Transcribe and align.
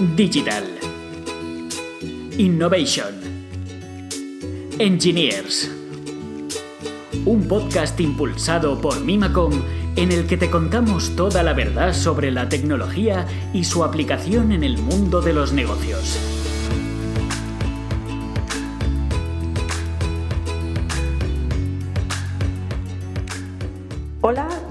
Digital. 0.00 0.64
Innovation. 2.38 3.20
Engineers. 4.78 5.70
Un 7.26 7.46
podcast 7.46 8.00
impulsado 8.00 8.80
por 8.80 8.98
Mimacom 9.04 9.52
en 9.96 10.10
el 10.10 10.26
que 10.26 10.38
te 10.38 10.48
contamos 10.48 11.14
toda 11.16 11.42
la 11.42 11.52
verdad 11.52 11.92
sobre 11.92 12.30
la 12.30 12.48
tecnología 12.48 13.26
y 13.52 13.64
su 13.64 13.84
aplicación 13.84 14.52
en 14.52 14.64
el 14.64 14.78
mundo 14.78 15.20
de 15.20 15.34
los 15.34 15.52
negocios. 15.52 16.39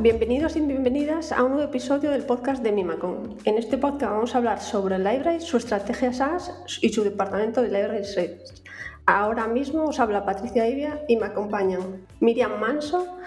Bienvenidos 0.02 0.56
y 0.56 0.62
bienvenidas 0.62 1.34
a 1.34 1.44
un 1.44 1.52
nuevo 1.52 1.68
episodio 1.68 2.12
del 2.12 2.24
podcast 2.24 2.64
de 2.64 2.72
Mimacom. 2.72 3.36
En 3.44 3.58
este 3.58 3.78
podcast 3.78 4.14
vamos 4.14 4.34
a 4.34 4.38
hablar 4.38 4.62
sobre 4.62 4.96
el 4.96 5.04
Library, 5.04 5.42
su 5.42 5.58
estrategia 5.58 6.14
SaaS 6.14 6.54
y 6.82 6.88
su 6.90 7.04
departamento 7.04 7.62
de 7.62 7.68
Library 7.68 8.06
Service. 8.06 8.64
Ahora 9.06 9.48
mismo 9.48 9.84
os 9.84 10.00
habla 10.00 10.26
Patricia 10.26 10.70
Ivia 10.70 11.02
y 11.10 11.18
me 11.18 11.26
acompañan 11.26 12.08
Miriam 12.22 12.62
Manso, 12.62 13.18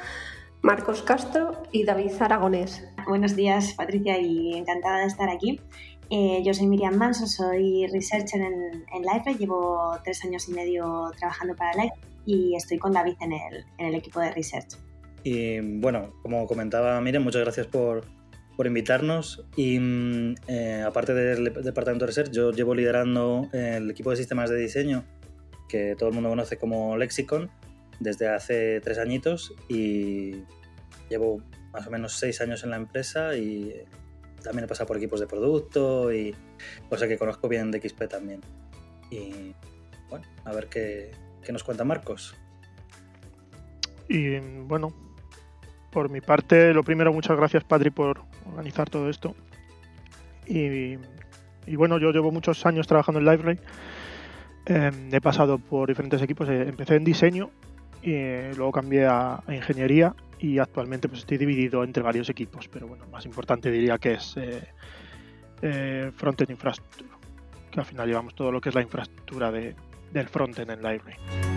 Marcos 0.62 1.02
Castro 1.02 1.62
y 1.72 1.84
David 1.84 2.12
Aragonés. 2.20 2.82
Buenos 3.06 3.36
días, 3.36 3.74
Patricia, 3.74 4.18
y 4.18 4.54
encantada 4.54 5.00
de 5.00 5.06
estar 5.06 5.28
aquí. 5.28 5.60
Eh, 6.08 6.42
yo 6.42 6.54
soy 6.54 6.68
Miriam 6.68 6.94
Manso, 6.94 7.26
soy 7.26 7.86
researcher 7.88 8.40
en, 8.40 8.86
en 8.94 9.02
Library, 9.02 9.34
llevo 9.34 9.98
tres 10.04 10.24
años 10.24 10.48
y 10.48 10.52
medio 10.52 11.10
trabajando 11.18 11.54
para 11.54 11.72
Library 11.72 12.00
y 12.24 12.56
estoy 12.56 12.78
con 12.78 12.92
David 12.92 13.16
en 13.20 13.32
el, 13.32 13.66
en 13.76 13.86
el 13.88 13.94
equipo 13.94 14.20
de 14.20 14.30
research. 14.30 14.78
Y 15.24 15.60
bueno, 15.60 16.14
como 16.22 16.46
comentaba 16.46 17.00
Miriam, 17.00 17.22
muchas 17.22 17.42
gracias 17.42 17.66
por, 17.66 18.04
por 18.56 18.66
invitarnos. 18.66 19.44
Y 19.56 19.78
mm, 19.78 20.34
eh, 20.48 20.84
aparte 20.86 21.14
del 21.14 21.44
departamento 21.44 22.04
de 22.04 22.06
research, 22.08 22.30
yo 22.32 22.50
llevo 22.50 22.74
liderando 22.74 23.48
el 23.52 23.90
equipo 23.90 24.10
de 24.10 24.16
sistemas 24.16 24.50
de 24.50 24.56
diseño, 24.56 25.04
que 25.68 25.94
todo 25.96 26.08
el 26.08 26.14
mundo 26.14 26.30
conoce 26.30 26.58
como 26.58 26.96
Lexicon, 26.96 27.50
desde 28.00 28.28
hace 28.28 28.80
tres 28.80 28.98
añitos 28.98 29.54
y 29.68 30.42
llevo 31.08 31.42
más 31.72 31.86
o 31.86 31.90
menos 31.90 32.14
seis 32.14 32.40
años 32.40 32.64
en 32.64 32.70
la 32.70 32.76
empresa 32.76 33.36
y 33.36 33.84
también 34.42 34.64
he 34.64 34.68
pasado 34.68 34.86
por 34.86 34.96
equipos 34.96 35.20
de 35.20 35.26
producto 35.26 36.12
y 36.12 36.34
cosa 36.88 37.06
que 37.06 37.16
conozco 37.16 37.48
bien 37.48 37.70
de 37.70 37.80
XP 37.80 38.08
también. 38.08 38.40
Y 39.10 39.54
bueno, 40.08 40.26
a 40.44 40.52
ver 40.52 40.66
qué, 40.68 41.12
qué 41.42 41.52
nos 41.52 41.62
cuenta 41.64 41.84
Marcos. 41.84 42.34
Y 44.08 44.38
bueno, 44.40 44.92
por 45.92 46.08
mi 46.08 46.20
parte, 46.20 46.72
lo 46.72 46.82
primero, 46.82 47.12
muchas 47.12 47.36
gracias, 47.36 47.64
Padri, 47.64 47.90
por 47.90 48.22
organizar 48.46 48.88
todo 48.88 49.08
esto. 49.08 49.36
Y, 50.46 50.96
bueno, 51.76 51.98
yo 51.98 52.10
llevo 52.10 52.32
muchos 52.32 52.64
años 52.66 52.86
trabajando 52.86 53.20
en 53.20 53.26
Library. 53.26 53.58
Eh, 54.66 54.90
he 55.12 55.20
pasado 55.20 55.58
por 55.58 55.88
diferentes 55.88 56.20
equipos. 56.22 56.48
Eh, 56.48 56.68
empecé 56.68 56.96
en 56.96 57.04
diseño 57.04 57.50
y 58.02 58.12
eh, 58.12 58.52
luego 58.56 58.72
cambié 58.72 59.06
a, 59.06 59.42
ingeniería 59.48 60.14
y 60.38 60.58
actualmente 60.58 61.08
pues 61.08 61.20
estoy 61.20 61.38
dividido 61.38 61.84
entre 61.84 62.02
varios 62.02 62.28
equipos. 62.28 62.68
Pero 62.68 62.88
bueno, 62.88 63.06
más 63.06 63.24
importante 63.26 63.70
diría 63.70 63.98
que 63.98 64.14
es 64.14 64.36
eh, 65.62 66.10
Frontend 66.16 66.50
Infrastructure, 66.50 67.10
que 67.70 67.80
al 67.80 67.86
final 67.86 68.08
llevamos 68.08 68.34
todo 68.34 68.50
lo 68.50 68.60
que 68.60 68.70
es 68.70 68.74
la 68.74 68.82
infraestructura 68.82 69.52
de, 69.52 69.76
del 70.12 70.28
frontend 70.28 70.70
en 70.70 70.82
Library. 70.82 71.51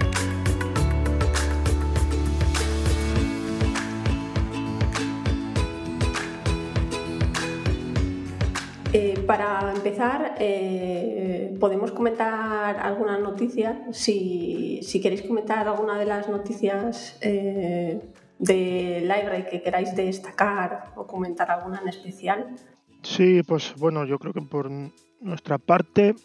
Para 9.26 9.74
empezar, 9.74 10.36
eh, 10.40 11.56
podemos 11.60 11.92
comentar 11.92 12.78
alguna 12.78 13.18
noticia. 13.18 13.88
Si, 13.92 14.82
queréis 15.02 15.24
comentar 15.24 15.68
alguna 15.68 15.98
de 15.98 16.06
las 16.06 16.30
noticias 16.30 17.18
eh, 17.22 18.02
de 18.40 19.02
Library 19.02 19.46
que 19.50 19.62
queráis 19.62 19.96
destacar 19.96 20.92
o 20.96 21.06
comentar 21.06 21.50
alguna 21.52 21.80
en 21.82 21.90
especial. 21.90 22.56
Sí, 23.04 23.42
pues 23.44 23.76
bueno, 23.78 24.06
yo 24.06 24.18
creo 24.20 24.34
que 24.34 24.42
por 24.42 24.70
nuestra 25.20 25.58
parte, 25.58 26.16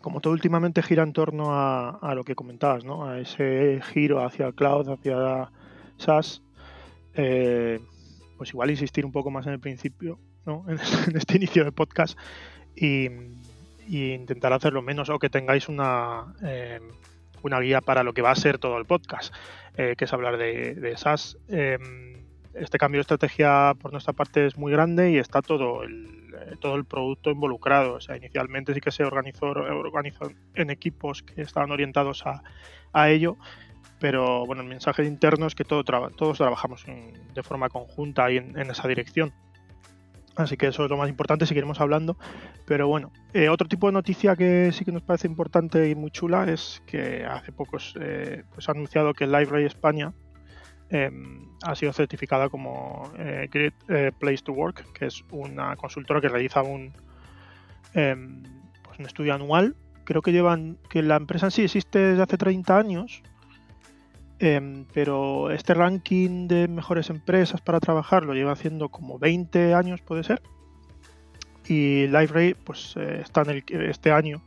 como 0.00 0.20
todo 0.20 0.32
últimamente 0.32 0.82
gira 0.82 1.02
en 1.02 1.12
torno 1.12 1.52
a, 1.52 1.90
a 1.90 2.14
lo 2.14 2.24
que 2.24 2.34
comentabas, 2.34 2.84
¿no? 2.84 3.06
a 3.06 3.20
ese 3.20 3.80
giro 3.92 4.24
hacia 4.24 4.52
cloud, 4.52 4.88
hacia 4.88 5.50
SaaS, 5.98 6.42
pues 7.14 8.50
igual 8.50 8.70
insistir 8.70 9.04
un 9.04 9.12
poco 9.12 9.30
más 9.30 9.46
en 9.46 9.52
el 9.52 9.60
principio 9.60 10.18
¿no? 10.46 10.64
en 10.68 11.16
este 11.16 11.36
inicio 11.36 11.64
de 11.64 11.72
podcast 11.72 12.18
y, 12.74 13.08
y, 13.86 14.12
intentar 14.12 14.52
hacerlo 14.52 14.82
menos 14.82 15.08
o 15.08 15.18
que 15.18 15.28
tengáis 15.28 15.68
una, 15.68 16.34
eh, 16.42 16.80
una 17.42 17.60
guía 17.60 17.80
para 17.80 18.02
lo 18.02 18.12
que 18.12 18.22
va 18.22 18.30
a 18.30 18.36
ser 18.36 18.58
todo 18.58 18.78
el 18.78 18.86
podcast, 18.86 19.34
eh, 19.76 19.94
que 19.96 20.04
es 20.04 20.12
hablar 20.12 20.38
de, 20.38 20.74
de 20.74 20.96
SaaS. 20.96 21.38
Eh, 21.48 21.78
este 22.54 22.76
cambio 22.76 22.98
de 22.98 23.02
estrategia 23.02 23.74
por 23.80 23.92
nuestra 23.92 24.12
parte 24.12 24.46
es 24.46 24.58
muy 24.58 24.72
grande 24.72 25.10
y 25.10 25.16
está 25.16 25.40
todo 25.40 25.84
el, 25.84 26.28
todo 26.60 26.74
el 26.76 26.84
producto 26.84 27.30
involucrado. 27.30 27.94
O 27.94 28.00
sea, 28.00 28.16
inicialmente 28.16 28.74
sí 28.74 28.80
que 28.80 28.90
se 28.90 29.04
organizó, 29.04 29.46
organizó 29.46 30.30
en 30.54 30.70
equipos 30.70 31.22
que 31.22 31.40
estaban 31.40 31.70
orientados 31.70 32.26
a, 32.26 32.42
a 32.92 33.10
ello, 33.10 33.38
pero 33.98 34.44
bueno, 34.44 34.60
el 34.60 34.68
mensaje 34.68 35.04
interno 35.04 35.46
es 35.46 35.54
que 35.54 35.64
todo 35.64 35.82
todos 35.82 36.36
trabajamos 36.36 36.86
en, 36.88 37.14
de 37.32 37.42
forma 37.42 37.70
conjunta 37.70 38.30
y 38.30 38.36
en 38.36 38.70
esa 38.70 38.86
dirección. 38.86 39.32
Así 40.36 40.56
que 40.56 40.68
eso 40.68 40.84
es 40.84 40.90
lo 40.90 40.96
más 40.96 41.08
importante, 41.08 41.46
seguiremos 41.46 41.80
hablando. 41.80 42.16
Pero 42.66 42.88
bueno, 42.88 43.12
eh, 43.34 43.48
otro 43.48 43.68
tipo 43.68 43.86
de 43.86 43.92
noticia 43.92 44.34
que 44.36 44.70
sí 44.72 44.84
que 44.84 44.92
nos 44.92 45.02
parece 45.02 45.26
importante 45.26 45.90
y 45.90 45.94
muy 45.94 46.10
chula 46.10 46.50
es 46.50 46.82
que 46.86 47.24
hace 47.24 47.52
poco 47.52 47.78
eh, 48.00 48.44
pues 48.54 48.68
ha 48.68 48.72
anunciado 48.72 49.12
que 49.12 49.26
Library 49.26 49.66
España 49.66 50.12
eh, 50.90 51.10
ha 51.62 51.74
sido 51.74 51.92
certificada 51.92 52.48
como 52.48 53.12
eh, 53.18 53.48
Great 53.50 54.14
Place 54.18 54.42
to 54.44 54.52
Work, 54.52 54.92
que 54.92 55.06
es 55.06 55.22
una 55.30 55.76
consultora 55.76 56.20
que 56.20 56.28
realiza 56.28 56.62
un, 56.62 56.92
pues 57.92 58.98
un 58.98 59.06
estudio 59.06 59.34
anual. 59.34 59.76
Creo 60.04 60.22
que 60.22 60.32
llevan, 60.32 60.78
que 60.88 61.02
la 61.02 61.16
empresa 61.16 61.46
en 61.46 61.50
sí 61.52 61.62
existe 61.62 61.98
desde 61.98 62.22
hace 62.22 62.38
30 62.38 62.76
años, 62.76 63.22
eh, 64.44 64.84
pero 64.92 65.52
este 65.52 65.72
ranking 65.72 66.48
de 66.48 66.66
mejores 66.66 67.10
empresas 67.10 67.60
para 67.60 67.78
trabajar 67.78 68.24
lo 68.24 68.34
lleva 68.34 68.50
haciendo 68.50 68.88
como 68.88 69.16
20 69.16 69.72
años, 69.72 70.00
puede 70.00 70.24
ser. 70.24 70.42
Y 71.68 72.08
Library 72.08 72.54
pues, 72.54 72.96
eh, 72.96 73.20
está 73.22 73.42
en 73.42 73.50
el, 73.50 73.64
este 73.88 74.10
año, 74.10 74.42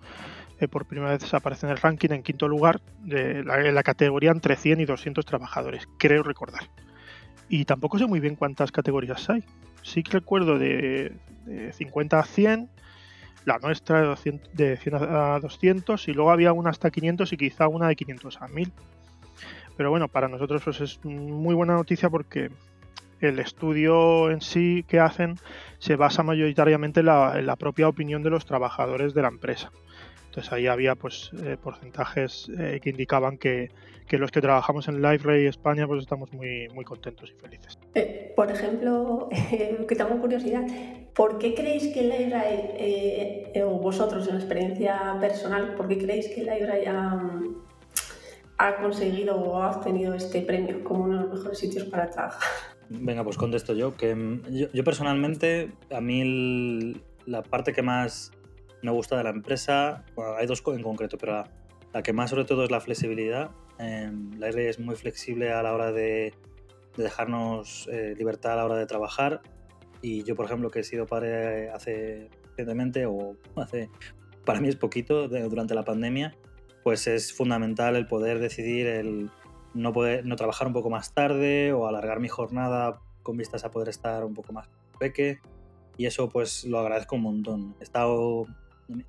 eh, 0.59 0.67
por 0.67 0.83
primera 0.83 1.11
vez 1.11 1.33
aparece 1.33 1.65
en 1.65 1.71
el 1.71 1.77
ranking 1.77 2.09
en 2.09 2.23
quinto 2.23 2.49
lugar 2.49 2.81
de 3.03 3.41
la, 3.45 3.65
en 3.65 3.73
la 3.73 3.83
categoría 3.83 4.31
entre 4.31 4.57
100 4.57 4.81
y 4.81 4.85
200 4.85 5.25
trabajadores, 5.25 5.87
creo 5.97 6.23
recordar. 6.23 6.69
Y 7.47 7.63
tampoco 7.63 7.97
sé 7.97 8.05
muy 8.05 8.19
bien 8.19 8.35
cuántas 8.35 8.73
categorías 8.73 9.29
hay. 9.29 9.45
Sí 9.81 10.03
que 10.03 10.11
recuerdo 10.11 10.59
de, 10.59 11.13
de 11.45 11.71
50 11.71 12.19
a 12.19 12.25
100, 12.25 12.69
la 13.45 13.59
nuestra 13.59 14.01
de, 14.01 14.07
200, 14.07 14.53
de 14.53 14.75
100 14.75 14.95
a 14.95 15.39
200 15.39 16.05
y 16.09 16.11
luego 16.11 16.31
había 16.31 16.51
una 16.51 16.71
hasta 16.71 16.91
500 16.91 17.31
y 17.31 17.37
quizá 17.37 17.69
una 17.69 17.87
de 17.87 17.95
500 17.95 18.41
a 18.41 18.49
1000. 18.49 18.73
Pero 19.77 19.89
bueno, 19.89 20.07
para 20.07 20.27
nosotros 20.27 20.61
pues, 20.63 20.81
es 20.81 21.03
muy 21.03 21.53
buena 21.55 21.73
noticia 21.73 22.09
porque 22.09 22.49
el 23.21 23.39
estudio 23.39 24.31
en 24.31 24.41
sí 24.41 24.85
que 24.87 24.99
hacen 24.99 25.35
se 25.79 25.95
basa 25.95 26.23
mayoritariamente 26.23 27.01
en 27.01 27.07
la, 27.07 27.39
en 27.39 27.45
la 27.45 27.55
propia 27.55 27.87
opinión 27.87 28.23
de 28.23 28.29
los 28.29 28.45
trabajadores 28.45 29.13
de 29.13 29.21
la 29.21 29.29
empresa. 29.29 29.71
Entonces 30.35 30.51
ahí 30.51 30.67
había 30.67 30.95
pues 30.95 31.31
eh, 31.45 31.55
porcentajes 31.61 32.49
eh, 32.59 32.81
que 32.81 32.89
indicaban 32.89 33.37
que, 33.37 33.69
que, 34.05 34.17
los 34.17 34.31
que 34.31 34.41
trabajamos 34.41 34.89
en 34.89 35.01
Library 35.01 35.47
España 35.47 35.87
pues 35.87 36.01
estamos 36.01 36.33
muy, 36.33 36.67
muy 36.73 36.83
contentos 36.83 37.33
y 37.33 37.39
felices. 37.39 37.79
Eh, 37.93 38.33
por 38.35 38.51
ejemplo, 38.51 39.29
que 39.87 39.95
tengo 39.95 40.19
curiosidad, 40.19 40.63
¿por 41.13 41.37
qué 41.37 41.53
creéis 41.53 41.87
que 41.93 42.01
Library, 42.01 43.61
o 43.63 43.79
vosotros 43.79 44.27
en 44.27 44.35
experiencia 44.35 45.15
personal, 45.21 45.73
por 45.75 45.87
qué 45.87 45.99
creéis 45.99 46.27
que 46.27 46.41
Library 46.41 46.85
ha, 46.85 47.17
ha 48.57 48.75
conseguido 48.77 49.35
o 49.35 49.61
ha 49.61 49.71
obtenido 49.71 50.13
este 50.13 50.41
premio 50.41 50.83
como 50.83 51.03
uno 51.03 51.17
de 51.17 51.23
los 51.27 51.37
mejores 51.39 51.59
sitios 51.59 51.85
para 51.85 52.09
trabajar? 52.09 52.41
Venga, 52.89 53.23
pues 53.23 53.37
contesto 53.37 53.73
yo. 53.73 53.95
Que 53.95 54.15
mm, 54.15 54.43
yo, 54.49 54.67
yo 54.71 54.83
personalmente, 54.83 55.71
a 55.91 56.01
mí 56.01 56.21
el, 56.21 57.03
la 57.25 57.43
parte 57.43 57.73
que 57.73 57.81
más 57.81 58.31
me 58.81 58.91
gusta 58.91 59.17
de 59.17 59.23
la 59.23 59.31
empresa, 59.31 60.05
bueno, 60.15 60.35
hay 60.35 60.45
dos 60.45 60.63
en 60.67 60.83
concreto, 60.83 61.17
pero 61.17 61.33
la, 61.33 61.49
la, 61.93 62.03
que 62.03 62.13
más 62.13 62.29
sobre 62.29 62.45
todo 62.45 62.63
es 62.63 62.71
la 62.71 62.79
flexibilidad. 62.79 63.51
Eh, 63.79 64.11
la 64.37 64.47
R 64.47 64.69
es 64.69 64.79
muy 64.79 64.95
flexible 64.95 65.51
a 65.51 65.63
la 65.63 65.73
hora 65.73 65.91
de, 65.91 66.33
de 66.95 67.03
dejarnos 67.03 67.89
eh, 67.91 68.13
libertad 68.17 68.53
a 68.53 68.55
la 68.57 68.65
hora 68.65 68.75
de 68.75 68.85
trabajar. 68.85 69.41
Y 70.01 70.23
yo, 70.23 70.35
por 70.35 70.45
ejemplo, 70.45 70.69
que 70.69 70.79
he 70.79 70.83
sido 70.83 71.07
padre 71.07 71.69
hace 71.71 72.29
recientemente, 72.49 73.05
o 73.05 73.35
hace, 73.55 73.89
para 74.45 74.61
mí 74.61 74.67
es 74.67 74.75
poquito, 74.75 75.27
de, 75.27 75.41
durante 75.49 75.73
la 75.73 75.83
pandemia, 75.83 76.35
pues 76.85 77.07
es 77.07 77.33
fundamental 77.33 77.95
el 77.95 78.05
poder 78.05 78.37
decidir 78.37 78.85
el 78.85 79.31
no, 79.73 79.91
poder, 79.91 80.23
no 80.23 80.35
trabajar 80.35 80.67
un 80.67 80.73
poco 80.73 80.91
más 80.91 81.15
tarde 81.15 81.73
o 81.73 81.87
alargar 81.87 82.19
mi 82.19 82.27
jornada 82.27 83.01
con 83.23 83.37
vistas 83.37 83.65
a 83.65 83.71
poder 83.71 83.89
estar 83.89 84.23
un 84.23 84.35
poco 84.35 84.53
más 84.53 84.69
peque 84.99 85.39
y 85.97 86.05
eso 86.05 86.29
pues 86.29 86.63
lo 86.63 86.77
agradezco 86.77 87.15
un 87.15 87.23
montón. 87.23 87.75
He 87.79 87.83
estado 87.83 88.45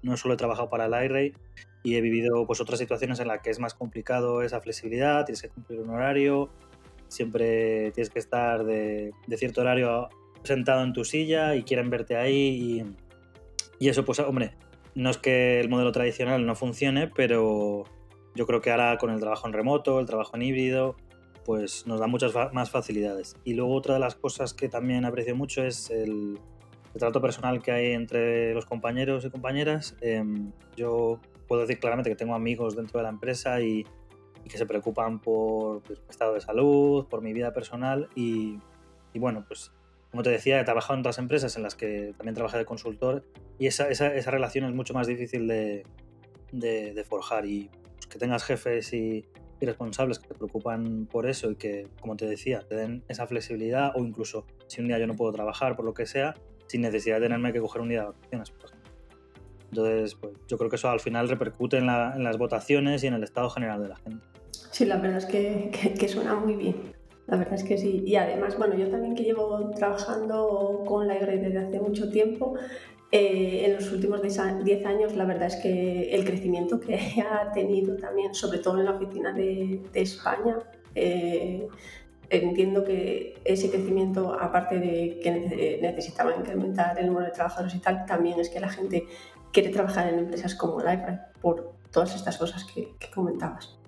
no 0.01 0.17
solo 0.17 0.33
he 0.33 0.37
trabajado 0.39 0.71
para 0.71 0.87
el 0.87 1.05
iRay 1.05 1.35
y 1.83 1.97
he 1.97 2.01
vivido 2.01 2.47
pues 2.47 2.63
otras 2.63 2.79
situaciones 2.79 3.21
en 3.21 3.29
las 3.29 3.43
que 3.43 3.51
es 3.51 3.59
más 3.59 3.75
complicado 3.75 4.41
esa 4.41 4.63
flexibilidad, 4.63 5.27
tienes 5.27 5.43
que 5.43 5.51
cumplir 5.51 5.81
un 5.81 5.91
horario, 5.91 6.49
siempre 7.09 7.91
tienes 7.93 8.09
que 8.09 8.21
estar 8.21 8.65
de, 8.65 9.13
cierto 9.37 9.61
horario 9.61 10.09
sentado 10.45 10.83
en 10.83 10.95
tu 10.95 11.05
silla 11.05 11.55
y 11.55 11.63
quieren 11.63 11.91
verte 11.91 12.17
ahí 12.17 12.87
y, 13.79 13.85
y, 13.85 13.91
eso 13.91 14.03
pues 14.03 14.19
hombre, 14.21 14.55
no 14.97 15.11
es 15.11 15.19
que 15.19 15.61
el 15.61 15.69
modelo 15.69 15.93
tradicional 15.93 16.45
no 16.47 16.57
funcione, 16.57 17.07
pero 17.07 17.85
yo 18.35 18.47
creo 18.47 18.61
que 18.61 18.71
ahora 18.71 18.97
con 18.97 19.11
el 19.11 19.21
trabajo 19.21 19.47
en 19.47 19.53
remoto, 19.53 20.01
el 20.01 20.07
trabajo 20.07 20.35
en 20.35 20.43
híbrido, 20.43 20.97
pues 21.45 21.87
nos 21.87 22.01
da 22.01 22.07
muchas 22.07 22.33
más 22.53 22.71
facilidades. 22.71 23.37
Y 23.45 23.55
luego 23.55 23.75
otra 23.75 23.95
de 23.95 24.01
las 24.01 24.15
cosas 24.15 24.55
que 24.55 24.69
también 24.69 25.05
aprecio 25.05 25.37
mucho 25.37 25.63
es 25.63 25.91
el, 25.91 26.41
trato 26.99 27.21
personal 27.21 27.63
que 27.63 27.73
hay 27.73 27.93
entre 27.93 28.55
los 28.55 28.65
compañeros 28.65 29.23
y 29.27 29.31
compañeras. 29.31 29.95
Em, 30.01 30.53
yo 30.77 31.21
puedo 31.47 31.61
decir 31.61 31.79
claramente 31.79 32.09
que 32.09 32.17
tengo 32.17 32.35
amigos 32.35 32.75
dentro 32.75 32.99
de 32.99 33.03
la 33.03 33.11
empresa 33.11 33.61
y, 33.61 33.87
que 34.49 34.59
se 34.59 34.65
preocupan 34.65 35.19
por 35.19 35.83
pues, 35.83 36.01
mi 36.01 36.09
estado 36.09 36.33
de 36.33 36.41
salud, 36.41 37.07
por 37.09 37.21
mi 37.21 37.33
vida 37.33 37.53
personal 37.53 38.09
y, 38.15 38.61
bueno, 39.15 39.45
pues 39.47 39.73
como 40.17 40.23
te 40.23 40.31
decía, 40.31 40.59
he 40.59 40.65
trabajado 40.65 40.95
en 40.95 41.01
otras 41.01 41.19
empresas 41.19 41.59
en 41.59 41.63
las 41.63 41.75
que 41.75 42.15
también 42.17 42.35
trabajé 42.35 42.57
de 42.57 42.65
consultor 42.65 43.23
y 43.59 43.67
esa, 43.67 43.91
esa, 43.91 44.15
esa 44.15 44.31
relación 44.31 44.65
es 44.65 44.73
mucho 44.73 44.95
más 44.95 45.07
difícil 45.07 45.47
de, 45.47 45.85
de, 46.53 47.05
forjar 47.05 47.45
y 47.45 47.69
pues, 47.93 48.07
que 48.07 48.19
tengas 48.19 48.43
jefes 48.43 48.95
y, 48.95 49.27
y 49.61 49.67
responsables 49.67 50.19
que 50.19 50.29
te 50.29 50.35
preocupan 50.35 51.05
por 51.05 51.29
eso 51.29 51.51
y 51.51 51.57
que, 51.57 51.89
como 52.01 52.17
te 52.17 52.27
decía, 52.27 52.61
te 52.61 52.77
den 52.77 53.05
esa 53.09 53.27
flexibilidad 53.27 53.93
o 53.95 53.99
incluso 53.99 54.47
si 54.69 54.81
un 54.81 54.89
día 54.89 54.99
yo 54.99 55.07
no 55.07 55.17
puedo 55.17 55.33
trabajar 55.33 55.77
por 55.77 55.85
lo 55.85 55.93
que 55.93 56.07
sea, 56.07 56.33
sin 56.67 56.81
necesidad 56.81 57.17
de 57.17 57.27
tenerme 57.27 57.53
que 57.53 57.61
coger 57.61 57.83
un 57.83 57.91
día 57.91 58.01
de 58.01 58.07
vacaciones. 58.07 58.55
Entonces, 59.69 60.15
pues 60.15 60.33
yo 60.49 60.57
creo 60.57 60.71
que 60.71 60.77
eso 60.77 60.89
al 60.89 61.01
final 61.01 61.29
repercute 61.29 61.77
en, 61.77 61.85
las 61.85 62.39
votaciones 62.39 63.05
y 63.05 63.09
en 63.09 63.13
el 63.13 63.23
estado 63.23 63.51
general 63.51 63.83
de 63.83 63.89
la 63.91 63.97
gente. 63.97 64.25
Sí, 64.71 64.87
la 64.87 64.97
verdad 64.97 65.19
es 65.19 65.27
que, 65.27 65.71
que, 65.99 66.09
suena 66.09 66.35
muy 66.37 66.55
bien. 66.55 66.96
La 67.27 67.37
verdad 67.37 67.55
es 67.55 67.65
que 67.65 67.77
sí. 67.77 68.03
Y 68.07 68.17
además, 68.17 68.57
bueno, 68.57 68.77
yo 68.77 68.89
también 68.89 69.15
que 69.15 69.25
llevo 69.25 69.71
trabajando 69.71 70.85
con 70.87 71.09
la 71.09 71.17
IGRE 71.17 71.39
desde 71.39 71.59
hace 71.59 71.81
mucho 71.81 72.09
tiempo, 72.11 72.55
eh, 73.13 73.67
en 73.67 73.75
los 73.75 73.91
últimos 73.93 74.21
10 74.23 74.39
años, 74.87 75.15
la 75.15 75.25
verdad 75.25 75.47
es 75.47 75.57
que 75.57 76.15
el 76.15 76.25
crecimiento 76.25 76.81
que 76.81 76.97
ha 77.31 77.53
tenido 77.53 77.97
también, 77.97 78.35
sobre 78.35 78.59
todo 78.59 78.79
en 78.79 78.85
la 78.85 78.93
oficina 78.93 79.33
de, 79.33 79.81
España, 79.95 80.59
eh, 80.95 81.69
entiendo 82.31 82.85
que 82.85 83.39
ese 83.45 83.71
crecimiento, 83.71 84.37
aparte 84.39 84.79
de 84.79 85.21
que 85.23 85.79
necesitaba 85.81 86.35
incrementar 86.37 86.99
el 86.99 87.07
número 87.07 87.27
de 87.27 87.33
trabajadores 87.33 87.75
y 87.75 87.79
tal, 87.79 88.05
también 88.07 88.41
es 88.41 88.51
que 88.51 88.61
la 88.61 88.69
gente 88.69 89.07
quiere 89.53 89.71
trabajar 89.71 90.09
en 90.13 90.19
empresas 90.19 90.55
como 90.55 90.79
Library 90.81 91.19
por 91.41 91.77
todas 91.93 92.15
estas 92.15 92.37
cosas 92.37 92.65
que, 92.65 92.95
comentabas. 93.15 93.79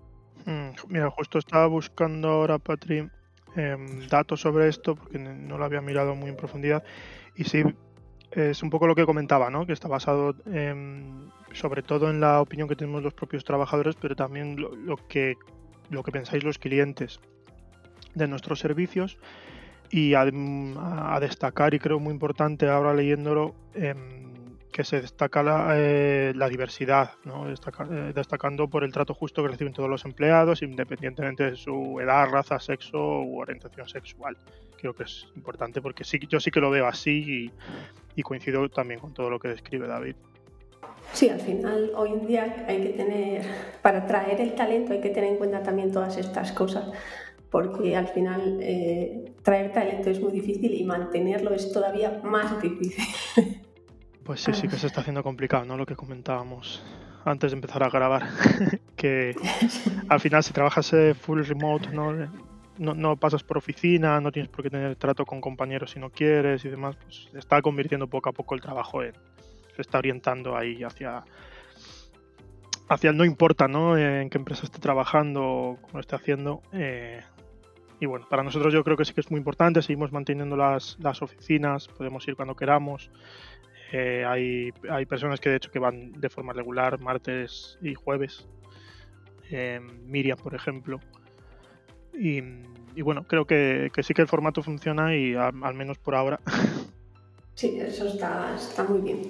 Hmm, 0.46 0.70
mira, 0.88 1.10
justo 1.10 1.38
estaba 1.38 1.66
buscando 1.66 2.28
ahora, 2.28 2.58
Patri, 2.58 3.10
em, 3.58 4.06
datos 4.08 4.40
sobre 4.40 4.68
esto, 4.68 4.94
porque 4.94 5.18
no 5.18 5.58
lo 5.58 5.64
había 5.64 5.80
mirado 5.80 6.14
muy 6.14 6.30
en 6.30 6.36
profundidad. 6.36 6.84
Y 7.34 7.44
sí, 7.44 7.64
es 8.30 8.62
un 8.62 8.70
poco 8.70 8.86
lo 8.86 8.94
que 8.94 9.04
comentaba, 9.04 9.50
¿no? 9.50 9.66
que 9.66 9.72
está 9.72 9.88
basado 9.88 10.34
sobre 11.52 11.82
todo 11.82 12.10
en 12.10 12.20
la 12.20 12.40
opinión 12.40 12.68
que 12.68 12.76
tenemos 12.76 13.02
los 13.02 13.14
propios 13.14 13.44
trabajadores, 13.44 13.96
pero 13.96 14.14
también 14.14 14.56
lo, 14.58 14.96
que, 15.08 15.36
lo 15.90 16.02
que 16.02 16.12
pensáis 16.12 16.44
los 16.44 16.58
clientes 16.58 17.20
de 18.14 18.28
nuestros 18.28 18.60
servicios. 18.60 19.18
Y 19.90 20.12
a, 20.14 20.24
destacar, 21.18 21.72
y 21.72 21.78
creo 21.78 21.98
muy 21.98 22.12
importante 22.12 22.68
ahora 22.68 22.92
leyéndolo, 22.92 23.54
em, 23.74 24.27
que 24.72 24.84
se 24.84 25.00
destaca 25.00 25.42
la, 25.42 25.72
eh, 25.74 26.32
diversidad, 26.50 27.12
¿no? 27.24 27.48
Eh, 27.48 28.12
destacando 28.14 28.68
por 28.68 28.84
el 28.84 28.92
trato 28.92 29.14
justo 29.14 29.42
que 29.42 29.48
reciben 29.48 29.72
todos 29.72 29.88
los 29.88 30.04
empleados, 30.04 30.62
independientemente 30.62 31.50
de 31.50 31.56
su 31.56 31.98
edad, 32.00 32.28
raza, 32.30 32.58
sexo 32.58 32.98
u 32.98 33.40
orientación 33.40 33.88
sexual. 33.88 34.36
Creo 34.76 34.94
que 34.94 35.04
es 35.04 35.26
importante 35.34 35.80
porque 35.80 36.04
sí, 36.04 36.18
yo 36.28 36.38
sí 36.40 36.50
que 36.50 36.60
lo 36.60 36.70
veo 36.70 36.86
así 36.86 37.50
y, 38.14 38.22
coincido 38.22 38.68
también 38.68 38.98
con 38.98 39.14
todo 39.14 39.30
lo 39.30 39.38
que 39.38 39.48
describe 39.48 39.86
David. 39.86 40.16
Sí, 41.12 41.28
al 41.28 41.40
final 41.40 41.92
hoy 41.94 42.10
en 42.10 42.26
día 42.26 42.64
hay 42.66 42.82
que 42.82 42.88
tener, 42.90 43.42
para 43.80 44.06
traer 44.06 44.40
el 44.40 44.54
talento 44.54 44.92
hay 44.92 45.00
que 45.00 45.10
tener 45.10 45.30
en 45.30 45.36
cuenta 45.38 45.62
también 45.62 45.92
todas 45.92 46.16
estas 46.18 46.50
cosas, 46.50 46.90
porque 47.48 47.96
al 47.96 48.08
final 48.08 48.58
eh, 48.60 49.32
traer 49.42 49.72
talento 49.72 50.10
es 50.10 50.20
muy 50.20 50.32
difícil 50.32 50.74
y 50.74 50.82
mantenerlo 50.82 51.54
es 51.54 51.72
todavía 51.72 52.20
más 52.24 52.60
difícil. 52.60 53.04
Pues 54.28 54.42
sí, 54.42 54.52
sí 54.52 54.68
que 54.68 54.76
se 54.76 54.86
está 54.86 55.00
haciendo 55.00 55.22
complicado, 55.22 55.64
¿no? 55.64 55.78
Lo 55.78 55.86
que 55.86 55.96
comentábamos 55.96 56.82
antes 57.24 57.50
de 57.50 57.54
empezar 57.54 57.82
a 57.82 57.88
grabar, 57.88 58.28
que 58.94 59.34
al 60.06 60.20
final 60.20 60.42
si 60.42 60.52
trabajas 60.52 60.92
eh, 60.92 61.14
full 61.14 61.42
remote, 61.44 61.88
¿no? 61.92 62.12
No, 62.76 63.16
pasas 63.16 63.42
por 63.42 63.56
oficina, 63.56 64.20
no 64.20 64.30
tienes 64.30 64.50
por 64.50 64.62
qué 64.62 64.68
tener 64.68 64.96
trato 64.96 65.24
con 65.24 65.40
compañeros 65.40 65.92
si 65.92 65.98
no 65.98 66.10
quieres 66.10 66.62
y 66.66 66.68
demás, 66.68 66.96
pues 66.96 67.30
está 67.32 67.62
convirtiendo 67.62 68.06
poco 68.06 68.28
a 68.28 68.32
poco 68.32 68.54
el 68.54 68.60
trabajo 68.60 69.02
en, 69.02 69.14
se 69.74 69.80
está 69.80 69.96
orientando 69.96 70.58
ahí 70.58 70.84
hacia 70.84 71.24
hacia 72.90 73.08
el 73.08 73.16
no 73.16 73.24
importa, 73.24 73.66
¿no? 73.66 73.96
En 73.96 74.28
qué 74.28 74.36
empresa 74.36 74.66
esté 74.66 74.78
trabajando 74.78 75.42
o 75.42 75.78
cómo 75.80 76.00
esté 76.00 76.16
haciendo. 76.16 76.60
Eh, 76.74 77.22
y 77.98 78.04
bueno, 78.04 78.26
para 78.28 78.42
nosotros 78.42 78.74
yo 78.74 78.84
creo 78.84 78.98
que 78.98 79.06
sí 79.06 79.14
que 79.14 79.22
es 79.22 79.30
muy 79.30 79.38
importante, 79.38 79.80
seguimos 79.80 80.12
manteniendo 80.12 80.54
las, 80.54 80.98
las 81.00 81.22
oficinas, 81.22 81.88
podemos 81.88 82.28
ir 82.28 82.36
cuando 82.36 82.54
queramos, 82.54 83.10
eh, 83.92 84.24
hay, 84.26 84.70
hay, 84.90 85.06
personas 85.06 85.40
que 85.40 85.48
de 85.48 85.56
hecho 85.56 85.70
que 85.70 85.78
van 85.78 86.12
de 86.12 86.28
forma 86.28 86.52
regular 86.52 86.98
martes 87.00 87.78
y 87.80 87.94
jueves. 87.94 88.46
Eh, 89.50 89.80
Miriam, 90.04 90.38
por 90.38 90.54
ejemplo. 90.54 91.00
Y, 92.12 92.40
bueno, 93.00 93.24
creo 93.26 93.46
que, 93.46 93.90
sí 94.02 94.12
que 94.12 94.22
el 94.22 94.28
formato 94.28 94.62
funciona 94.62 95.14
y 95.14 95.34
al 95.34 95.74
menos 95.74 95.98
por 95.98 96.14
ahora. 96.14 96.40
Sí, 97.54 97.76
eso 97.80 98.06
está, 98.06 98.54
está 98.54 98.84
muy 98.84 99.00
bien. 99.00 99.20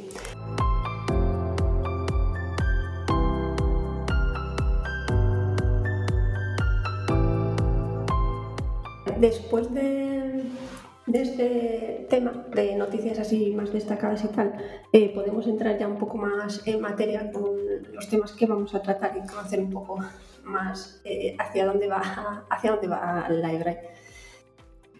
Después 9.19 9.73
de, 9.73 10.28
de 11.09 11.23
este 11.23 12.07
tema 12.11 12.47
de 12.55 12.77
noticias 12.77 13.19
así 13.19 13.53
más 13.55 13.73
destacadas 13.73 14.25
y 14.25 14.29
tal, 14.29 14.53
eh, 14.93 15.13
podemos 15.15 15.47
entrar 15.47 15.79
ya 15.79 15.89
un 15.89 15.99
poco 15.99 16.19
más 16.19 16.67
en 16.67 16.81
materia 16.81 17.33
con 17.33 17.57
los 17.93 18.09
temas 18.09 18.33
que 18.33 18.47
vamos 18.47 18.75
a 18.75 18.83
tratar 18.83 19.17
y 19.17 19.27
conocer 19.27 19.61
un 19.61 19.71
poco 19.71 19.99
más 20.45 21.01
eh, 21.05 21.35
hacia 21.39 21.67
dónde 21.67 21.89
va 21.89 22.45
hacia 22.51 22.73
dónde 22.73 22.89
va 22.89 23.27
el 23.29 23.43
library. 23.43 23.79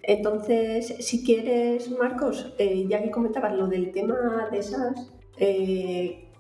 Entonces, 0.03 0.95
si 1.01 1.23
quieres, 1.23 1.91
Marcos, 1.91 2.55
eh, 2.59 2.87
ya 2.89 3.03
que 3.03 3.11
comentabas 3.11 3.53
lo 3.53 3.67
del 3.67 3.93
tema 3.93 4.49
de 4.51 4.63
SAS, 4.63 5.13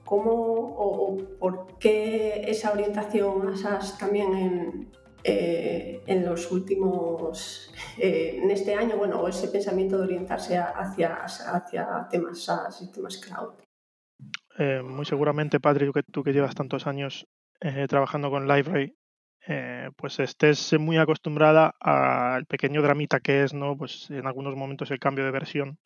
¿cómo 0.07 0.33
o, 0.33 1.13
o, 1.13 1.17
por 1.39 1.67
qué 1.79 2.45
esa 2.47 2.73
orientación 2.73 3.47
a 3.49 3.57
SAS 3.57 3.99
también 3.99 4.35
en, 4.35 4.89
eh, 5.25 6.03
en 6.07 6.25
los 6.25 6.51
últimos, 6.53 7.73
eh, 7.99 8.41
en 8.43 8.51
este 8.51 8.75
año, 8.75 8.97
bueno, 8.97 9.27
ese 9.27 9.49
pensamiento 9.49 9.99
de 9.99 10.05
orientarse 10.05 10.57
hacia, 10.57 11.15
hacia 11.17 12.09
temas 12.11 12.45
SaaS 12.45 12.83
y 12.83 12.93
temas 12.93 13.19
cloud? 13.19 13.55
Eh, 14.59 14.83
muy 14.83 15.05
seguramente, 15.05 15.61
Patrick, 15.61 15.93
que 15.93 16.03
tú 16.03 16.23
que 16.23 16.33
llevas 16.33 16.55
tantos 16.55 16.87
años 16.87 17.27
trabajando 17.89 18.31
con 18.31 18.47
Library, 18.47 18.97
pues 19.97 20.21
estés 20.21 20.79
muy 20.79 20.97
acostumbrada 20.97 21.75
al 21.81 22.47
pequeño 22.47 22.83
dramita 22.83 23.19
que 23.19 23.43
es, 23.43 23.53
¿no? 23.53 23.77
Pues 23.77 24.09
en 24.11 24.29
algunos 24.29 24.55
momentos 24.55 24.93
el 24.93 25.01
cambio 25.01 25.25
de 25.25 25.33
versión. 25.33 25.79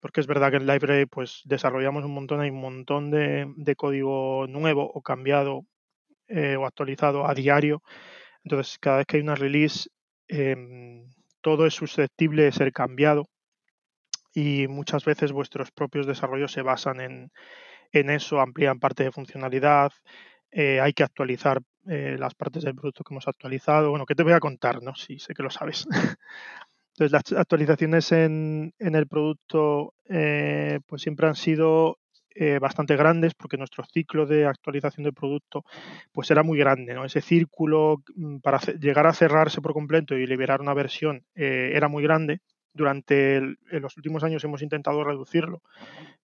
porque 0.00 0.20
es 0.20 0.26
verdad 0.26 0.50
que 0.50 0.58
en 0.58 0.66
Library 0.66 1.06
pues 1.06 1.40
desarrollamos 1.46 2.04
un 2.04 2.12
montón, 2.12 2.40
hay 2.40 2.50
un 2.50 2.60
montón 2.60 3.10
de 3.10 3.74
código 3.74 4.46
nuevo 4.46 4.90
o 4.92 5.00
cambiado 5.00 5.64
eh, 6.28 6.56
o 6.56 6.66
actualizado 6.66 7.26
a 7.26 7.34
diario. 7.34 7.82
Entonces, 8.44 8.78
cada 8.80 8.98
vez 8.98 9.06
que 9.06 9.16
hay 9.16 9.22
una 9.22 9.34
release, 9.34 9.88
em, 10.28 11.08
todo 11.40 11.66
es 11.66 11.74
susceptible 11.74 12.42
de 12.44 12.52
ser 12.52 12.72
cambiado 12.72 13.26
y 14.34 14.66
muchas 14.68 15.04
veces 15.04 15.32
vuestros 15.32 15.70
propios 15.70 16.06
desarrollos 16.06 16.52
se 16.52 16.62
basan 16.62 17.00
en, 17.00 17.30
eso, 17.92 18.40
amplían 18.40 18.78
parte 18.78 19.04
de 19.04 19.12
funcionalidad, 19.12 19.90
eh, 20.50 20.80
hay 20.80 20.92
que 20.92 21.02
actualizar 21.04 21.60
eh, 21.88 22.16
las 22.18 22.34
partes 22.34 22.64
del 22.64 22.74
producto 22.74 23.04
que 23.04 23.14
hemos 23.14 23.28
actualizado. 23.28 23.90
Bueno, 23.90 24.04
¿qué 24.04 24.14
te 24.14 24.22
voy 24.22 24.32
a 24.32 24.40
contar? 24.40 24.82
No, 24.82 24.94
sí, 24.94 25.18
sé 25.18 25.32
que 25.34 25.42
lo 25.42 25.50
sabes. 25.50 25.86
Entonces, 26.94 27.12
las 27.12 27.32
actualizaciones 27.38 28.12
en, 28.12 28.74
en 28.78 28.94
el 28.94 29.06
producto 29.06 29.94
pues 30.86 31.02
siempre 31.02 31.26
han 31.28 31.36
sido 31.36 31.98
eh, 32.38 32.58
bastante 32.58 32.96
grandes 32.96 33.34
porque 33.34 33.56
nuestro 33.56 33.84
ciclo 33.84 34.26
de 34.26 34.46
actualización 34.46 35.04
del 35.04 35.14
producto 35.14 35.64
pues 36.12 36.30
era 36.30 36.42
muy 36.42 36.58
grande. 36.58 36.94
¿no? 36.94 37.04
Ese 37.04 37.20
círculo 37.20 38.02
mm, 38.14 38.38
para 38.38 38.58
llegar 38.58 39.06
a 39.06 39.14
cerrarse 39.14 39.60
por 39.60 39.72
completo 39.72 40.16
y 40.16 40.26
liberar 40.26 40.60
una 40.60 40.74
versión 40.74 41.24
eh, 41.34 41.72
era 41.74 41.88
muy 41.88 42.02
grande. 42.02 42.40
durante 42.74 43.40
los 43.70 43.96
últimos 43.96 44.22
años 44.22 44.44
hemos 44.44 44.60
intentado 44.60 45.02
reducirlo, 45.02 45.62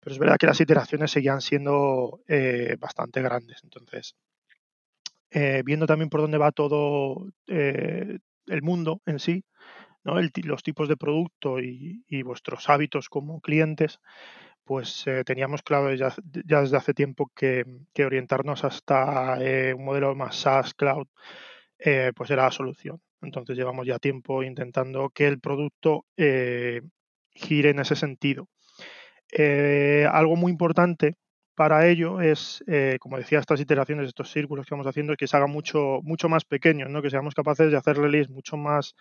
pero 0.01 0.13
es 0.13 0.19
verdad 0.19 0.35
que 0.37 0.47
las 0.47 0.59
iteraciones 0.59 1.09
seguían 1.09 1.39
siendo 1.39 2.19
eh, 2.27 2.75
bastante 2.77 3.21
grandes. 3.21 3.61
Entonces, 3.63 4.15
viendo 5.63 5.85
también 5.87 6.09
por 6.09 6.19
dónde 6.19 6.37
va 6.37 6.51
todo 6.51 7.25
el 7.47 8.61
mundo 8.61 9.01
en 9.05 9.19
sí, 9.19 9.45
¿no? 10.03 10.15
los 10.19 10.63
tipos 10.63 10.87
de 10.87 10.97
producto 10.97 11.59
y, 11.59 12.23
vuestros 12.23 12.69
hábitos 12.69 13.09
como 13.09 13.41
clientes, 13.41 13.99
pues 14.63 15.05
teníamos 15.25 15.61
claro 15.63 15.93
ya, 15.93 16.13
desde 16.23 16.77
hace 16.77 16.93
tiempo 16.93 17.31
que, 17.35 17.65
orientarnos 18.03 18.63
hasta 18.63 19.37
un 19.75 19.85
modelo 19.85 20.15
más 20.15 20.35
SaaS, 20.35 20.73
cloud, 20.73 21.07
pues 22.15 22.29
era 22.29 22.43
la 22.43 22.51
solución. 22.51 23.01
Entonces 23.21 23.55
llevamos 23.55 23.85
ya 23.85 23.99
tiempo 23.99 24.43
intentando 24.43 25.09
que 25.09 25.27
el 25.27 25.39
producto 25.39 26.05
eh, 26.17 26.81
gire 27.31 27.69
en 27.69 27.79
ese 27.79 27.95
sentido. 27.95 28.47
Eh, 29.31 30.07
algo 30.11 30.35
muy 30.35 30.51
importante 30.51 31.15
para 31.55 31.87
ello 31.87 32.21
es, 32.21 32.63
eh, 32.67 32.97
como 32.99 33.17
decía, 33.17 33.39
estas 33.39 33.59
iteraciones, 33.59 34.07
estos 34.07 34.31
círculos 34.31 34.65
que 34.65 34.73
vamos 34.73 34.87
haciendo, 34.87 35.15
que 35.15 35.27
se 35.27 35.37
hagan 35.37 35.51
mucho, 35.51 35.99
mucho 36.03 36.29
más 36.29 36.45
pequeños, 36.45 36.89
¿no? 36.89 37.01
que 37.01 37.09
seamos 37.09 37.35
capaces 37.35 37.71
de 37.71 37.77
hacer 37.77 37.97
release 37.97 38.31
mucho 38.31 38.57
más 38.57 38.95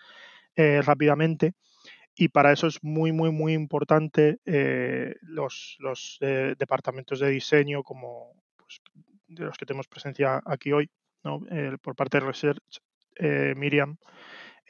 rápidamente. 0.55 1.53
Y 2.15 2.29
para 2.29 2.51
eso 2.51 2.67
es 2.67 2.83
muy, 2.83 3.11
muy, 3.11 3.31
muy 3.31 3.53
importante 3.53 4.39
los, 5.21 5.77
los 5.79 6.17
departamentos 6.19 7.19
de 7.19 7.29
diseño, 7.29 7.83
como 7.83 8.33
pues, 8.57 8.81
de 9.27 9.45
los 9.45 9.57
que 9.57 9.65
tenemos 9.65 9.87
presencia 9.87 10.41
aquí 10.45 10.71
hoy, 10.73 10.89
¿no? 11.23 11.39
por 11.81 11.95
parte 11.95 12.19
de 12.19 12.25
Research 12.25 12.81
eh, 13.15 13.53
Miriam, 13.55 13.97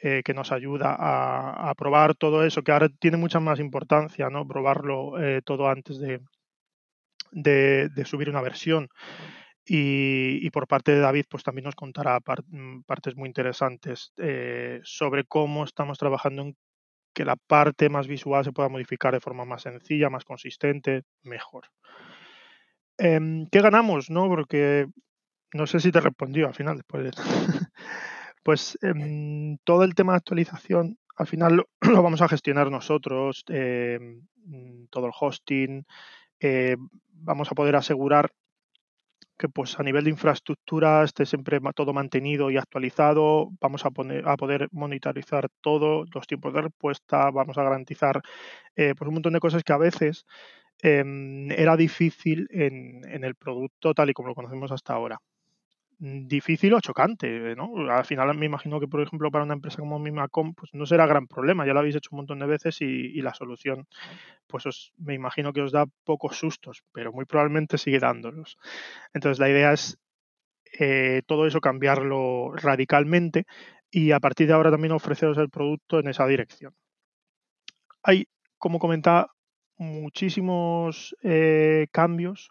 eh, 0.02 0.22
que 0.24 0.34
nos 0.34 0.52
ayuda 0.52 0.96
a, 0.98 1.74
probar 1.74 2.14
todo 2.14 2.44
eso, 2.44 2.62
que 2.62 2.72
ahora 2.72 2.88
tiene 2.88 3.16
mucha 3.16 3.40
más 3.40 3.60
importancia, 3.60 4.28
¿no? 4.30 4.46
Probarlo 4.46 5.18
eh, 5.22 5.42
todo 5.42 5.68
antes 5.68 5.98
de, 5.98 6.20
de, 7.30 8.04
subir 8.04 8.28
una 8.28 8.42
versión. 8.42 8.88
Y, 9.64 10.50
por 10.50 10.66
parte 10.66 10.92
de 10.92 11.00
David, 11.00 11.26
pues 11.30 11.44
también 11.44 11.64
nos 11.64 11.76
contará 11.76 12.18
mm, 12.18 12.82
partes 12.82 13.16
muy 13.16 13.28
interesantes 13.28 14.12
sobre 14.82 15.24
cómo 15.24 15.64
estamos 15.64 15.98
trabajando 15.98 16.42
en 16.42 16.56
que 17.12 17.24
la 17.24 17.36
parte 17.36 17.88
más 17.88 18.06
visual 18.06 18.44
se 18.44 18.52
pueda 18.52 18.68
modificar 18.68 19.12
de 19.14 19.20
forma 19.20 19.44
más 19.44 19.62
sencilla, 19.62 20.10
más 20.10 20.24
consistente, 20.24 21.02
mejor. 21.22 21.66
Em, 22.98 23.46
¿Qué 23.50 23.60
ganamos? 23.60 24.10
No? 24.10 24.28
Porque 24.28 24.86
no 25.52 25.66
sé 25.66 25.80
si 25.80 25.92
te 25.92 26.00
respondió 26.00 26.46
al 26.46 26.54
final 26.54 26.76
después 26.76 27.04
de 27.04 27.10
Pues 28.42 28.76
em, 28.82 29.56
todo 29.64 29.84
el 29.84 29.94
tema 29.94 30.12
de 30.12 30.18
actualización 30.18 30.98
al 31.16 31.26
final 31.26 31.64
lo, 31.80 32.02
vamos 32.02 32.22
a 32.22 32.28
gestionar 32.28 32.70
nosotros, 32.70 33.44
em, 33.48 34.22
mm, 34.44 34.86
todo 34.90 35.06
el 35.06 35.12
hosting, 35.18 35.84
eh, 36.40 36.76
vamos 37.08 37.50
a 37.50 37.54
poder 37.54 37.76
asegurar 37.76 38.32
que 39.42 39.48
pues 39.48 39.76
a 39.80 39.82
nivel 39.82 40.04
de 40.04 40.10
infraestructura 40.10 41.02
esté 41.02 41.26
siempre 41.26 41.58
todo 41.74 41.92
mantenido 41.92 42.48
y 42.48 42.56
actualizado, 42.58 43.50
vamos 43.60 43.84
a, 43.84 43.90
poner, 43.90 44.22
a 44.28 44.36
poder 44.36 44.68
monitorizar 44.70 45.48
todo, 45.60 46.04
los 46.14 46.28
tiempos 46.28 46.54
de 46.54 46.62
respuesta, 46.62 47.28
vamos 47.32 47.58
a 47.58 47.64
garantizar 47.64 48.22
eh, 48.76 48.94
pues 48.96 49.08
un 49.08 49.14
montón 49.14 49.32
de 49.32 49.40
cosas 49.40 49.64
que 49.64 49.72
a 49.72 49.78
veces 49.78 50.26
em, 50.80 51.50
era 51.50 51.76
difícil 51.76 52.46
en, 52.50 53.02
en 53.08 53.24
el 53.24 53.34
producto 53.34 53.94
tal 53.94 54.10
y 54.10 54.12
como 54.12 54.28
lo 54.28 54.36
conocemos 54.36 54.70
hasta 54.70 54.94
ahora. 54.94 55.18
Difícil 56.04 56.74
o 56.74 56.80
chocante, 56.80 57.54
¿no? 57.54 57.88
Al 57.88 58.04
final 58.04 58.36
me 58.36 58.46
imagino 58.46 58.80
que, 58.80 58.88
por 58.88 59.00
ejemplo, 59.00 59.30
para 59.30 59.44
una 59.44 59.54
empresa 59.54 59.76
como 59.76 60.00
Mimacom, 60.00 60.52
pues 60.52 60.74
no 60.74 60.84
será 60.84 61.06
gran 61.06 61.28
problema, 61.28 61.64
ya 61.64 61.74
lo 61.74 61.78
habéis 61.78 61.94
hecho 61.94 62.08
un 62.10 62.16
montón 62.16 62.40
de 62.40 62.46
veces 62.46 62.80
y, 62.80 63.22
la 63.22 63.32
solución, 63.34 63.86
pues 64.48 64.92
me 64.98 65.14
imagino 65.14 65.52
que 65.52 65.62
os 65.62 65.70
da 65.70 65.86
pocos 66.02 66.36
sustos, 66.36 66.82
pero 66.90 67.12
muy 67.12 67.24
probablemente 67.24 67.78
sigue 67.78 68.00
dándolos. 68.00 68.58
Entonces 69.14 69.38
la 69.38 69.48
idea 69.48 69.72
es 69.72 69.96
eh, 70.80 71.22
todo 71.24 71.46
eso 71.46 71.60
cambiarlo 71.60 72.50
radicalmente 72.52 73.44
y 73.88 74.10
a 74.10 74.18
partir 74.18 74.48
de 74.48 74.54
ahora 74.54 74.72
también 74.72 74.94
ofreceros 74.94 75.38
el 75.38 75.50
producto 75.50 76.00
en 76.00 76.08
esa 76.08 76.26
dirección. 76.26 76.74
Hay, 78.02 78.26
como 78.58 78.80
comentaba, 78.80 79.30
muchísimos 79.76 81.14
eh, 81.22 81.86
cambios 81.92 82.50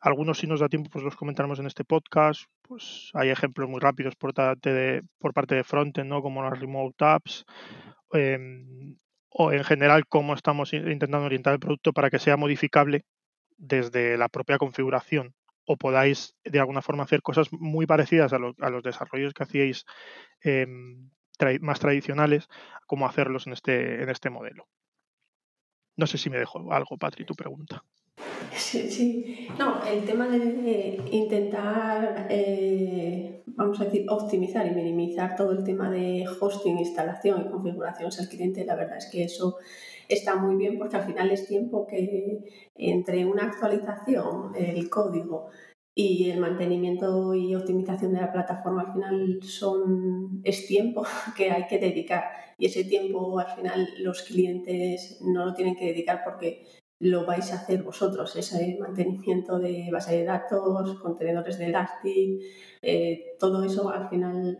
algunos, 0.00 0.38
si 0.38 0.46
nos 0.46 0.60
da 0.60 0.68
tiempo, 0.68 0.90
pues 0.90 1.04
los 1.04 1.16
comentaremos 1.16 1.58
en 1.58 1.66
este 1.66 1.84
podcast. 1.84 2.44
Pues 2.62 3.10
hay 3.14 3.28
ejemplos 3.30 3.68
muy 3.68 3.80
rápidos 3.80 4.16
por 4.16 4.32
parte 4.32 4.72
de, 4.72 5.02
por 5.18 5.34
parte 5.34 5.54
de 5.54 5.64
Frontend, 5.64 6.08
¿no? 6.08 6.22
como 6.22 6.42
las 6.42 6.58
remote 6.58 7.04
apps, 7.04 7.44
em, 8.12 8.96
o 9.28 9.52
en 9.52 9.64
general 9.64 10.06
cómo 10.06 10.34
estamos 10.34 10.72
intentando 10.72 11.26
orientar 11.26 11.54
el 11.54 11.60
producto 11.60 11.92
para 11.92 12.10
que 12.10 12.18
sea 12.18 12.36
modificable 12.36 13.04
desde 13.56 14.16
la 14.16 14.28
propia 14.28 14.58
configuración 14.58 15.34
o 15.66 15.76
podáis 15.76 16.34
de 16.44 16.58
alguna 16.58 16.82
forma 16.82 17.04
hacer 17.04 17.22
cosas 17.22 17.52
muy 17.52 17.86
parecidas 17.86 18.32
a, 18.32 18.38
los 18.38 18.82
desarrollos 18.82 19.34
que 19.34 19.44
hacíais 19.44 19.84
em, 20.42 21.10
más 21.60 21.78
tradicionales, 21.78 22.48
como 22.86 23.06
hacerlos 23.06 23.46
en 23.46 23.52
este, 23.52 24.02
en 24.02 24.08
este 24.08 24.30
modelo. 24.30 24.66
No 25.96 26.06
sé 26.06 26.18
si 26.18 26.30
me 26.30 26.38
dejo 26.38 26.72
algo, 26.72 26.96
Patri, 26.98 27.24
tu 27.24 27.34
pregunta. 27.34 27.84
Sí, 28.56 28.90
sí. 28.90 29.48
No, 29.58 29.82
el 29.84 30.04
tema 30.04 30.28
de 30.28 31.00
intentar, 31.10 32.26
eh, 32.30 33.42
vamos 33.46 33.80
a 33.80 33.84
decir, 33.84 34.06
optimizar 34.08 34.66
y 34.66 34.70
minimizar 34.70 35.36
todo 35.36 35.52
el 35.52 35.64
tema 35.64 35.90
de 35.90 36.24
hosting, 36.40 36.78
instalación 36.78 37.46
y 37.46 37.50
configuraciones 37.50 38.20
al 38.20 38.28
cliente, 38.28 38.64
la 38.64 38.76
verdad 38.76 38.98
es 38.98 39.06
que 39.10 39.24
eso 39.24 39.56
está 40.08 40.36
muy 40.36 40.56
bien 40.56 40.78
porque 40.78 40.96
al 40.96 41.04
final 41.04 41.30
es 41.30 41.46
tiempo 41.46 41.86
que 41.86 42.70
entre 42.74 43.24
una 43.24 43.44
actualización, 43.44 44.54
el 44.56 44.88
código 44.90 45.50
y 45.94 46.30
el 46.30 46.40
mantenimiento 46.40 47.34
y 47.34 47.54
optimización 47.54 48.12
de 48.12 48.20
la 48.20 48.32
plataforma 48.32 48.82
al 48.82 48.92
final 48.92 49.40
son 49.42 50.40
es 50.44 50.66
tiempo 50.66 51.04
que 51.36 51.50
hay 51.50 51.66
que 51.66 51.78
dedicar 51.78 52.24
y 52.58 52.66
ese 52.66 52.84
tiempo 52.84 53.38
al 53.38 53.54
final 53.54 53.88
los 53.98 54.22
clientes 54.22 55.20
no 55.22 55.46
lo 55.46 55.54
tienen 55.54 55.76
que 55.76 55.86
dedicar 55.86 56.22
porque 56.24 56.64
lo 57.00 57.24
vais 57.24 57.50
a 57.52 57.56
hacer 57.56 57.82
vosotros, 57.82 58.36
ese 58.36 58.76
mantenimiento 58.78 59.58
de 59.58 59.88
base 59.90 60.18
de 60.18 60.24
datos, 60.24 61.00
contenedores 61.00 61.58
de 61.58 61.66
Elastic, 61.66 62.42
eh, 62.82 63.36
todo 63.38 63.64
eso 63.64 63.88
al 63.88 64.08
final 64.10 64.58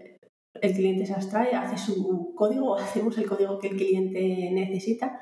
el 0.54 0.72
cliente 0.72 1.06
se 1.06 1.14
abstrae, 1.14 1.54
hace 1.54 1.76
su 1.76 2.34
código, 2.34 2.76
hacemos 2.78 3.16
el 3.18 3.28
código 3.28 3.58
que 3.58 3.68
el 3.68 3.76
cliente 3.76 4.50
necesita 4.52 5.20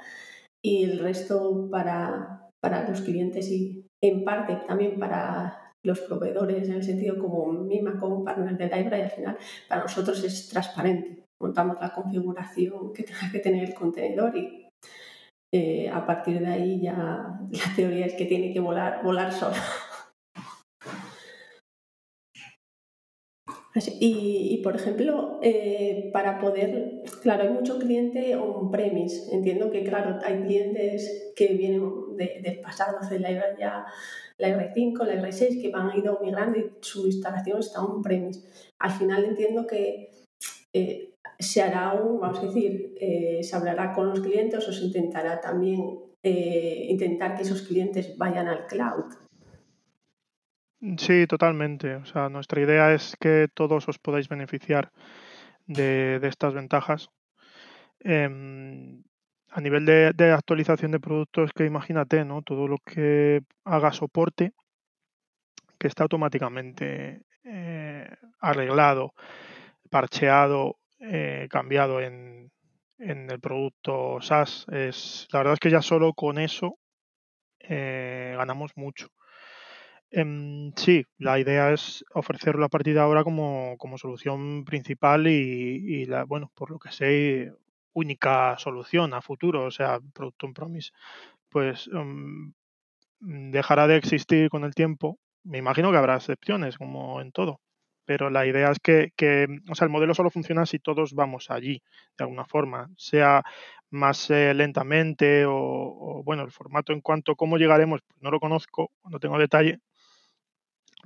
y 0.62 0.84
el 0.84 1.00
resto 1.00 1.68
para, 1.70 2.50
para 2.60 2.88
los 2.88 3.02
clientes 3.02 3.50
y 3.50 3.86
en 4.00 4.24
parte 4.24 4.56
también 4.66 4.98
para 4.98 5.74
los 5.82 6.00
proveedores 6.00 6.68
en 6.68 6.74
el 6.74 6.82
sentido 6.84 7.18
como 7.18 7.52
misma 7.52 7.98
como 7.98 8.24
partner 8.24 8.56
de 8.56 8.64
library 8.64 9.02
al 9.02 9.10
final 9.10 9.38
para 9.68 9.82
nosotros 9.82 10.22
es 10.22 10.48
transparente. 10.48 11.24
Montamos 11.40 11.78
la 11.80 11.92
configuración 11.92 12.92
que 12.92 13.04
tenga 13.04 13.30
que 13.30 13.38
tener 13.38 13.68
el 13.68 13.74
contenedor 13.74 14.36
y 14.36 14.67
eh, 15.52 15.88
a 15.88 16.06
partir 16.06 16.40
de 16.40 16.46
ahí 16.46 16.80
ya 16.80 16.94
la 17.50 17.76
teoría 17.76 18.06
es 18.06 18.14
que 18.14 18.26
tiene 18.26 18.52
que 18.52 18.60
volar, 18.60 19.02
volar 19.02 19.32
solo. 19.32 19.56
Y, 24.00 24.60
por 24.64 24.74
ejemplo, 24.74 25.38
eh, 25.40 26.10
para 26.12 26.40
poder, 26.40 27.02
claro, 27.22 27.44
hay 27.44 27.50
mucho 27.50 27.78
cliente 27.78 28.34
on-premise. 28.34 29.34
Entiendo 29.34 29.70
que, 29.70 29.84
claro, 29.84 30.18
hay 30.24 30.42
clientes 30.42 31.32
que 31.36 31.48
vienen 31.54 31.82
del 32.16 32.60
pasado, 32.60 32.98
de 33.08 33.20
la 33.20 33.56
ya, 33.56 33.86
la 34.38 34.48
R5, 34.48 35.04
la 35.04 35.22
R6, 35.22 35.62
que 35.62 35.70
van 35.70 35.90
a 35.90 35.96
ido 35.96 36.18
migrando 36.20 36.58
y 36.58 36.72
su 36.80 37.06
instalación 37.06 37.60
está 37.60 37.84
on-premise. 37.84 38.48
Al 38.80 38.90
final 38.90 39.24
entiendo 39.24 39.66
que 39.66 40.10
eh, 40.72 41.14
se 41.38 41.62
hará 41.62 41.94
un, 41.94 42.18
vamos 42.20 42.38
a 42.38 42.46
decir, 42.46 42.94
eh, 43.00 43.40
se 43.42 43.56
hablará 43.56 43.92
con 43.92 44.08
los 44.08 44.20
clientes 44.20 44.66
o 44.66 44.72
se 44.72 44.84
intentará 44.84 45.40
también 45.40 45.98
eh, 46.22 46.86
intentar 46.90 47.36
que 47.36 47.42
esos 47.42 47.62
clientes 47.62 48.16
vayan 48.18 48.48
al 48.48 48.66
cloud. 48.66 49.14
Sí, 50.96 51.26
totalmente. 51.26 51.96
O 51.96 52.04
sea, 52.04 52.28
nuestra 52.28 52.60
idea 52.60 52.92
es 52.92 53.16
que 53.20 53.48
todos 53.52 53.88
os 53.88 53.98
podáis 53.98 54.28
beneficiar 54.28 54.90
de, 55.66 56.20
estas 56.22 56.54
ventajas. 56.54 57.08
Em, 58.00 59.02
a 59.50 59.60
nivel 59.60 59.84
de, 59.86 60.32
actualización 60.32 60.90
de 60.92 61.00
productos, 61.00 61.52
que 61.52 61.66
imagínate, 61.66 62.24
¿no? 62.24 62.42
Todo 62.42 62.68
lo 62.68 62.78
que 62.78 63.42
haga 63.64 63.92
soporte, 63.92 64.52
que 65.78 65.88
está 65.88 66.02
automáticamente 66.04 67.22
arreglado, 68.40 69.14
parcheado 69.90 70.76
eh, 71.00 71.46
cambiado 71.50 72.00
en, 72.00 72.50
el 72.98 73.40
producto 73.40 74.20
SaaS. 74.20 74.66
Es, 74.72 75.28
la 75.32 75.40
verdad 75.40 75.54
es 75.54 75.60
que 75.60 75.70
ya 75.70 75.82
solo 75.82 76.12
con 76.14 76.38
eso 76.38 76.78
eh, 77.60 78.34
ganamos 78.36 78.72
mucho. 78.76 79.08
Em, 80.10 80.72
sí, 80.74 81.04
la 81.18 81.38
idea 81.38 81.72
es 81.72 82.04
ofrecerlo 82.14 82.64
a 82.64 82.68
partir 82.70 82.94
de 82.94 83.00
ahora 83.00 83.24
como, 83.24 83.76
solución 83.98 84.64
principal 84.64 85.26
y, 85.28 86.06
la, 86.06 86.24
bueno, 86.24 86.50
por 86.54 86.70
lo 86.70 86.78
que 86.78 86.90
sé, 86.90 87.52
única 87.92 88.56
solución 88.58 89.12
a 89.14 89.20
futuro, 89.22 89.64
o 89.64 89.70
sea, 89.70 90.00
producto 90.14 90.46
on 90.46 90.54
promise, 90.54 90.92
pues 91.50 91.88
um, 91.88 92.52
dejará 93.20 93.86
de 93.86 93.96
existir 93.96 94.50
con 94.50 94.64
el 94.64 94.74
tiempo. 94.74 95.18
Me 95.44 95.58
imagino 95.58 95.90
que 95.90 95.98
habrá 95.98 96.16
excepciones, 96.16 96.78
como 96.78 97.20
en 97.20 97.32
todo, 97.32 97.60
pero 98.08 98.30
la 98.30 98.46
idea 98.46 98.70
es 98.70 98.78
que, 98.80 99.12
o 99.70 99.74
sea, 99.74 99.84
el 99.84 99.90
modelo 99.90 100.14
solo 100.14 100.30
funciona 100.30 100.64
si 100.64 100.78
todos 100.78 101.12
vamos 101.12 101.50
allí, 101.50 101.82
de 102.16 102.24
alguna 102.24 102.46
forma, 102.46 102.88
sea 102.96 103.42
más 103.90 104.30
eh, 104.30 104.54
lentamente 104.54 105.44
o, 105.46 106.22
bueno, 106.24 106.42
el 106.42 106.50
formato 106.50 106.94
en 106.94 107.02
cuanto 107.02 107.32
a 107.32 107.34
cómo 107.34 107.58
llegaremos, 107.58 108.00
pues 108.00 108.22
no 108.22 108.30
lo 108.30 108.40
conozco, 108.40 108.92
no 109.10 109.20
tengo 109.20 109.38
detalle, 109.38 109.80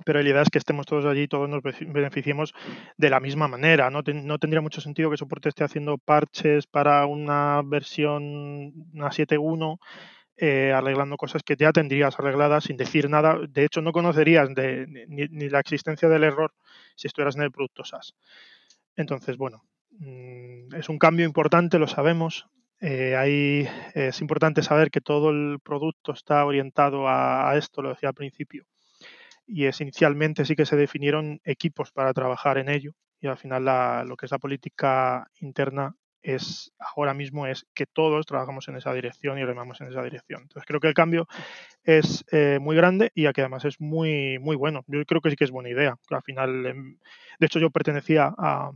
pero 0.05 0.23
la 0.23 0.29
idea 0.29 0.43
es 0.43 0.49
que 0.49 0.59
estemos 0.59 0.85
todos 0.85 1.03
allí 1.03 1.23
y 1.23 1.27
todos 1.27 1.49
nos 1.49 1.61
beneficiemos 1.61 2.53
de 2.95 3.09
la 3.09 3.19
misma 3.19 3.49
manera. 3.49 3.89
No, 3.89 3.99
no 4.01 4.39
tendría 4.39 4.61
mucho 4.61 4.79
sentido 4.79 5.11
que 5.11 5.17
soporte 5.17 5.49
esté 5.49 5.65
haciendo 5.65 5.97
parches 5.97 6.67
para 6.67 7.05
una 7.05 7.61
versión, 7.65 8.71
una 8.93 9.11
7.1, 9.11 9.77
eh, 10.37 10.71
arreglando 10.73 11.17
cosas 11.17 11.43
que 11.43 11.55
ya 11.55 11.71
tendrías 11.71 12.17
arregladas 12.19 12.65
sin 12.65 12.77
decir 12.77 13.09
nada. 13.09 13.39
De 13.49 13.65
hecho, 13.65 13.81
no 13.81 13.91
conocerías 13.91 14.49
ni, 14.49 15.49
la 15.49 15.59
existencia 15.59 16.09
del 16.09 16.23
error 16.23 16.53
si 16.95 17.07
estuvieras 17.07 17.35
en 17.35 17.43
el 17.43 17.51
producto 17.51 17.83
SaaS. 17.83 18.15
Entonces, 18.95 19.37
bueno, 19.37 19.63
mm, 19.91 20.75
es 20.75 20.89
un 20.89 20.99
cambio 20.99 21.25
importante, 21.25 21.79
lo 21.79 21.87
sabemos. 21.87 22.47
Eh, 22.81 23.15
ahí 23.15 23.67
es 23.93 24.19
importante 24.21 24.61
saber 24.61 24.91
que 24.91 25.01
todo 25.01 25.29
el 25.29 25.59
producto 25.63 26.11
está 26.11 26.45
orientado 26.45 27.07
a 27.07 27.55
esto, 27.57 27.81
lo 27.81 27.89
decía 27.89 28.09
al 28.09 28.15
principio 28.15 28.65
y 29.45 29.65
esencialmente 29.65 30.45
sí 30.45 30.55
que 30.55 30.65
se 30.65 30.75
definieron 30.75 31.41
equipos 31.43 31.91
para 31.91 32.13
trabajar 32.13 32.57
en 32.57 32.69
ello 32.69 32.93
y 33.19 33.27
al 33.27 33.37
final 33.37 34.07
lo 34.07 34.15
que 34.15 34.25
es 34.25 34.31
la 34.31 34.39
política 34.39 35.27
interna 35.39 35.95
es 36.23 36.73
ahora 36.79 37.13
mismo 37.13 37.45
es 37.45 37.67
que 37.73 37.85
todos 37.85 38.25
trabajamos 38.25 38.67
en 38.69 38.77
esa 38.77 38.93
dirección 38.93 39.37
y 39.37 39.45
remamos 39.45 39.81
en 39.81 39.87
esa 39.87 40.01
dirección. 40.01 40.43
Entonces 40.43 40.65
creo 40.65 40.79
que 40.79 40.87
el 40.87 40.93
cambio 40.93 41.27
es 41.83 42.25
eh, 42.31 42.59
muy 42.61 42.75
grande 42.75 43.11
y 43.13 43.31
que 43.33 43.41
además 43.41 43.65
es 43.65 43.79
muy 43.79 44.39
muy 44.39 44.55
bueno. 44.55 44.83
Yo 44.87 45.03
creo 45.05 45.21
que 45.21 45.29
sí 45.29 45.35
que 45.35 45.43
es 45.43 45.51
buena 45.51 45.69
idea. 45.69 45.97
Al 46.09 46.23
final, 46.23 46.65
em, 46.65 46.97
de 47.39 47.45
hecho 47.45 47.59
yo 47.59 47.69
pertenecía 47.69 48.33
a 48.37 48.71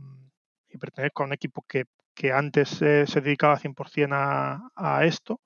y 0.70 0.78
pertenezco 0.78 1.22
a 1.22 1.26
un 1.26 1.32
equipo 1.32 1.64
que, 1.66 1.86
antes 2.32 2.82
eh, 2.82 3.06
se 3.06 3.20
dedicaba 3.20 3.58
100% 3.58 4.12
a, 4.12 4.70
a 4.74 5.04
esto 5.04 5.40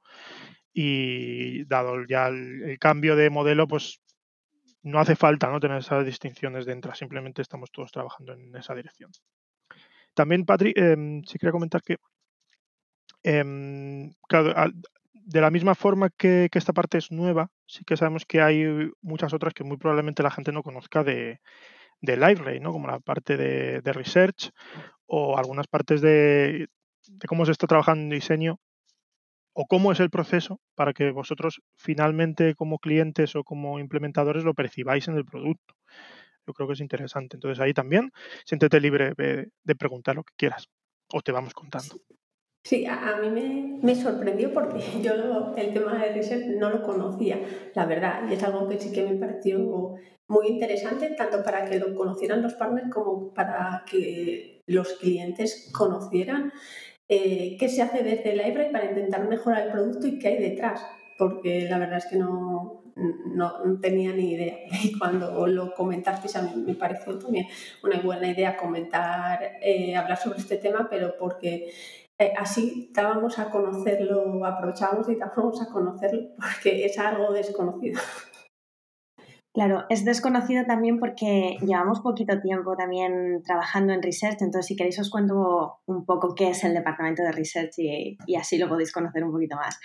y 0.73 1.65
dado 1.65 2.05
ya 2.07 2.29
el, 2.29 2.79
cambio 2.79 3.17
de 3.17 3.31
modelo, 3.31 3.69
pues 3.69 4.01
no 4.83 4.99
hace 4.99 5.17
falta 5.17 5.51
¿no? 5.51 5.61
tener 5.61 5.79
esas 5.79 6.05
distinciones 6.05 6.67
dentro, 6.67 6.95
simplemente 6.95 7.43
estamos 7.43 7.71
todos 7.71 7.93
trabajando 7.93 8.33
en 8.33 8.55
esa 8.57 8.75
dirección. 8.75 9.11
También, 10.15 10.45
Patrick, 10.45 10.77
eh, 10.77 11.23
sí 11.27 11.39
quería 11.39 11.53
comentar 11.53 11.83
que, 11.83 11.97
em, 13.23 14.11
de 15.13 15.41
la 15.41 15.51
misma 15.51 15.75
forma 15.75 16.11
que, 16.11 16.49
esta 16.53 16.73
parte 16.73 16.99
es 16.99 17.11
nueva, 17.11 17.51
sí 17.67 17.85
que 17.85 17.97
sabemos 17.97 18.27
que 18.27 18.41
hay 18.43 18.91
muchas 19.01 19.33
otras 19.33 19.55
que 19.55 19.65
muy 19.65 19.77
probablemente 19.77 20.23
la 20.23 20.31
gente 20.31 20.53
no 20.53 20.63
conozca 20.63 21.05
de, 21.05 21.41
de 22.01 22.61
¿no? 22.61 22.73
como 22.73 22.89
la 22.89 23.01
parte 23.01 23.37
de, 23.37 23.81
de 23.81 23.93
research 23.93 24.51
o 25.07 25.39
algunas 25.39 25.69
partes 25.69 26.01
de, 26.01 26.69
de 27.07 27.27
cómo 27.29 27.47
se 27.47 27.53
está 27.53 27.67
trabajando 27.67 28.03
en 28.03 28.11
diseño 28.11 28.59
o 29.55 29.67
cómo 29.67 29.93
es 29.93 30.01
el 30.01 30.11
proceso 30.11 30.61
para 30.75 30.93
que 30.93 31.11
vosotros 31.11 31.61
finalmente 31.77 32.55
como 32.55 32.79
clientes 32.79 33.37
o 33.37 33.45
como 33.45 33.79
implementadores 33.79 34.45
lo 34.45 34.55
percibáis 34.55 35.09
en 35.09 35.17
el 35.17 35.25
producto. 35.25 35.75
Yo 36.47 36.53
creo 36.55 36.67
que 36.67 36.75
es 36.75 36.81
interesante. 36.81 37.37
Entonces 37.37 37.61
ahí 37.61 37.73
también 37.73 38.11
siéntete 38.45 38.81
libre 38.81 39.15
de, 39.17 39.75
preguntar 39.77 40.17
lo 40.17 40.25
que 40.25 40.35
quieras 40.37 40.69
o 41.13 41.21
te 41.21 41.33
vamos 41.33 41.55
contando. 41.55 41.97
Sí, 42.65 42.87
a, 42.87 43.19
mí 43.21 43.81
me, 43.83 43.95
sorprendió 43.95 44.53
porque 44.53 44.81
yo 45.03 45.55
el 45.57 45.73
tema 45.73 45.99
de 45.99 46.13
research 46.13 46.47
no 46.47 46.71
lo 46.71 46.83
conocía, 46.83 47.41
la 47.75 47.87
verdad, 47.87 48.23
y 48.29 48.35
es 48.35 48.43
algo 48.45 48.69
que 48.69 48.79
sí 48.79 48.93
que 48.93 49.03
me 49.03 49.17
pareció 49.17 49.97
muy 50.29 50.49
interesante, 50.49 51.11
tanto 51.17 51.43
para 51.43 51.65
que 51.69 51.79
lo 51.79 51.95
conocieran 51.95 52.41
los 52.41 52.55
partners 52.55 52.91
como 52.91 53.35
para 53.35 53.85
que 53.91 54.63
los 54.67 54.95
clientes 54.95 55.71
conocieran 55.77 56.53
eh, 57.09 57.57
qué 57.59 57.69
se 57.69 57.83
hace 57.83 58.03
desde 58.03 58.35
Library 58.35 58.73
para 58.73 58.87
intentar 58.87 59.29
mejorar 59.29 59.67
el 59.67 59.73
producto 59.73 60.07
y 60.07 60.19
qué 60.19 60.29
hay 60.29 60.39
detrás, 60.39 60.87
porque 61.19 61.67
la 61.69 61.79
verdad 61.79 61.99
es 61.99 62.07
que 62.07 62.17
no, 62.17 62.82
no, 62.97 63.53
tenía 63.81 64.13
ni 64.13 64.33
idea. 64.33 64.57
Y 64.83 64.99
cuando 64.99 65.47
lo 65.47 65.75
comentasteis, 65.75 66.37
a 66.37 66.43
mí 66.43 66.53
me 66.57 66.75
pareció 66.75 67.19
también 67.19 67.47
una 67.83 68.01
buena 68.01 68.29
idea 68.29 68.57
comentar, 68.57 69.41
eh, 69.61 69.97
hablar 69.97 70.19
sobre 70.19 70.39
este 70.39 70.57
tema, 70.57 70.89
pero 70.91 71.15
porque 71.19 71.73
eh, 72.19 72.33
así 72.37 72.91
dábamos 72.93 73.39
a 73.39 73.51
conocerlo, 73.51 74.45
aprovechábamos 74.45 75.09
y 75.09 75.17
dábamos 75.17 75.61
a 75.63 75.67
conocerlo, 75.67 76.31
porque 76.39 76.85
es 76.85 76.99
algo 76.99 77.33
desconocido. 77.33 78.01
Claro, 79.55 79.85
es 79.91 80.07
desconocido 80.07 80.65
también 80.65 80.99
porque 80.99 81.59
llevamos 81.61 82.01
poquito 82.01 82.41
tiempo 82.41 82.75
también 82.75 83.43
trabajando 83.45 83.93
en 83.93 84.03
research, 84.03 84.41
entonces 84.41 84.67
si 84.67 84.77
queréis 84.77 84.99
os 84.99 85.11
cuento 85.11 85.81
un 85.85 86.07
poco 86.07 86.35
qué 86.35 86.49
es 86.49 86.65
el 86.65 86.73
departamento 86.73 87.23
de 87.23 87.33
research 87.33 87.75
y, 87.77 88.17
así 88.35 88.57
lo 88.57 88.67
podéis 88.67 88.93
conocer 88.93 89.23
un 89.25 89.31
poquito 89.31 89.57
más. 89.57 89.79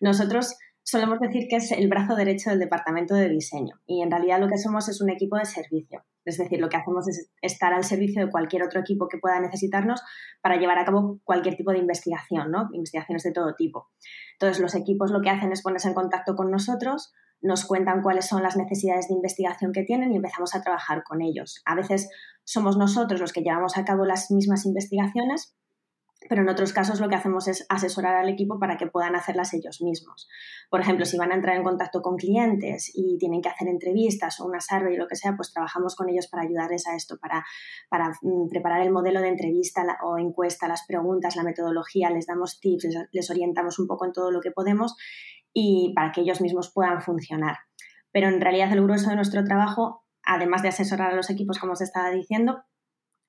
Nosotros 0.00 0.56
solemos 0.82 1.20
decir 1.20 1.46
que 1.48 1.56
es 1.56 1.72
el 1.72 1.88
brazo 1.88 2.14
derecho 2.16 2.50
del 2.50 2.58
departamento 2.58 3.14
de 3.14 3.28
diseño 3.28 3.80
y 3.86 4.02
en 4.02 4.10
realidad 4.10 4.40
lo 4.40 4.48
que 4.48 4.58
somos 4.58 4.88
es 4.88 5.00
un 5.00 5.10
equipo 5.10 5.36
de 5.36 5.44
servicio. 5.44 6.04
Es 6.24 6.38
decir, 6.38 6.60
lo 6.60 6.68
que 6.68 6.76
hacemos 6.76 7.08
es 7.08 7.30
estar 7.40 7.72
al 7.72 7.84
servicio 7.84 8.24
de 8.24 8.30
cualquier 8.30 8.62
otro 8.62 8.80
equipo 8.80 9.08
que 9.08 9.18
pueda 9.18 9.40
necesitarnos 9.40 10.02
para 10.40 10.56
llevar 10.56 10.78
a 10.78 10.84
cabo 10.84 11.20
cualquier 11.24 11.56
tipo 11.56 11.72
de 11.72 11.78
investigación, 11.78 12.50
¿no? 12.50 12.68
Investigaciones 12.72 13.24
de 13.24 13.32
todo 13.32 13.54
tipo. 13.56 13.88
Entonces, 14.34 14.60
los 14.60 14.74
equipos 14.74 15.10
lo 15.10 15.20
que 15.20 15.30
hacen 15.30 15.52
es 15.52 15.62
ponerse 15.62 15.88
en 15.88 15.94
contacto 15.94 16.36
con 16.36 16.50
nosotros, 16.50 17.12
nos 17.40 17.64
cuentan 17.64 18.02
cuáles 18.02 18.26
son 18.26 18.42
las 18.42 18.56
necesidades 18.56 19.08
de 19.08 19.14
investigación 19.14 19.72
que 19.72 19.82
tienen 19.82 20.12
y 20.12 20.16
empezamos 20.16 20.54
a 20.54 20.62
trabajar 20.62 21.02
con 21.02 21.22
ellos. 21.22 21.60
A 21.64 21.74
veces 21.74 22.08
somos 22.44 22.76
nosotros 22.76 23.20
los 23.20 23.32
que 23.32 23.42
llevamos 23.42 23.76
a 23.76 23.84
cabo 23.84 24.04
las 24.04 24.30
mismas 24.30 24.64
investigaciones, 24.64 25.56
pero 26.28 26.42
en 26.42 26.48
otros 26.48 26.72
casos 26.72 27.00
lo 27.00 27.08
que 27.08 27.14
hacemos 27.14 27.48
es 27.48 27.66
asesorar 27.68 28.16
al 28.16 28.28
equipo 28.28 28.58
para 28.58 28.76
que 28.76 28.86
puedan 28.86 29.14
hacerlas 29.14 29.54
ellos 29.54 29.80
mismos. 29.82 30.28
Por 30.70 30.80
ejemplo, 30.80 31.04
si 31.04 31.16
van 31.16 31.32
a 31.32 31.34
entrar 31.34 31.56
en 31.56 31.62
contacto 31.62 32.02
con 32.02 32.16
clientes 32.16 32.90
y 32.94 33.18
tienen 33.18 33.42
que 33.42 33.48
hacer 33.48 33.68
entrevistas 33.68 34.40
o 34.40 34.46
una 34.46 34.60
survey 34.60 34.94
o 34.94 34.98
lo 34.98 35.08
que 35.08 35.16
sea, 35.16 35.34
pues 35.36 35.52
trabajamos 35.52 35.96
con 35.96 36.08
ellos 36.08 36.28
para 36.28 36.44
ayudarles 36.44 36.86
a 36.86 36.94
esto, 36.94 37.18
para, 37.18 37.44
para 37.88 38.10
mm, 38.22 38.48
preparar 38.48 38.82
el 38.82 38.92
modelo 38.92 39.20
de 39.20 39.28
entrevista 39.28 39.84
o 40.04 40.18
encuesta, 40.18 40.68
las 40.68 40.84
preguntas, 40.86 41.36
la 41.36 41.44
metodología, 41.44 42.10
les 42.10 42.26
damos 42.26 42.60
tips, 42.60 42.88
les 43.12 43.30
orientamos 43.30 43.78
un 43.78 43.86
poco 43.86 44.06
en 44.06 44.12
todo 44.12 44.30
lo 44.30 44.40
que 44.40 44.50
podemos 44.50 44.96
y 45.52 45.92
para 45.94 46.12
que 46.12 46.22
ellos 46.22 46.40
mismos 46.40 46.72
puedan 46.72 47.02
funcionar. 47.02 47.56
Pero 48.12 48.28
en 48.28 48.40
realidad 48.40 48.72
el 48.72 48.82
grueso 48.82 49.10
de 49.10 49.16
nuestro 49.16 49.44
trabajo, 49.44 50.04
además 50.22 50.62
de 50.62 50.68
asesorar 50.68 51.12
a 51.12 51.16
los 51.16 51.30
equipos, 51.30 51.58
como 51.58 51.72
os 51.72 51.80
estaba 51.80 52.10
diciendo, 52.10 52.62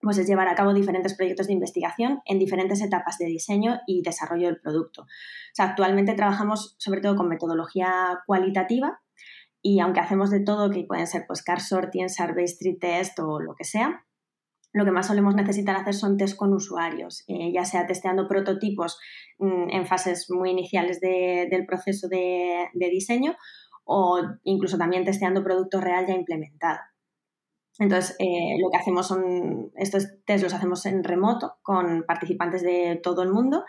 pues 0.03 0.17
es 0.17 0.27
llevar 0.27 0.49
a 0.49 0.55
cabo 0.55 0.73
diferentes 0.73 1.15
proyectos 1.15 1.47
de 1.47 1.53
investigación 1.53 2.21
en 2.25 2.37
diferentes 2.37 2.81
etapas 2.81 3.17
de 3.17 3.25
diseño 3.25 3.79
y 3.87 4.03
desarrollo 4.03 4.47
del 4.47 4.59
producto. 4.59 5.07
actualmente 5.57 6.13
trabajamos 6.13 6.75
sobre 6.77 7.01
todo 7.01 7.15
con 7.15 7.29
metodología 7.29 8.19
cualitativa 8.27 8.99
y 9.61 9.79
aunque 9.79 10.01
hacemos 10.01 10.29
de 10.29 10.41
todo, 10.41 10.69
que 10.69 10.83
pueden 10.83 11.07
ser 11.07 11.23
pues 11.25 11.41
car 11.41 11.61
sorting, 11.61 12.09
survey 12.09 12.43
street 12.43 12.79
test 12.81 13.17
o 13.19 13.39
lo 13.39 13.55
que 13.55 13.63
sea, 13.63 14.05
lo 14.73 14.83
que 14.83 14.91
más 14.91 15.07
solemos 15.07 15.35
necesitar 15.35 15.75
hacer 15.77 15.93
son 15.93 16.17
test 16.17 16.35
con 16.35 16.51
usuarios, 16.51 17.23
eh, 17.27 17.51
ya 17.53 17.63
sea 17.63 17.87
testeando 17.87 18.27
prototipos 18.27 18.99
mm, 19.37 19.69
en 19.69 19.87
fases 19.87 20.29
muy 20.29 20.49
iniciales 20.49 20.99
del 20.99 21.65
proceso 21.65 22.09
de, 22.09 22.67
diseño 22.73 23.35
o 23.85 24.19
incluso 24.43 24.77
también 24.77 25.05
testeando 25.05 25.43
producto 25.43 25.79
real 25.79 26.05
ya 26.07 26.13
implementado. 26.13 26.79
Entonces, 27.79 28.15
eh, 28.19 28.57
lo 28.61 28.69
que 28.69 28.77
hacemos 28.77 29.07
son, 29.07 29.71
estos 29.75 30.07
test 30.25 30.43
los 30.43 30.53
hacemos 30.53 30.85
en 30.85 31.03
remoto 31.03 31.57
con 31.63 32.03
participantes 32.03 32.61
de 32.61 32.99
todo 33.01 33.23
el 33.23 33.31
mundo 33.31 33.63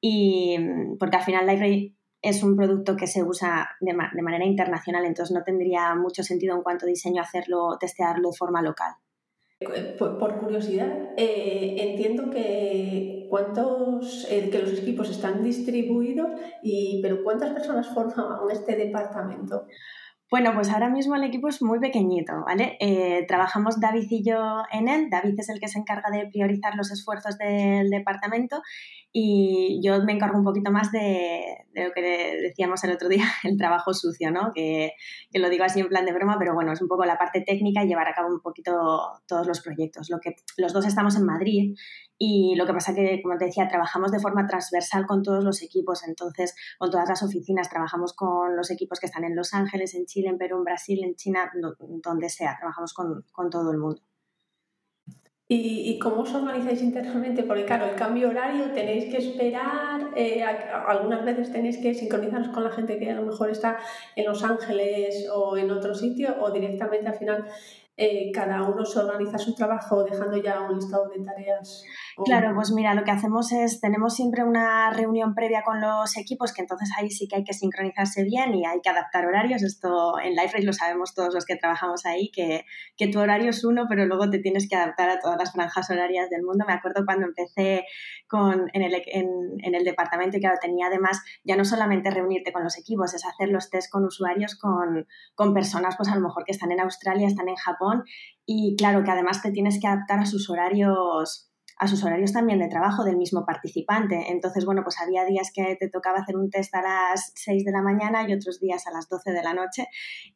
y 0.00 0.58
mm, 0.58 0.98
porque 0.98 1.16
al 1.16 1.22
final 1.22 1.46
Library 1.46 1.96
es 2.20 2.42
un 2.42 2.56
producto 2.56 2.96
que 2.96 3.06
se 3.06 3.22
usa 3.22 3.68
de, 3.80 3.92
manera 3.92 4.44
internacional, 4.44 5.04
entonces 5.04 5.34
no 5.34 5.44
tendría 5.44 5.94
mucho 5.94 6.22
sentido 6.22 6.56
en 6.56 6.62
cuanto 6.62 6.86
a 6.86 6.88
diseño 6.88 7.20
hacerlo, 7.20 7.76
testearlo 7.78 8.30
de 8.30 8.36
forma 8.36 8.62
local. 8.62 8.94
Por, 9.98 10.38
curiosidad, 10.40 11.12
eh, 11.16 11.76
entiendo 11.78 12.30
que 12.30 13.26
cuántos 13.30 14.26
eh, 14.30 14.48
que 14.50 14.58
los 14.58 14.72
equipos 14.72 15.10
están 15.10 15.42
distribuidos, 15.42 16.28
y, 16.62 17.00
pero 17.02 17.22
¿cuántas 17.22 17.52
personas 17.52 17.88
forman 17.88 18.26
este 18.50 18.74
departamento? 18.76 19.66
Bueno, 20.30 20.52
pues 20.54 20.70
ahora 20.70 20.88
mismo 20.88 21.14
el 21.14 21.24
equipo 21.24 21.48
es 21.48 21.62
muy 21.62 21.78
pequeñito, 21.78 22.32
¿vale? 22.44 22.76
Eh, 22.80 23.24
trabajamos 23.28 23.78
David 23.78 24.06
y 24.10 24.24
yo 24.24 24.62
en 24.72 24.88
él. 24.88 25.08
David 25.10 25.34
es 25.38 25.48
el 25.48 25.60
que 25.60 25.68
se 25.68 25.78
encarga 25.78 26.10
de 26.10 26.26
priorizar 26.26 26.74
los 26.76 26.90
esfuerzos 26.90 27.36
del 27.38 27.90
departamento 27.90 28.62
y 29.12 29.80
yo 29.80 30.02
me 30.02 30.12
encargo 30.12 30.36
un 30.38 30.44
poquito 30.44 30.72
más 30.72 30.90
de, 30.90 31.40
lo 31.74 31.92
que 31.92 32.00
decíamos 32.42 32.82
el 32.82 32.90
otro 32.90 33.08
día, 33.08 33.24
el 33.44 33.56
trabajo 33.56 33.94
sucio, 33.94 34.32
¿no? 34.32 34.50
Que, 34.52 34.94
que, 35.30 35.38
lo 35.38 35.48
digo 35.50 35.62
así 35.62 35.78
en 35.78 35.88
plan 35.88 36.04
de 36.04 36.12
broma, 36.12 36.36
pero 36.38 36.52
bueno, 36.52 36.72
es 36.72 36.82
un 36.82 36.88
poco 36.88 37.04
la 37.04 37.16
parte 37.16 37.42
técnica 37.42 37.84
y 37.84 37.86
llevar 37.86 38.08
a 38.08 38.14
cabo 38.14 38.28
un 38.28 38.40
poquito 38.40 38.72
todos 39.28 39.46
los 39.46 39.60
proyectos. 39.60 40.10
Lo 40.10 40.18
que, 40.18 40.34
los 40.56 40.72
dos 40.72 40.84
estamos 40.84 41.14
en 41.16 41.26
Madrid 41.26 41.76
Y 42.18 42.54
lo 42.56 42.66
que 42.66 42.72
pasa 42.72 42.94
que, 42.94 43.20
como 43.22 43.36
te 43.36 43.46
decía, 43.46 43.68
trabajamos 43.68 44.12
de 44.12 44.20
forma 44.20 44.46
transversal 44.46 45.06
con 45.06 45.22
todos 45.22 45.42
los 45.42 45.62
equipos, 45.62 46.06
entonces 46.06 46.54
con 46.78 46.90
todas 46.90 47.08
las 47.08 47.22
oficinas, 47.22 47.68
trabajamos 47.68 48.12
con 48.14 48.56
los 48.56 48.70
equipos 48.70 49.00
que 49.00 49.06
están 49.06 49.24
en 49.24 49.34
Los 49.34 49.52
Ángeles, 49.52 49.94
en 49.94 50.06
Chile, 50.06 50.28
en 50.28 50.38
Perú, 50.38 50.58
en 50.58 50.64
Brasil, 50.64 51.02
en 51.02 51.16
China, 51.16 51.50
donde 51.78 52.28
sea, 52.28 52.56
trabajamos 52.58 52.94
con, 52.94 53.24
con 53.32 53.50
todo 53.50 53.72
el 53.72 53.78
mundo. 53.78 54.00
¿Y, 55.46 55.98
cómo 55.98 56.22
os 56.22 56.34
organizáis 56.34 56.80
internamente? 56.80 57.42
Porque 57.42 57.66
claro, 57.66 57.84
el 57.84 57.96
cambio 57.96 58.30
horario 58.30 58.72
tenéis 58.72 59.04
que 59.10 59.18
esperar, 59.18 60.10
eh, 60.16 60.42
algunas 60.42 61.22
veces 61.22 61.52
tenéis 61.52 61.76
que 61.76 61.92
sincronizaros 61.92 62.48
con 62.48 62.64
la 62.64 62.70
gente 62.70 62.98
que 62.98 63.10
a 63.10 63.14
lo 63.14 63.26
mejor 63.26 63.50
está 63.50 63.78
en 64.16 64.24
Los 64.24 64.42
Ángeles 64.42 65.28
o 65.30 65.58
en 65.58 65.70
otro 65.70 65.94
sitio 65.94 66.34
o 66.40 66.50
directamente 66.50 67.08
al 67.08 67.16
final 67.16 67.44
eh, 67.96 68.32
cada 68.32 68.62
uno 68.62 68.84
se 68.84 68.98
organiza 68.98 69.38
su 69.38 69.54
trabajo 69.54 70.02
dejando 70.02 70.36
ya 70.36 70.60
un 70.62 70.74
listado 70.74 71.08
de 71.08 71.24
tareas. 71.24 71.84
Claro, 72.24 72.52
pues 72.54 72.72
mira, 72.72 72.92
lo 72.94 73.04
que 73.04 73.12
hacemos 73.12 73.52
es, 73.52 73.80
tenemos 73.80 74.14
siempre 74.14 74.42
una 74.42 74.90
reunión 74.90 75.34
previa 75.34 75.62
con 75.62 75.80
los 75.80 76.16
equipos, 76.16 76.52
que 76.52 76.62
entonces 76.62 76.90
ahí 76.96 77.10
sí 77.10 77.28
que 77.28 77.36
hay 77.36 77.44
que 77.44 77.52
sincronizarse 77.52 78.24
bien 78.24 78.54
y 78.54 78.66
hay 78.66 78.80
que 78.82 78.90
adaptar 78.90 79.26
horarios. 79.26 79.62
Esto 79.62 80.18
en 80.18 80.32
LifeRace 80.32 80.66
lo 80.66 80.72
sabemos 80.72 81.14
todos 81.14 81.32
los 81.34 81.44
que 81.44 81.56
trabajamos 81.56 82.04
ahí, 82.04 82.30
que, 82.32 82.64
que 82.96 83.06
tu 83.08 83.20
horario 83.20 83.50
es 83.50 83.64
uno, 83.64 83.86
pero 83.88 84.06
luego 84.06 84.28
te 84.28 84.40
tienes 84.40 84.68
que 84.68 84.74
adaptar 84.74 85.10
a 85.10 85.20
todas 85.20 85.38
las 85.38 85.52
franjas 85.52 85.88
horarias 85.88 86.30
del 86.30 86.42
mundo. 86.42 86.64
Me 86.66 86.74
acuerdo 86.74 87.04
cuando 87.04 87.26
empecé 87.26 87.84
con, 88.26 88.70
en, 88.72 88.82
el, 88.82 89.02
en, 89.06 89.74
el 89.74 89.84
departamento 89.84 90.36
y 90.36 90.40
claro, 90.40 90.56
tenía 90.60 90.86
además 90.86 91.22
ya 91.44 91.56
no 91.56 91.64
solamente 91.64 92.10
reunirte 92.10 92.52
con 92.52 92.64
los 92.64 92.78
equipos, 92.78 93.14
es 93.14 93.24
hacer 93.24 93.48
los 93.48 93.70
test 93.70 93.90
con 93.90 94.04
usuarios, 94.04 94.56
con, 94.56 95.06
con 95.34 95.54
personas, 95.54 95.96
pues 95.96 96.08
a 96.08 96.14
lo 96.14 96.20
mejor 96.20 96.44
que 96.44 96.52
están 96.52 96.72
en 96.72 96.80
Australia, 96.80 97.26
están 97.26 97.48
en 97.48 97.56
Japón 97.56 98.04
y 98.46 98.76
claro 98.76 99.04
que 99.04 99.10
además 99.10 99.42
te 99.42 99.50
tienes 99.50 99.80
que 99.80 99.86
adaptar 99.86 100.20
a 100.20 100.26
sus 100.26 100.48
horarios 100.50 101.50
a 101.76 101.88
sus 101.88 102.04
horarios 102.04 102.32
también 102.32 102.60
de 102.60 102.68
trabajo 102.68 103.04
del 103.04 103.16
mismo 103.16 103.44
participante. 103.44 104.30
Entonces, 104.30 104.64
bueno, 104.64 104.82
pues 104.84 105.00
había 105.00 105.24
días 105.24 105.50
que 105.52 105.76
te 105.78 105.88
tocaba 105.88 106.18
hacer 106.18 106.36
un 106.36 106.50
test 106.50 106.74
a 106.74 106.82
las 106.82 107.32
6 107.34 107.64
de 107.64 107.72
la 107.72 107.82
mañana 107.82 108.28
y 108.28 108.32
otros 108.32 108.60
días 108.60 108.86
a 108.86 108.92
las 108.92 109.08
12 109.08 109.32
de 109.32 109.42
la 109.42 109.54
noche 109.54 109.86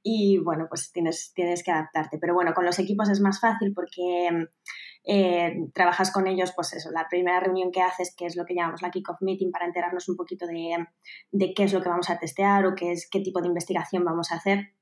y 0.02 0.38
bueno, 0.38 0.66
pues 0.68 0.90
tienes, 0.92 1.32
tienes 1.34 1.62
que 1.62 1.70
adaptarte. 1.70 2.18
Pero 2.18 2.34
bueno, 2.34 2.54
con 2.54 2.64
los 2.64 2.78
equipos 2.78 3.08
es 3.08 3.20
más 3.20 3.40
fácil 3.40 3.72
porque 3.72 4.48
eh, 5.04 5.68
trabajas 5.74 6.12
con 6.12 6.26
ellos, 6.26 6.52
pues 6.54 6.72
eso, 6.74 6.90
la 6.90 7.08
primera 7.08 7.40
reunión 7.40 7.70
que 7.70 7.82
haces, 7.82 8.14
que 8.16 8.26
es 8.26 8.36
lo 8.36 8.44
que 8.44 8.54
llamamos 8.54 8.82
la 8.82 8.90
kick-off 8.90 9.20
meeting 9.20 9.50
para 9.50 9.66
enterarnos 9.66 10.08
un 10.08 10.16
poquito 10.16 10.46
de, 10.46 10.86
de, 11.30 11.54
qué 11.54 11.64
es 11.64 11.72
lo 11.72 11.82
que 11.82 11.88
vamos 11.88 12.10
a 12.10 12.18
testear 12.18 12.66
o 12.66 12.74
qué, 12.74 12.92
es, 12.92 13.08
qué 13.10 13.20
tipo 13.20 13.40
de 13.40 13.48
investigación 13.48 14.04
vamos 14.04 14.32
a 14.32 14.36
hacer 14.36 14.72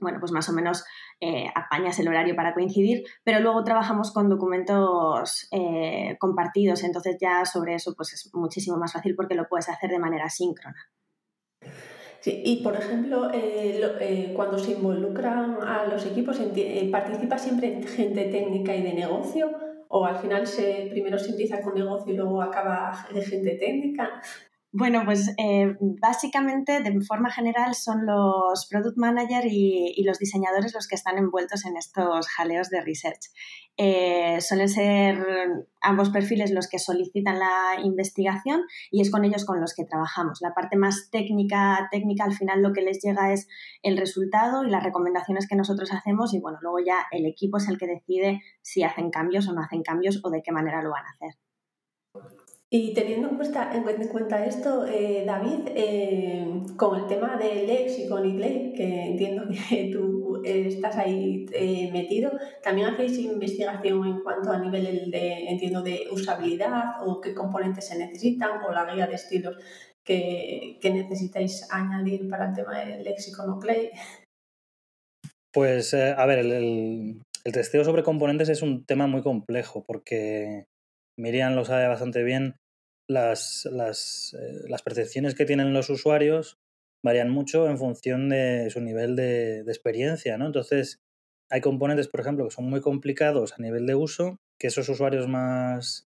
bueno, 0.00 0.18
pues 0.18 0.32
más 0.32 0.48
o 0.48 0.52
menos 0.52 0.84
eh, 1.20 1.46
apañas 1.54 1.98
el 1.98 2.08
horario 2.08 2.34
para 2.34 2.54
coincidir, 2.54 3.04
pero 3.22 3.40
luego 3.40 3.62
trabajamos 3.64 4.12
con 4.12 4.28
documentos 4.28 5.48
eh, 5.52 6.16
compartidos, 6.18 6.82
entonces 6.82 7.16
ya 7.20 7.44
sobre 7.44 7.74
eso 7.74 7.94
pues 7.94 8.12
es 8.14 8.30
muchísimo 8.32 8.76
más 8.76 8.92
fácil 8.92 9.14
porque 9.14 9.34
lo 9.34 9.48
puedes 9.48 9.68
hacer 9.68 9.90
de 9.90 9.98
manera 9.98 10.28
síncrona. 10.28 10.90
Sí, 12.20 12.42
y 12.44 12.62
por 12.62 12.76
ejemplo, 12.76 13.30
eh, 13.32 14.32
cuando 14.36 14.58
se 14.58 14.72
involucran 14.72 15.56
a 15.62 15.86
los 15.86 16.04
equipos, 16.04 16.38
¿participa 16.92 17.38
siempre 17.38 17.82
gente 17.82 18.24
técnica 18.26 18.76
y 18.76 18.82
de 18.82 18.92
negocio? 18.92 19.50
¿O 19.88 20.04
al 20.04 20.16
final 20.18 20.46
se, 20.46 20.88
primero 20.90 21.18
se 21.18 21.30
empieza 21.30 21.62
con 21.62 21.74
negocio 21.74 22.12
y 22.12 22.16
luego 22.16 22.42
acaba 22.42 22.92
gente 22.94 23.56
técnica? 23.56 24.20
Bueno, 24.72 25.02
pues 25.04 25.34
eh, 25.36 25.76
básicamente, 25.80 26.80
de 26.80 27.00
forma 27.00 27.32
general, 27.32 27.74
son 27.74 28.06
los 28.06 28.68
product 28.70 28.96
manager 28.96 29.44
y, 29.46 30.00
los 30.04 30.20
diseñadores 30.20 30.74
los 30.74 30.86
que 30.86 30.94
están 30.94 31.18
envueltos 31.18 31.66
en 31.66 31.76
estos 31.76 32.28
jaleos 32.28 32.70
de 32.70 32.80
research. 32.80 33.32
Eh, 33.76 34.40
suelen 34.40 34.68
ser 34.68 35.26
ambos 35.80 36.10
perfiles 36.10 36.52
los 36.52 36.68
que 36.68 36.78
solicitan 36.78 37.40
la 37.40 37.80
investigación 37.82 38.62
y 38.92 39.00
es 39.00 39.10
con 39.10 39.24
ellos 39.24 39.44
con 39.44 39.60
los 39.60 39.74
que 39.74 39.84
trabajamos. 39.84 40.38
La 40.40 40.54
parte 40.54 40.76
más 40.76 41.10
técnica, 41.10 41.88
técnica 41.90 42.24
al 42.24 42.34
final 42.34 42.62
lo 42.62 42.72
que 42.72 42.82
les 42.82 43.02
llega 43.02 43.32
es 43.32 43.48
el 43.82 43.96
resultado 43.96 44.64
y 44.64 44.70
las 44.70 44.84
recomendaciones 44.84 45.48
que 45.48 45.56
nosotros 45.56 45.92
hacemos 45.92 46.32
y 46.32 46.38
bueno, 46.38 46.58
luego 46.62 46.78
ya 46.78 47.06
el 47.10 47.26
equipo 47.26 47.56
es 47.56 47.68
el 47.68 47.76
que 47.76 47.88
decide 47.88 48.40
si 48.62 48.84
hacen 48.84 49.10
cambios 49.10 49.48
o 49.48 49.52
no 49.52 49.62
hacen 49.62 49.82
cambios 49.82 50.20
o 50.22 50.30
de 50.30 50.42
qué 50.42 50.52
manera 50.52 50.80
lo 50.80 50.90
van 50.90 51.06
a 51.06 51.10
hacer. 51.10 51.49
Y 52.72 52.94
teniendo 52.94 53.28
en 53.28 53.36
cuenta, 53.36 53.72
en 53.74 54.08
cuenta 54.08 54.46
esto, 54.46 54.86
eh, 54.86 55.24
David, 55.26 55.70
eh, 55.74 56.46
con 56.76 57.00
el 57.00 57.08
tema 57.08 57.36
del 57.36 57.66
léxico 57.66 58.24
y 58.24 58.28
inglés, 58.28 58.72
que 58.76 59.06
entiendo 59.06 59.42
que 59.48 59.90
tú 59.92 60.40
estás 60.44 60.96
ahí 60.96 61.46
eh, 61.52 61.90
metido, 61.92 62.30
¿también 62.62 62.86
hacéis 62.86 63.18
investigación 63.18 64.06
en 64.06 64.20
cuanto 64.20 64.52
a 64.52 64.58
nivel 64.60 65.10
de, 65.10 65.48
entiendo, 65.48 65.82
de 65.82 66.06
usabilidad 66.12 67.04
o 67.04 67.20
qué 67.20 67.34
componentes 67.34 67.88
se 67.88 67.98
necesitan 67.98 68.62
o 68.62 68.70
la 68.70 68.94
guía 68.94 69.08
de 69.08 69.16
estilos 69.16 69.56
que, 70.04 70.78
que 70.80 70.90
necesitáis 70.92 71.66
añadir 71.72 72.28
para 72.30 72.50
el 72.50 72.54
tema 72.54 72.78
del 72.78 73.02
léxico 73.02 73.44
no 73.46 73.58
play? 73.58 73.90
Pues, 75.52 75.92
a 75.92 76.24
ver, 76.24 76.38
el, 76.38 77.20
el 77.44 77.52
testeo 77.52 77.84
sobre 77.84 78.04
componentes 78.04 78.48
es 78.48 78.62
un 78.62 78.84
tema 78.84 79.08
muy 79.08 79.22
complejo 79.22 79.82
porque 79.84 80.66
Miriam 81.20 81.54
lo 81.54 81.64
sabe 81.64 81.86
bastante 81.86 82.22
bien, 82.22 82.56
las, 83.08 83.68
las, 83.70 84.36
eh, 84.38 84.68
las, 84.68 84.82
percepciones 84.82 85.34
que 85.34 85.44
tienen 85.44 85.72
los 85.72 85.90
usuarios 85.90 86.58
varían 87.02 87.30
mucho 87.30 87.68
en 87.68 87.78
función 87.78 88.28
de 88.28 88.70
su 88.70 88.80
nivel 88.80 89.16
de, 89.16 89.60
experiencia, 89.60 90.38
¿no? 90.38 90.46
Entonces, 90.46 91.00
hay 91.50 91.60
componentes, 91.60 92.08
por 92.08 92.20
ejemplo, 92.20 92.44
que 92.44 92.54
son 92.54 92.66
muy 92.66 92.80
complicados 92.80 93.52
a 93.52 93.62
nivel 93.62 93.86
de 93.86 93.96
uso, 93.96 94.38
que 94.58 94.68
esos 94.68 94.88
usuarios 94.88 95.26
más, 95.26 96.06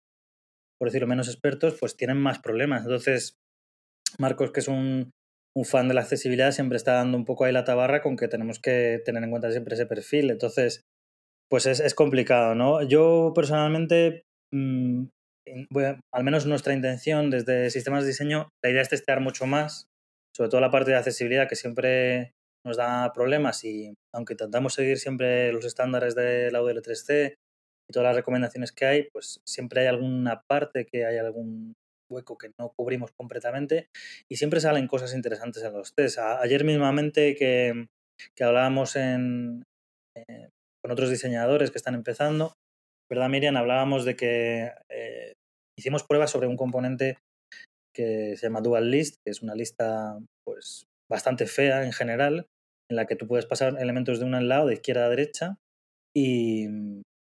por 0.79 0.87
decirlo, 0.87 1.07
menos 1.07 1.27
expertos, 1.27 1.75
pues 1.79 1.97
tienen 1.97 2.17
más 2.17 2.39
problemas. 2.39 2.83
Entonces, 2.83 3.35
Marcos, 4.17 4.51
que 4.51 4.61
es 4.61 4.67
un, 4.67 5.11
un 5.55 5.65
fan 5.65 5.87
de 5.87 5.95
la 5.95 6.01
accesibilidad, 6.01 6.51
siempre 6.51 6.77
está 6.77 6.93
dando 6.93 7.17
un 7.17 7.25
poco 7.25 7.43
ahí 7.43 7.51
la 7.51 7.65
tabarra 7.65 8.01
con 8.01 8.15
que 8.15 8.27
tenemos 8.27 8.59
que 8.59 9.01
tener 9.03 9.23
en 9.23 9.31
cuenta 9.31 9.51
siempre 9.51 9.75
ese 9.75 9.87
perfil. 9.87 10.31
Entonces, 10.31 10.83
pues 11.49 11.65
es, 11.65 11.81
es 11.81 11.95
complicado, 11.95 12.55
¿no? 12.55 12.81
Yo 12.81 13.33
personalmente 13.35 14.23
Mm, 14.53 15.07
al 16.13 16.23
menos 16.23 16.45
nuestra 16.45 16.73
intención 16.73 17.31
desde 17.31 17.71
sistemas 17.71 18.03
de 18.03 18.09
diseño, 18.09 18.49
la 18.63 18.69
idea 18.69 18.81
es 18.83 18.89
testear 18.89 19.19
mucho 19.19 19.47
más, 19.47 19.87
sobre 20.35 20.49
todo 20.49 20.61
la 20.61 20.69
parte 20.71 20.91
de 20.91 20.97
accesibilidad 20.97 21.49
que 21.49 21.55
siempre 21.55 22.33
nos 22.65 22.77
da 22.77 23.11
problemas 23.13 23.63
y 23.63 23.93
aunque 24.13 24.33
intentamos 24.33 24.75
seguir 24.75 24.99
siempre 24.99 25.51
los 25.51 25.65
estándares 25.65 26.15
de 26.15 26.51
la 26.51 26.61
UDL3C 26.61 27.33
y 27.89 27.93
todas 27.93 28.07
las 28.07 28.15
recomendaciones 28.15 28.71
que 28.71 28.85
hay, 28.85 29.09
pues 29.11 29.41
siempre 29.45 29.81
hay 29.81 29.87
alguna 29.87 30.43
parte 30.47 30.85
que 30.85 31.05
hay 31.05 31.17
algún 31.17 31.73
hueco 32.11 32.37
que 32.37 32.51
no 32.59 32.71
cubrimos 32.77 33.11
completamente 33.17 33.87
y 34.29 34.37
siempre 34.37 34.59
salen 34.59 34.87
cosas 34.87 35.15
interesantes 35.15 35.63
en 35.63 35.73
los 35.73 35.93
tests. 35.95 36.19
ayer 36.19 36.63
mismamente 36.63 37.35
que, 37.35 37.87
que 38.35 38.43
hablábamos 38.43 38.95
eh, 38.95 39.09
con 40.81 40.91
otros 40.91 41.09
diseñadores 41.09 41.71
que 41.71 41.79
están 41.79 41.95
empezando, 41.95 42.53
¿verdad, 43.09 43.29
Miriam? 43.29 43.57
Hablábamos 43.57 44.05
de 44.05 44.15
que 44.15 44.71
eh, 44.89 45.33
hicimos 45.77 46.03
pruebas 46.03 46.31
sobre 46.31 46.47
un 46.47 46.57
componente 46.57 47.17
que 47.95 48.35
se 48.37 48.47
llama 48.47 48.61
Dual 48.61 48.89
List, 48.89 49.17
que 49.23 49.31
es 49.31 49.41
una 49.41 49.55
lista 49.55 50.17
pues, 50.45 50.85
bastante 51.09 51.45
fea 51.45 51.85
en 51.85 51.93
general, 51.93 52.47
en 52.89 52.95
la 52.95 53.05
que 53.05 53.15
tú 53.15 53.27
puedes 53.27 53.45
pasar 53.45 53.79
elementos 53.79 54.19
de 54.19 54.25
un 54.25 54.47
lado, 54.47 54.67
de 54.67 54.73
izquierda 54.73 55.05
a 55.05 55.09
derecha, 55.09 55.55
y, 56.15 56.67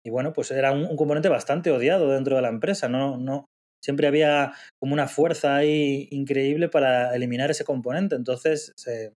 bueno, 0.09 0.33
pues 0.33 0.51
era 0.51 0.71
un, 0.71 0.95
componente 0.95 1.29
bastante 1.29 1.71
odiado 1.71 2.09
dentro 2.11 2.35
de 2.35 2.41
la 2.41 2.49
empresa, 2.49 2.87
no, 2.87 3.17
no, 3.17 3.45
siempre 3.83 4.07
había 4.07 4.53
como 4.79 4.93
una 4.93 5.07
fuerza 5.07 5.55
ahí 5.55 6.07
increíble 6.11 6.69
para 6.69 7.13
eliminar 7.15 7.51
ese 7.51 7.65
componente, 7.65 8.15
entonces 8.15 8.73
se 8.77 9.13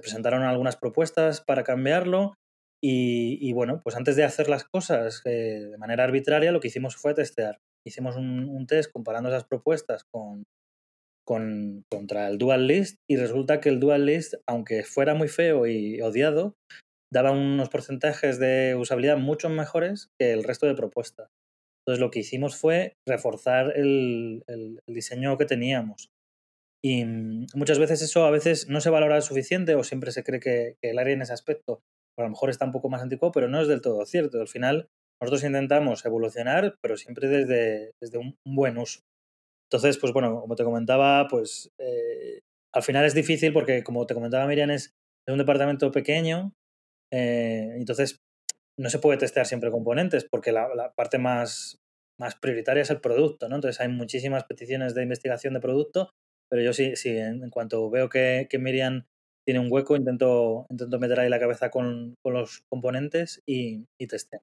presentaron 0.00 0.42
algunas 0.42 0.76
propuestas 0.76 1.40
para 1.40 1.64
cambiarlo 1.64 2.34
y, 2.82 3.52
bueno, 3.52 3.82
pues 3.82 3.96
antes 3.96 4.16
de 4.16 4.24
hacer 4.24 4.48
las 4.48 4.64
cosas 4.64 5.20
eh, 5.26 5.66
de 5.70 5.78
manera 5.78 6.04
arbitraria, 6.04 6.52
lo 6.52 6.60
que 6.60 6.68
hicimos 6.68 6.96
fue 6.96 7.14
testear. 7.14 7.58
Hicimos 7.86 8.16
un, 8.16 8.66
test 8.66 8.90
comparando 8.92 9.28
esas 9.28 9.44
propuestas 9.44 10.04
con, 10.10 10.44
con, 11.26 11.82
contra 11.90 12.28
el 12.28 12.38
dual 12.38 12.66
list 12.66 12.96
y 13.08 13.16
resulta 13.16 13.60
que 13.60 13.68
el 13.68 13.80
dual 13.80 14.06
list, 14.06 14.34
aunque 14.48 14.82
fuera 14.82 15.14
muy 15.14 15.28
feo 15.28 15.66
y 15.66 16.00
odiado, 16.00 16.54
daba 17.12 17.32
unos 17.32 17.68
porcentajes 17.68 18.38
de 18.38 18.76
usabilidad 18.76 19.18
mucho 19.18 19.48
mejores 19.50 20.08
que 20.18 20.32
el 20.32 20.44
resto 20.44 20.66
de 20.66 20.74
propuestas. 20.74 21.28
Entonces 21.84 22.00
lo 22.00 22.10
que 22.10 22.20
hicimos 22.20 22.56
fue 22.56 22.94
reforzar 23.06 23.76
el, 23.76 24.42
el, 24.46 24.78
diseño 24.86 25.36
que 25.36 25.46
teníamos. 25.46 26.10
Y 26.82 27.04
mm, 27.04 27.46
muchas 27.54 27.78
veces 27.78 28.00
eso 28.00 28.24
a 28.24 28.30
veces 28.30 28.68
no 28.68 28.80
se 28.80 28.90
valora 28.90 29.20
suficiente 29.20 29.74
o 29.74 29.84
siempre 29.84 30.12
se 30.12 30.22
cree 30.22 30.40
que, 30.40 30.76
que 30.80 30.90
el 30.90 30.98
área 30.98 31.14
en 31.14 31.22
ese 31.22 31.32
aspecto 31.32 31.80
a 32.20 32.24
lo 32.24 32.30
mejor 32.30 32.50
está 32.50 32.64
un 32.64 32.72
poco 32.72 32.88
más 32.88 33.02
antiguo, 33.02 33.32
pero 33.32 33.48
no 33.48 33.60
es 33.60 33.68
del 33.68 33.80
todo 33.80 34.04
cierto. 34.06 34.40
Al 34.40 34.48
final, 34.48 34.88
nosotros 35.20 35.44
intentamos 35.44 36.04
evolucionar, 36.04 36.76
pero 36.80 36.96
siempre 36.96 37.28
desde, 37.28 37.92
desde 38.00 38.18
un, 38.18 38.36
buen 38.44 38.78
uso. 38.78 39.00
Entonces, 39.70 39.98
pues 39.98 40.12
bueno, 40.12 40.40
como 40.40 40.56
te 40.56 40.64
comentaba, 40.64 41.28
pues 41.28 41.70
eh, 41.78 42.40
al 42.74 42.82
final 42.82 43.04
es 43.04 43.14
difícil 43.14 43.52
porque, 43.52 43.84
como 43.84 44.06
te 44.06 44.14
comentaba 44.14 44.46
Miriam, 44.46 44.70
es, 44.70 44.94
un 45.28 45.38
departamento 45.38 45.92
pequeño, 45.92 46.54
eh, 47.12 47.74
entonces 47.76 48.20
no 48.76 48.90
se 48.90 48.98
puede 48.98 49.18
testear 49.18 49.46
siempre 49.46 49.70
componentes 49.70 50.26
porque 50.28 50.50
la, 50.50 50.92
parte 50.96 51.18
más, 51.18 51.78
más 52.18 52.34
prioritaria 52.34 52.82
es 52.82 52.90
el 52.90 53.00
producto, 53.00 53.48
¿no? 53.48 53.54
Entonces 53.54 53.80
hay 53.80 53.88
muchísimas 53.88 54.42
peticiones 54.44 54.94
de 54.94 55.04
investigación 55.04 55.54
de 55.54 55.60
producto, 55.60 56.10
pero 56.50 56.62
yo 56.62 56.72
sí, 56.72 56.96
sí 56.96 57.16
en, 57.16 57.48
cuanto 57.50 57.88
veo 57.90 58.08
que, 58.08 58.48
que, 58.50 58.58
Miriam 58.58 59.06
tiene 59.50 59.66
un 59.66 59.72
hueco, 59.72 59.96
intento, 59.96 60.64
intento 60.70 61.00
meter 61.00 61.18
ahí 61.18 61.28
la 61.28 61.40
cabeza 61.40 61.70
con, 61.70 62.14
con 62.22 62.34
los 62.34 62.62
componentes 62.68 63.42
y, 63.46 63.84
y 63.98 64.06
testeo. 64.06 64.42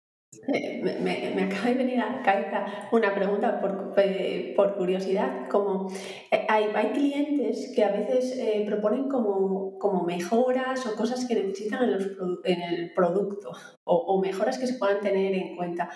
Me, 0.49 0.99
me, 1.33 1.43
acaba 1.43 1.69
de 1.69 1.75
venir 1.75 2.01
a 2.01 2.17
la 2.17 2.21
cabeza 2.21 2.65
una 2.91 3.15
pregunta 3.15 3.61
por, 3.61 3.93
eh, 3.95 4.51
por 4.57 4.75
curiosidad, 4.75 5.47
como 5.47 5.89
eh, 6.29 6.45
hay, 6.49 6.65
hay, 6.75 6.87
clientes 6.91 7.71
que 7.73 7.85
a 7.85 7.91
veces 7.93 8.37
eh, 8.37 8.63
proponen 8.65 9.07
como, 9.07 9.79
como, 9.79 10.03
mejoras 10.03 10.85
o 10.85 10.97
cosas 10.97 11.25
que 11.25 11.35
necesitan 11.35 11.85
en, 11.85 11.93
los 11.93 12.07
en 12.43 12.61
el 12.61 12.93
producto 12.93 13.51
o, 13.85 13.95
o, 13.95 14.21
mejoras 14.21 14.57
que 14.57 14.67
se 14.67 14.73
puedan 14.73 14.99
tener 14.99 15.33
en 15.33 15.55
cuenta. 15.55 15.89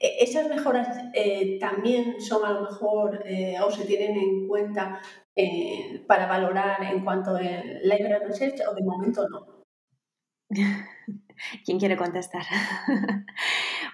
E, 0.00 0.24
¿Esas 0.24 0.48
mejoras 0.48 0.88
también 1.60 2.18
son 2.18 2.46
a 2.46 2.52
lo 2.52 2.62
mejor 2.62 3.22
o 3.62 3.70
se 3.70 3.84
tienen 3.84 4.16
en 4.16 4.48
cuenta 4.48 5.02
para 6.06 6.26
valorar 6.26 6.82
en 6.84 7.04
cuanto 7.04 7.36
a 7.36 7.40
library 7.40 8.24
research 8.26 8.60
o 8.68 8.74
de 8.74 8.82
momento 8.82 9.28
no? 9.28 9.64
¿Quién 11.64 11.78
quiere 11.78 11.96
contestar? 11.96 12.42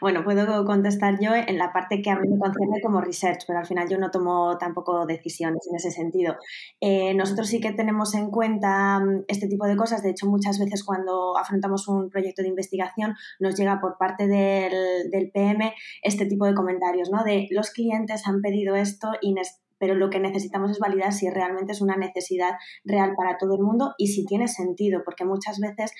bueno, 0.01 0.23
puedo 0.25 0.65
contestar 0.65 1.19
yo 1.21 1.35
en 1.35 1.59
la 1.59 1.73
parte 1.73 2.03
que 2.03 2.11
a 2.11 2.19
mí 2.19 2.29
me 2.29 2.39
concierne 2.39 2.81
como 2.83 3.01
research, 3.01 3.45
pero 3.47 3.59
al 3.59 3.67
final 3.67 3.89
yo 3.89 3.99
no 3.99 4.11
tomo 4.11 4.59
tampoco 4.59 5.07
decisiones 5.07 5.67
en 5.69 5.77
ese 5.77 5.91
sentido. 5.91 6.37
Eh, 6.81 7.15
nosotros 7.15 7.49
sí 7.49 7.61
que 7.61 7.73
tenemos 7.73 8.15
en 8.15 8.31
cuenta 8.31 9.01
mm, 9.01 9.25
este 9.29 9.49
tipo 9.49 9.67
de 9.67 9.77
cosas. 9.77 10.03
De 10.03 10.11
hecho, 10.11 10.27
muchas 10.27 10.59
veces 10.59 10.85
cuando 10.85 11.37
afrontamos 11.37 11.89
un 11.89 12.11
proyecto 12.11 12.43
de 12.43 12.49
investigación 12.49 13.15
nos 13.39 13.55
llega 13.57 13.81
por 13.81 13.97
parte 13.97 14.27
del, 14.27 15.11
del 15.11 15.31
PM 15.31 15.73
este 16.03 16.27
tipo 16.27 16.47
de 16.47 16.55
comentarios, 16.55 17.11
¿no? 17.11 17.25
De 17.25 17.49
los 17.51 17.71
clientes 17.71 18.27
han 18.27 18.43
pedido 18.43 18.77
esto 18.77 19.13
y 19.21 19.35
pero 19.81 19.97
lo 19.97 20.11
que 20.11 20.21
necesitamos 20.21 20.71
es 20.71 20.79
validar 20.79 21.13
si 21.13 21.29
realmente 21.29 21.73
es 21.73 21.81
una 21.81 21.97
necesidad 21.97 22.53
real 22.85 23.15
para 23.17 23.39
todo 23.39 23.57
el 23.57 23.63
mundo 23.63 23.95
y 23.99 24.09
si 24.09 24.25
tiene 24.27 24.47
sentido, 24.47 25.03
porque 25.05 25.25
muchas 25.25 25.59
veces 25.59 25.93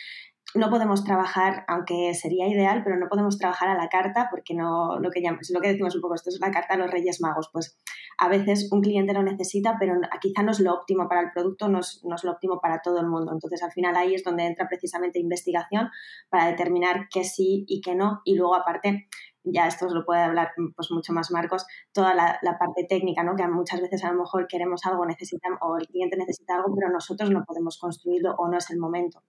no 0.55 0.69
podemos 0.69 1.05
trabajar, 1.05 1.65
aunque 1.69 2.13
sería 2.15 2.49
ideal, 2.49 2.83
pero 2.83 2.97
no 2.97 3.07
podemos 3.09 3.39
trabajar 3.39 3.69
a 3.69 3.77
la 3.77 3.89
carta 3.89 4.29
porque 4.31 4.55
no 4.55 4.99
lo 4.99 5.11
que 5.11 5.23
llamamos, 5.23 5.51
lo 5.51 5.61
que 5.61 5.69
decimos 5.69 5.95
un 5.95 6.01
poco, 6.01 6.15
esto 6.15 6.31
es 6.31 6.41
la 6.41 6.51
carta 6.51 6.75
a 6.75 6.77
los 6.77 6.91
Reyes 6.91 7.21
Magos. 7.21 7.51
Pues 7.53 7.79
a 8.19 8.29
veces 8.29 8.69
un 8.73 8.81
cliente 8.81 9.15
lo 9.15 9.23
necesita, 9.23 9.77
pero 9.79 9.95
quizá 10.21 10.43
no 10.43 10.51
es 10.51 10.61
lo 10.61 10.75
óptimo 10.75 11.09
para 11.09 11.21
el 11.21 11.31
producto, 11.33 11.69
no 11.69 11.81
es, 11.81 12.01
no 12.05 12.17
es, 12.17 12.25
lo 12.25 12.33
óptimo 12.33 12.61
para 12.61 12.83
todo 12.83 13.01
el 13.01 13.07
mundo. 13.07 13.33
Entonces 13.33 13.63
al 13.63 13.71
final 13.71 13.97
ahí 13.97 14.15
es 14.15 14.25
donde 14.25 14.45
entra 14.45 14.67
precisamente 14.69 15.21
investigación 15.21 15.89
para 16.29 16.47
determinar 16.47 17.09
qué 17.13 17.23
sí 17.23 17.65
y 17.69 17.81
qué 17.81 17.95
no. 17.95 18.21
Y 18.25 18.35
luego 18.35 18.57
aparte, 18.57 19.09
ya 19.45 19.67
esto 19.67 19.87
os 19.87 19.93
lo 19.93 20.05
puede 20.05 20.23
hablar 20.23 20.53
pues 20.77 20.91
mucho 20.91 21.13
más 21.13 21.31
Marcos, 21.31 21.67
toda 21.93 22.15
la, 22.15 22.39
la, 22.43 22.59
parte 22.59 22.85
técnica, 22.89 23.23
¿no? 23.23 23.37
que 23.37 23.47
muchas 23.49 23.81
veces 23.81 24.05
a 24.05 24.13
lo 24.13 24.21
mejor 24.21 24.47
queremos 24.47 24.85
algo, 24.87 25.07
necesitamos, 25.07 25.59
o 25.63 25.77
el 25.79 25.87
cliente 25.87 26.17
necesita 26.17 26.57
algo, 26.57 26.75
pero 26.75 26.93
nosotros 26.93 27.31
no 27.31 27.45
podemos 27.45 27.79
construirlo 27.79 28.35
o 28.37 28.49
no 28.49 28.59
es 28.59 28.71
el 28.71 28.79
momento 28.79 29.23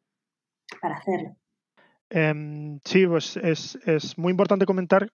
para 0.82 0.96
hacerlo. 0.96 1.36
Em, 2.10 2.80
sí, 2.84 3.08
pues 3.08 3.38
es, 3.38 3.78
es, 3.86 4.18
muy 4.18 4.32
importante 4.32 4.66
comentar 4.66 5.10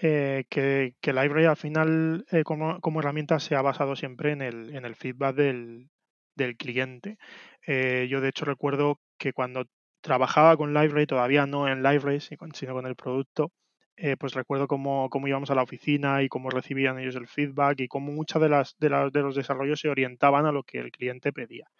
eh, 0.00 0.44
que, 0.48 0.94
que 1.00 1.12
Library 1.12 1.44
al 1.44 1.56
final 1.56 2.24
eh, 2.30 2.44
como, 2.44 2.80
como, 2.80 3.00
herramienta 3.00 3.38
se 3.38 3.54
ha 3.54 3.62
basado 3.62 3.94
siempre 3.94 4.32
en 4.32 4.40
el, 4.40 4.74
en 4.74 4.86
el 4.86 4.96
feedback 4.96 5.36
del, 5.36 5.90
del 6.34 6.56
cliente. 6.56 7.18
Eh, 7.66 8.06
yo 8.10 8.20
de 8.20 8.28
hecho 8.28 8.44
recuerdo 8.44 9.00
que 9.18 9.32
cuando 9.32 9.66
trabajaba 10.00 10.56
con 10.56 10.74
Library, 10.74 11.06
todavía 11.06 11.46
no 11.46 11.68
en 11.68 11.82
Library, 11.82 12.20
sino 12.20 12.74
con 12.74 12.86
el 12.86 12.96
producto, 12.96 13.52
eh, 13.96 14.16
pues 14.16 14.34
recuerdo 14.34 14.66
cómo, 14.66 15.08
cómo, 15.08 15.28
íbamos 15.28 15.50
a 15.50 15.54
la 15.54 15.62
oficina 15.62 16.22
y 16.22 16.28
cómo 16.28 16.50
recibían 16.50 16.98
ellos 16.98 17.14
el 17.14 17.28
feedback 17.28 17.80
y 17.80 17.88
cómo 17.88 18.12
muchas 18.12 18.42
de 18.42 18.48
las, 18.48 18.76
de, 18.78 18.90
las, 18.90 19.12
de 19.12 19.22
los 19.22 19.36
desarrollos 19.36 19.80
se 19.80 19.88
orientaban 19.88 20.46
a 20.46 20.52
lo 20.52 20.64
que 20.64 20.78
el 20.78 20.90
cliente 20.90 21.32
pedía. 21.32 21.70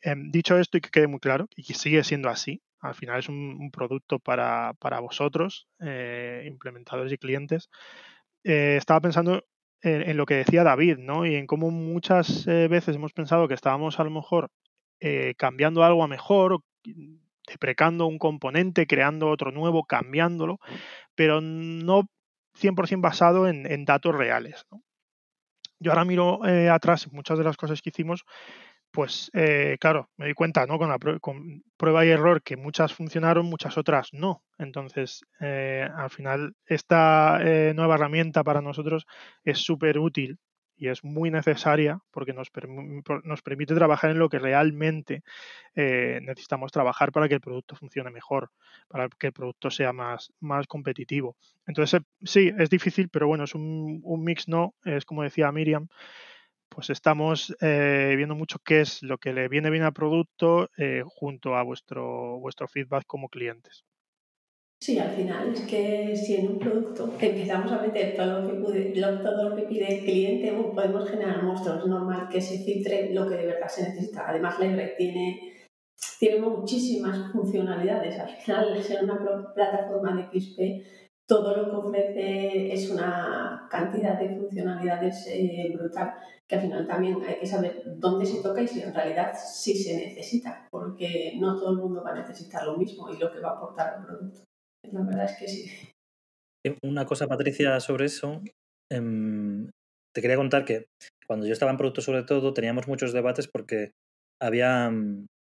Em, 0.00 0.30
dicho 0.30 0.58
esto 0.58 0.78
y 0.78 0.80
que 0.80 0.90
quede 0.90 1.06
muy 1.06 1.20
claro, 1.20 1.48
y 1.56 1.62
que 1.64 1.74
sigue 1.74 2.02
siendo 2.04 2.28
así, 2.28 2.62
al 2.80 2.94
final 2.94 3.18
es 3.18 3.28
un, 3.28 3.70
producto 3.70 4.18
para, 4.18 4.74
para 4.78 5.00
vosotros, 5.00 5.68
eh, 5.80 6.44
implementadores 6.46 7.12
y 7.12 7.18
clientes, 7.18 7.70
eh, 8.44 8.76
estaba 8.78 9.00
pensando 9.00 9.44
en, 9.82 10.16
lo 10.16 10.24
que 10.26 10.36
decía 10.36 10.64
David, 10.64 10.96
¿no? 10.98 11.26
Y 11.26 11.34
en 11.34 11.46
cómo 11.46 11.70
muchas 11.70 12.46
veces 12.46 12.96
hemos 12.96 13.12
pensado 13.12 13.48
que 13.48 13.54
estábamos 13.54 14.00
a 14.00 14.04
lo 14.04 14.10
mejor 14.10 14.50
cambiando 15.36 15.84
algo 15.84 16.02
a 16.02 16.08
mejor, 16.08 16.60
deprecando 17.46 18.06
un 18.06 18.18
componente, 18.18 18.86
creando 18.86 19.28
otro 19.28 19.50
nuevo, 19.50 19.84
cambiándolo, 19.84 20.58
pero 21.14 21.40
no 21.40 22.08
100% 22.54 23.00
basado 23.00 23.48
en, 23.48 23.84
datos 23.84 24.14
reales. 24.14 24.66
Yo 25.78 25.90
ahora 25.90 26.04
miro 26.04 26.40
atrás 26.70 27.12
muchas 27.12 27.36
de 27.36 27.44
las 27.44 27.56
cosas 27.56 27.82
que 27.82 27.90
hicimos 27.90 28.24
pues 28.94 29.28
eh, 29.34 29.76
claro, 29.80 30.08
me 30.16 30.26
di 30.26 30.34
cuenta 30.34 30.66
¿no? 30.66 30.78
con, 30.78 31.64
prueba 31.76 32.06
y 32.06 32.10
error 32.10 32.44
que 32.44 32.56
muchas 32.56 32.94
funcionaron, 32.94 33.44
muchas 33.44 33.76
otras 33.76 34.10
no. 34.12 34.44
Entonces, 34.56 35.24
eh, 35.40 35.88
al 35.96 36.10
final, 36.10 36.54
esta 36.64 37.40
eh, 37.42 37.72
nueva 37.74 37.96
herramienta 37.96 38.44
para 38.44 38.62
nosotros 38.62 39.04
es 39.42 39.58
súper 39.58 39.98
útil 39.98 40.38
y 40.76 40.88
es 40.88 41.04
muy 41.04 41.30
necesaria 41.30 42.00
porque 42.10 42.32
nos, 42.32 42.50
nos, 43.24 43.42
permite 43.42 43.74
trabajar 43.74 44.10
en 44.10 44.18
lo 44.18 44.28
que 44.28 44.38
realmente 44.38 45.22
necesitamos 45.74 46.72
trabajar 46.72 47.12
para 47.12 47.28
que 47.28 47.34
el 47.34 47.40
producto 47.40 47.76
funcione 47.76 48.10
mejor, 48.10 48.50
para 48.88 49.08
que 49.08 49.28
el 49.28 49.32
producto 49.32 49.70
sea 49.70 49.92
más, 49.92 50.32
más 50.40 50.66
competitivo. 50.66 51.36
Entonces, 51.66 52.02
sí, 52.22 52.52
es 52.58 52.70
difícil, 52.70 53.08
pero 53.08 53.26
bueno, 53.26 53.44
es 53.44 53.54
un, 53.54 54.00
un 54.02 54.24
mix 54.24 54.48
no, 54.48 54.74
es 54.84 55.04
como 55.04 55.22
decía 55.22 55.50
Miriam, 55.52 55.88
pues 56.74 56.90
estamos 56.90 57.54
eh, 57.60 58.14
viendo 58.16 58.34
mucho 58.34 58.58
qué 58.58 58.80
es 58.80 59.02
lo 59.02 59.18
que 59.18 59.32
le 59.32 59.48
viene 59.48 59.70
bien 59.70 59.84
al 59.84 59.92
producto 59.92 60.70
eh, 60.76 61.02
junto 61.06 61.56
a 61.56 61.62
vuestro, 61.62 62.38
vuestro 62.40 62.66
feedback 62.68 63.04
como 63.06 63.28
clientes. 63.28 63.84
Sí, 64.80 64.98
al 64.98 65.12
final 65.12 65.52
es 65.54 65.62
que 65.62 66.14
si 66.14 66.36
en 66.36 66.48
un 66.48 66.58
producto 66.58 67.10
empezamos 67.18 67.72
a 67.72 67.80
meter 67.80 68.16
todo 68.16 68.40
lo 68.40 68.48
que, 68.48 68.54
pude, 68.54 68.92
todo 69.00 69.48
lo 69.48 69.56
que 69.56 69.62
pide 69.62 69.98
el 69.98 70.04
cliente, 70.04 70.52
podemos 70.74 71.08
generar 71.08 71.42
monstruos. 71.42 71.80
Es 71.80 71.86
normal 71.86 72.28
que 72.30 72.40
se 72.40 72.58
filtre 72.58 73.14
lo 73.14 73.26
que 73.26 73.36
de 73.36 73.46
verdad 73.46 73.68
se 73.68 73.88
necesita. 73.88 74.28
Además, 74.28 74.60
Libre 74.60 74.94
tiene, 74.98 75.54
tiene 76.18 76.38
muchísimas 76.40 77.32
funcionalidades. 77.32 78.18
Al 78.18 78.28
final, 78.28 78.82
ser 78.82 79.04
una 79.04 79.18
plataforma 79.54 80.14
de 80.16 80.40
XP 80.40 80.60
todo 81.26 81.56
lo 81.56 81.70
que 81.70 81.76
ofrece 81.76 82.72
es 82.72 82.90
una 82.90 83.66
cantidad 83.70 84.18
de 84.18 84.36
funcionalidades 84.36 85.26
eh, 85.28 85.72
brutal 85.74 86.12
que 86.46 86.56
al 86.56 86.60
final 86.60 86.86
también 86.86 87.16
hay 87.26 87.38
que 87.38 87.46
saber 87.46 87.82
dónde 87.96 88.26
se 88.26 88.42
toca 88.42 88.60
y 88.60 88.68
si 88.68 88.82
en 88.82 88.92
realidad 88.92 89.32
sí 89.34 89.74
se 89.74 89.96
necesita, 89.96 90.68
porque 90.70 91.32
no 91.40 91.58
todo 91.58 91.70
el 91.70 91.78
mundo 91.78 92.02
va 92.04 92.10
a 92.10 92.20
necesitar 92.20 92.66
lo 92.66 92.76
mismo 92.76 93.08
y 93.08 93.16
lo 93.16 93.32
que 93.32 93.40
va 93.40 93.50
a 93.50 93.56
aportar 93.56 93.94
al 93.94 94.04
producto. 94.04 94.40
La 94.92 95.02
verdad 95.02 95.24
es 95.24 95.36
que 95.38 95.48
sí. 95.48 95.70
Una 96.82 97.04
cosa, 97.04 97.26
Patricia, 97.26 97.78
sobre 97.80 98.06
eso. 98.06 98.42
Em, 98.90 99.70
te 100.14 100.22
quería 100.22 100.36
contar 100.36 100.64
que 100.64 100.86
cuando 101.26 101.46
yo 101.46 101.52
estaba 101.52 101.70
en 101.70 101.78
producto 101.78 102.00
sobre 102.00 102.22
todo 102.22 102.52
teníamos 102.52 102.86
muchos 102.86 103.12
debates 103.12 103.48
porque 103.48 103.92
había, 104.40 104.90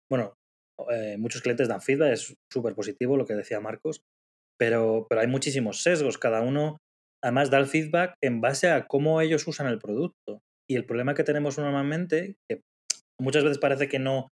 bueno, 0.10 0.34
eh, 0.92 1.18
muchos 1.18 1.42
clientes 1.42 1.68
dan 1.68 1.82
feedback, 1.82 2.14
es 2.14 2.34
súper 2.52 2.76
positivo 2.76 3.18
lo 3.18 3.26
que 3.26 3.36
decía 3.36 3.60
Marcos, 3.60 4.02
pero, 4.58 5.06
pero 5.10 5.22
hay 5.22 5.28
muchísimos 5.28 5.84
sesgos. 5.84 6.18
Cada 6.18 6.42
uno 6.42 6.78
además 7.24 7.50
da 7.50 7.60
el 7.60 7.68
feedback 7.68 8.16
en 8.24 8.42
base 8.42 8.70
a 8.70 8.88
cómo 8.88 9.22
ellos 9.22 9.48
usan 9.48 9.68
el 9.68 9.80
producto. 9.80 10.42
Y 10.70 10.76
el 10.76 10.86
problema 10.86 11.14
que 11.14 11.24
tenemos 11.24 11.58
normalmente, 11.58 12.36
que 12.50 12.62
muchas 13.20 13.44
veces 13.44 13.58
parece 13.58 13.90
que 13.90 14.00
no, 14.00 14.30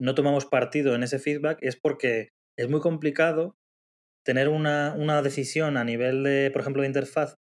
no 0.00 0.14
tomamos 0.14 0.46
partido 0.46 0.94
en 0.94 1.02
ese 1.02 1.18
feedback, 1.18 1.58
es 1.62 1.76
porque 1.76 2.30
es 2.58 2.68
muy 2.68 2.80
complicado 2.80 3.54
tener 4.26 4.48
una, 4.48 4.94
una 4.98 5.22
decisión 5.22 5.76
a 5.76 5.84
nivel 5.84 6.24
de, 6.24 6.50
por 6.50 6.60
ejemplo, 6.60 6.82
de 6.82 6.88
interfaz 6.88 7.36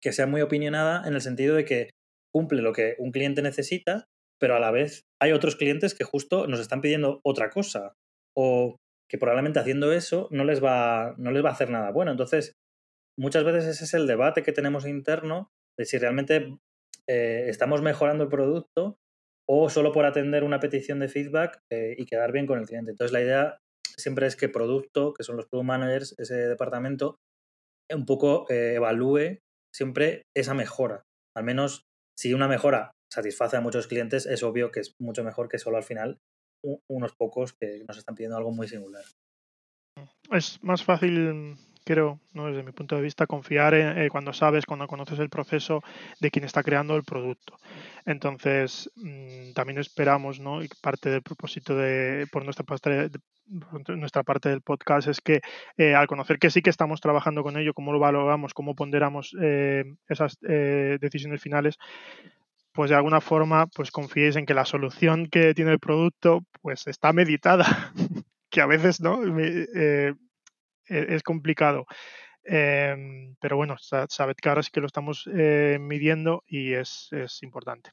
que 0.00 0.12
sea 0.12 0.26
muy 0.26 0.42
opinionada 0.42 1.06
en 1.08 1.14
el 1.14 1.20
sentido 1.20 1.56
de 1.56 1.64
que 1.64 1.90
cumple 2.32 2.62
lo 2.62 2.72
que 2.72 2.94
un 2.98 3.10
cliente 3.10 3.42
necesita, 3.42 4.06
pero 4.38 4.54
a 4.54 4.60
la 4.60 4.70
vez 4.70 5.02
hay 5.20 5.32
otros 5.32 5.56
clientes 5.56 5.94
que 5.94 6.04
justo 6.04 6.46
nos 6.46 6.60
están 6.60 6.80
pidiendo 6.80 7.20
otra 7.24 7.50
cosa. 7.50 7.94
O 8.36 8.76
que 9.10 9.18
probablemente 9.18 9.58
haciendo 9.58 9.92
eso 9.92 10.28
no 10.30 10.44
les 10.44 10.62
va, 10.62 11.14
no 11.18 11.30
les 11.30 11.44
va 11.44 11.50
a 11.50 11.52
hacer 11.52 11.70
nada 11.70 11.90
bueno. 11.90 12.12
Entonces, 12.12 12.52
muchas 13.18 13.44
veces 13.44 13.66
ese 13.66 13.84
es 13.84 13.94
el 13.94 14.06
debate 14.06 14.42
que 14.42 14.52
tenemos 14.52 14.86
interno 14.86 15.50
de 15.78 15.84
si 15.84 15.98
realmente 15.98 16.56
eh, 17.08 17.46
estamos 17.48 17.82
mejorando 17.82 18.24
el 18.24 18.30
producto 18.30 18.98
o 19.48 19.68
solo 19.68 19.92
por 19.92 20.06
atender 20.06 20.44
una 20.44 20.60
petición 20.60 21.00
de 21.00 21.08
feedback 21.08 21.60
eh, 21.72 21.94
y 21.98 22.06
quedar 22.06 22.30
bien 22.32 22.46
con 22.46 22.58
el 22.58 22.66
cliente. 22.66 22.92
Entonces, 22.92 23.12
la 23.12 23.20
idea 23.20 23.58
siempre 23.98 24.26
es 24.26 24.36
que 24.36 24.48
producto, 24.48 25.14
que 25.14 25.24
son 25.24 25.36
los 25.36 25.46
product 25.46 25.66
managers, 25.66 26.14
ese 26.18 26.34
departamento, 26.34 27.16
un 27.92 28.06
poco 28.06 28.46
eh, 28.50 28.74
evalúe 28.74 29.38
siempre 29.74 30.22
esa 30.36 30.54
mejora. 30.54 31.04
Al 31.36 31.44
menos 31.44 31.84
si 32.18 32.32
una 32.32 32.48
mejora 32.48 32.92
satisface 33.12 33.56
a 33.56 33.60
muchos 33.60 33.86
clientes, 33.86 34.26
es 34.26 34.42
obvio 34.42 34.70
que 34.70 34.80
es 34.80 34.94
mucho 35.00 35.24
mejor 35.24 35.48
que 35.48 35.58
solo 35.58 35.76
al 35.76 35.84
final 35.84 36.18
unos 36.88 37.14
pocos 37.14 37.52
que 37.52 37.84
nos 37.86 37.98
están 37.98 38.14
pidiendo 38.14 38.36
algo 38.38 38.50
muy 38.50 38.68
singular. 38.68 39.04
Es 40.30 40.62
más 40.62 40.82
fácil 40.82 41.56
creo, 41.84 42.20
¿no? 42.32 42.46
desde 42.46 42.62
mi 42.62 42.72
punto 42.72 42.96
de 42.96 43.02
vista, 43.02 43.26
confiar 43.26 43.74
en, 43.74 43.98
eh, 43.98 44.08
cuando 44.08 44.32
sabes, 44.32 44.66
cuando 44.66 44.86
conoces 44.86 45.18
el 45.18 45.28
proceso 45.28 45.82
de 46.20 46.30
quien 46.30 46.44
está 46.44 46.62
creando 46.62 46.96
el 46.96 47.04
producto. 47.04 47.56
Entonces, 48.06 48.90
mm, 48.96 49.52
también 49.52 49.78
esperamos, 49.78 50.40
¿no? 50.40 50.62
y 50.62 50.68
parte 50.80 51.10
del 51.10 51.22
propósito 51.22 51.76
de, 51.76 52.26
por 52.32 52.44
nuestra 52.44 52.64
parte, 52.64 53.10
nuestra 53.88 54.22
parte 54.22 54.48
del 54.48 54.62
podcast 54.62 55.08
es 55.08 55.20
que 55.20 55.40
eh, 55.76 55.94
al 55.94 56.06
conocer 56.06 56.38
que 56.38 56.50
sí 56.50 56.62
que 56.62 56.70
estamos 56.70 57.00
trabajando 57.00 57.42
con 57.42 57.56
ello, 57.58 57.74
cómo 57.74 57.92
lo 57.92 57.98
valoramos, 57.98 58.54
cómo 58.54 58.74
ponderamos 58.74 59.36
eh, 59.40 59.84
esas 60.08 60.38
decisiones 60.40 61.42
finales, 61.42 61.78
pues 62.72 62.90
de 62.90 62.96
alguna 62.96 63.20
forma 63.20 63.66
pues 63.66 63.90
confiéis 63.90 64.36
en 64.36 64.46
que 64.46 64.54
la 64.54 64.64
solución 64.64 65.26
que 65.26 65.54
tiene 65.54 65.72
el 65.72 65.78
producto 65.78 66.40
pues 66.62 66.86
está 66.86 67.12
meditada 67.12 67.92
que 68.50 68.60
a 68.60 68.66
veces 68.66 69.00
no 69.00 69.20
es 70.88 71.22
complicado. 71.22 71.86
Em, 72.44 73.34
pero 73.40 73.56
bueno, 73.56 73.76
sabed 73.78 74.36
que 74.36 74.48
ahora 74.48 74.62
sí 74.62 74.70
que 74.70 74.80
lo 74.80 74.86
estamos 74.86 75.28
eh, 75.32 75.78
midiendo 75.80 76.44
y 76.46 76.74
es, 76.74 77.08
importante. 77.42 77.90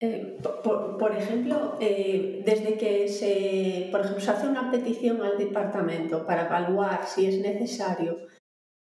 Eh, 0.00 0.38
por, 0.42 1.14
ejemplo, 1.16 1.76
eh, 1.80 2.42
desde 2.44 2.76
que 2.76 3.08
se, 3.08 3.88
por 3.90 4.00
ejemplo, 4.00 4.20
se 4.20 4.30
hace 4.30 4.48
una 4.48 4.70
petición 4.70 5.20
al 5.22 5.38
departamento 5.38 6.26
para 6.26 6.46
evaluar 6.46 7.06
si 7.06 7.26
es 7.26 7.40
necesario 7.40 8.16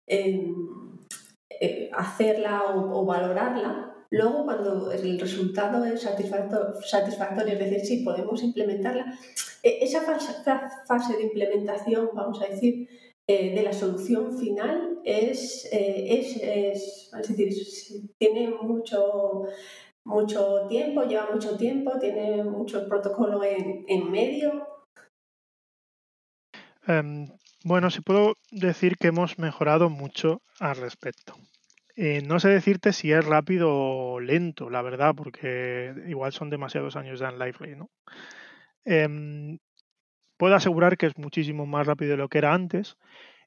em, 0.07 0.55
hacerla 1.91 2.63
o, 2.75 3.05
valorarla, 3.05 3.92
luego 4.13 4.45
cuando 4.45 4.91
el 4.91 5.19
resultado 5.19 5.83
es 5.85 6.01
satisfactorio, 6.01 7.53
es 7.53 7.59
decir, 7.59 7.79
sí, 7.79 8.03
podemos 8.03 8.43
implementarla, 8.43 9.17
e, 9.63 9.79
esa 9.83 10.01
fase 10.01 11.17
de 11.17 11.23
implementación, 11.23 12.11
vamos 12.13 12.41
a 12.41 12.47
decir, 12.47 12.87
eh, 13.27 13.55
de 13.55 13.63
la 13.63 13.73
solución 13.73 14.37
final 14.37 14.99
es, 15.03 15.67
eh, 15.71 16.19
es, 16.19 16.37
es, 16.43 17.37
decir, 17.37 18.11
tiene 18.19 18.49
mucho, 18.49 19.45
mucho 20.05 20.67
tiempo, 20.67 21.03
lleva 21.03 21.31
mucho 21.31 21.57
tiempo, 21.57 21.97
tiene 21.99 22.43
mucho 22.43 22.87
protocolo 22.87 23.43
en, 23.43 23.85
en 23.87 24.11
medio. 24.11 24.67
Em, 26.85 27.29
bueno, 27.63 27.89
sí 27.89 28.01
puedo 28.01 28.35
decir 28.51 28.97
que 28.97 29.07
hemos 29.07 29.39
mejorado 29.39 29.89
mucho 29.89 30.41
al 30.59 30.75
respecto. 30.75 31.33
Eh, 31.95 32.21
no 32.23 32.39
sé 32.39 32.49
decirte 32.49 32.91
si 32.91 33.11
es 33.11 33.23
rápido 33.23 33.69
o 33.71 34.19
lento, 34.19 34.69
la 34.69 34.81
verdad, 34.81 35.13
porque 35.15 35.93
igual 36.07 36.31
son 36.33 36.49
demasiados 36.49 36.95
años 36.95 37.21
en 37.21 37.37
Lifeline, 37.37 37.77
¿no? 37.77 37.91
Em, 38.85 39.59
puedo 40.37 40.55
asegurar 40.55 40.97
que 40.97 41.07
es 41.07 41.17
muchísimo 41.17 41.65
más 41.65 41.87
rápido 41.87 42.11
de 42.11 42.17
lo 42.17 42.29
que 42.29 42.39
era 42.39 42.53
antes 42.53 42.97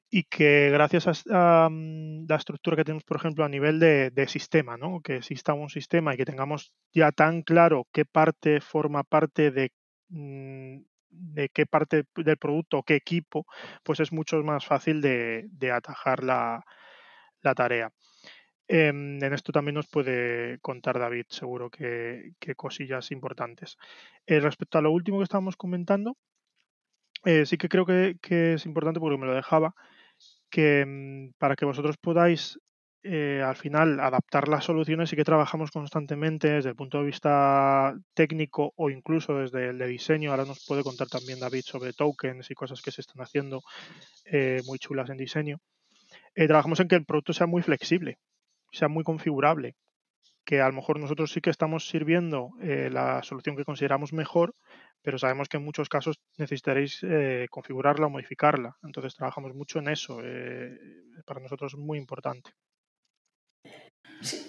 y 0.09 0.23
que 0.23 0.69
gracias 0.71 1.25
a, 1.31 1.69
mm, 1.69 2.27
la 2.29 2.35
estructura 2.37 2.77
que 2.77 2.85
tenemos, 2.85 3.03
por 3.03 3.17
ejemplo, 3.17 3.45
a 3.45 3.49
nivel 3.49 3.79
de, 3.79 4.27
sistema, 4.27 4.77
¿no? 4.77 5.01
que 5.01 5.17
exista 5.17 5.53
un 5.53 5.69
sistema 5.69 6.13
y 6.13 6.17
que 6.17 6.25
tengamos 6.25 6.71
ya 6.93 7.11
tan 7.11 7.41
claro 7.43 7.87
qué 7.93 8.05
parte 8.05 8.61
forma 8.61 9.03
parte 9.03 9.51
de, 9.51 9.71
mm, 10.09 10.79
de 11.09 11.49
qué 11.49 11.65
parte 11.65 12.05
del 12.15 12.37
producto 12.37 12.83
qué 12.83 12.95
equipo, 12.95 13.45
pues 13.83 13.99
es 13.99 14.11
mucho 14.11 14.37
más 14.43 14.65
fácil 14.65 15.01
de, 15.01 15.49
atajar 15.73 16.23
la, 16.23 16.63
tarea. 17.55 17.91
Em, 18.69 19.23
en 19.23 19.33
esto 19.33 19.51
también 19.53 19.75
nos 19.75 19.87
puede 19.87 20.59
contar 20.59 20.99
David, 20.99 21.25
seguro 21.29 21.69
que, 21.69 22.33
cosillas 22.55 23.11
importantes. 23.11 23.77
Eh, 24.25 24.39
respecto 24.41 24.77
a 24.77 24.81
lo 24.81 24.91
último 24.91 25.17
que 25.19 25.23
estábamos 25.23 25.55
comentando, 25.55 26.17
eh, 27.25 27.45
sí 27.45 27.57
que 27.57 27.69
creo 27.69 27.85
que, 27.85 28.17
es 28.53 28.65
importante 28.65 28.99
porque 28.99 29.17
me 29.17 29.25
lo 29.25 29.33
dejaba, 29.33 29.73
que 30.49 30.85
mm, 30.85 31.33
para 31.39 31.55
que 31.55 31.65
vosotros 31.65 31.97
podáis 31.97 32.59
eh, 33.03 33.41
al 33.45 33.55
final 33.55 33.99
adaptar 34.01 34.49
las 34.49 34.65
soluciones 34.65 35.13
y 35.13 35.15
que 35.15 35.23
trabajamos 35.23 35.71
constantemente 35.71 36.49
desde 36.51 36.69
el 36.69 36.75
punto 36.75 36.99
de 36.99 37.05
vista 37.05 37.95
técnico 38.13 38.73
o 38.75 38.89
incluso 38.89 39.37
desde 39.37 39.69
el 39.69 39.77
de 39.77 39.87
diseño. 39.87 40.31
Ahora 40.31 40.45
nos 40.45 40.65
puede 40.65 40.83
contar 40.83 41.07
también 41.07 41.39
David 41.39 41.63
sobre 41.63 41.93
tokens 41.93 42.51
y 42.51 42.55
cosas 42.55 42.81
que 42.81 42.91
se 42.91 43.01
están 43.01 43.21
haciendo 43.21 43.61
muy 44.65 44.79
chulas 44.79 45.09
en 45.09 45.17
diseño. 45.17 45.59
trabajamos 46.35 46.79
en 46.81 46.87
que 46.89 46.95
el 46.95 47.05
producto 47.05 47.33
sea 47.33 47.47
muy 47.47 47.61
flexible, 47.61 48.17
sea 48.77 48.87
muy 48.87 49.03
configurable, 49.03 49.75
que 50.45 50.61
a 50.61 50.67
lo 50.67 50.73
mejor 50.73 50.99
nosotros 50.99 51.31
sí 51.31 51.41
que 51.41 51.49
estamos 51.49 51.89
sirviendo 51.89 52.51
eh, 52.61 52.89
la 52.91 53.21
solución 53.23 53.57
que 53.57 53.65
consideramos 53.65 54.13
mejor, 54.13 54.55
pero 55.01 55.17
sabemos 55.17 55.49
que 55.49 55.57
en 55.57 55.65
muchos 55.65 55.89
casos 55.89 56.19
necesitaréis 56.37 57.03
eh, 57.03 57.47
configurarla 57.49 58.07
o 58.07 58.09
modificarla. 58.09 58.77
Entonces 58.83 59.15
trabajamos 59.15 59.53
mucho 59.53 59.79
en 59.79 59.89
eso. 59.89 60.21
Eh, 60.23 60.77
para 61.25 61.41
nosotros 61.41 61.73
es 61.73 61.79
muy 61.79 61.97
importante. 61.97 62.51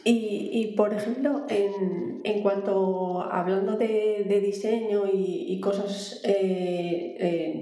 Y, 0.04 0.74
por 0.76 0.94
ejemplo, 0.94 1.44
en, 1.48 2.20
en 2.24 2.42
cuanto 2.42 3.22
hablando 3.22 3.76
de, 3.76 4.40
diseño 4.42 5.04
y, 5.12 5.60
cosas, 5.60 6.22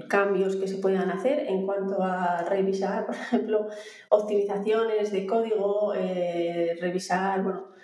cambios 0.07 0.55
que 0.55 0.67
se 0.67 0.77
puedan 0.77 1.09
hacer, 1.09 1.47
en 1.47 1.65
cuanto 1.65 2.01
a 2.01 2.43
revisar, 2.43 3.05
por 3.05 3.15
ejemplo, 3.15 3.67
optimizaciones 4.09 5.11
de 5.11 5.25
código, 5.25 5.93
revisar, 5.93 7.43
bueno, 7.43 7.77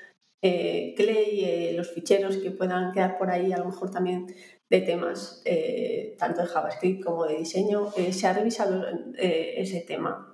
eh, 0.46 0.94
Clay, 0.98 1.46
eh, 1.46 1.74
los 1.74 1.92
ficheros 1.92 2.36
que 2.36 2.52
puedan 2.52 2.92
quedar 2.92 3.18
por 3.18 3.32
ahí, 3.32 3.54
a 3.54 3.58
lo 3.60 3.66
mejor 3.66 3.92
también 3.92 4.28
de 4.70 4.82
temas 4.82 5.42
eh, 5.46 6.18
tanto 6.20 6.42
de 6.42 6.48
JavaScript 6.48 7.02
como 7.02 7.26
de 7.26 7.38
diseño, 7.38 7.90
¿se 8.12 8.28
ha 8.28 8.34
revisado 8.34 8.86
ese 9.16 9.80
tema? 9.88 10.33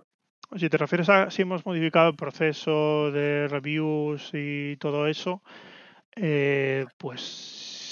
Si 0.58 0.68
te 0.70 0.78
refieres 0.78 1.10
a 1.10 1.30
si 1.30 1.44
hemos 1.44 1.66
modificado 1.66 2.10
el 2.10 2.16
proceso 2.16 3.12
de 3.12 3.48
reviews 3.48 4.32
y 4.34 4.78
todo 4.78 5.08
eso, 5.08 5.44
pues 6.98 7.22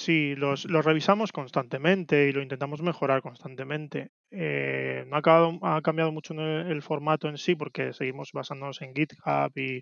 sí, 0.03 0.35
los, 0.35 0.63
revisamos 0.63 1.31
constantemente 1.31 2.27
y 2.27 2.31
lo 2.31 2.41
intentamos 2.41 2.81
mejorar 2.81 3.21
constantemente. 3.21 4.11
no 4.31 5.17
ha, 5.17 5.77
ha 5.77 5.81
cambiado 5.81 6.11
mucho 6.11 6.33
el, 6.33 6.81
formato 6.81 7.27
en 7.29 7.37
sí 7.37 7.55
porque 7.55 7.93
seguimos 7.93 8.31
basándonos 8.33 8.81
en 8.81 8.93
GitHub 8.95 9.51
y 9.55 9.81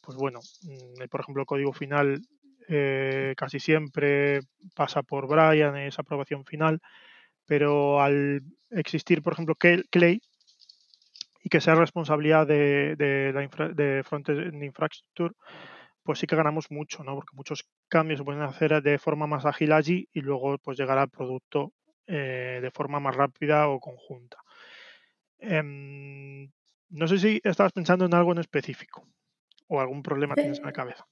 pues 0.00 0.16
bueno, 0.16 0.40
mm, 0.62 1.08
por 1.10 1.20
ejemplo, 1.20 1.42
el 1.42 1.46
código 1.46 1.72
final 1.72 2.20
eh, 2.68 3.34
casi 3.36 3.60
siempre 3.60 4.40
pasa 4.74 5.02
por 5.02 5.26
Brian, 5.26 5.76
esa 5.76 6.02
aprobación 6.02 6.44
final, 6.44 6.80
pero 7.46 8.00
al 8.00 8.42
existir, 8.70 9.22
por 9.22 9.34
ejemplo, 9.34 9.54
Clay 9.56 10.20
y 11.44 11.50
que 11.50 11.60
sea 11.60 11.74
responsabilidad 11.76 12.46
de, 12.46 12.96
de 12.96 13.32
la 13.34 13.42
infra, 13.44 13.68
de 13.68 14.02
Frontend 14.02 14.62
Infrastructure, 14.64 15.34
pues 16.02 16.18
sí 16.18 16.26
que 16.26 16.36
ganamos 16.36 16.70
mucho, 16.70 17.04
¿no? 17.04 17.14
Porque 17.14 17.36
muchos 17.36 17.66
cambios 17.88 18.18
se 18.20 18.24
pueden 18.24 18.42
hacer 18.42 18.82
de 18.82 18.98
forma 18.98 19.26
más 19.26 19.44
ágil 19.46 19.72
allí 19.72 20.08
y 20.12 20.20
luego 20.22 20.58
pues 20.58 20.78
llegar 20.78 20.98
al 20.98 21.10
producto 21.10 21.72
eh, 22.06 22.60
de 22.62 22.70
forma 22.70 23.00
más 23.00 23.14
rápida 23.16 23.68
o 23.68 23.80
conjunta. 23.80 24.38
Em, 25.38 26.50
no 27.00 27.06
sé 27.10 27.16
si 27.18 27.40
estabas 27.44 27.72
pensando 27.72 28.04
en 28.06 28.14
algo 28.14 28.32
en 28.32 28.38
específico 28.38 29.06
o 29.68 29.80
algún 29.80 30.02
problema 30.02 30.36
tienes 30.36 30.58
en 30.62 30.68
la 30.68 30.72
cabeza? 30.72 31.04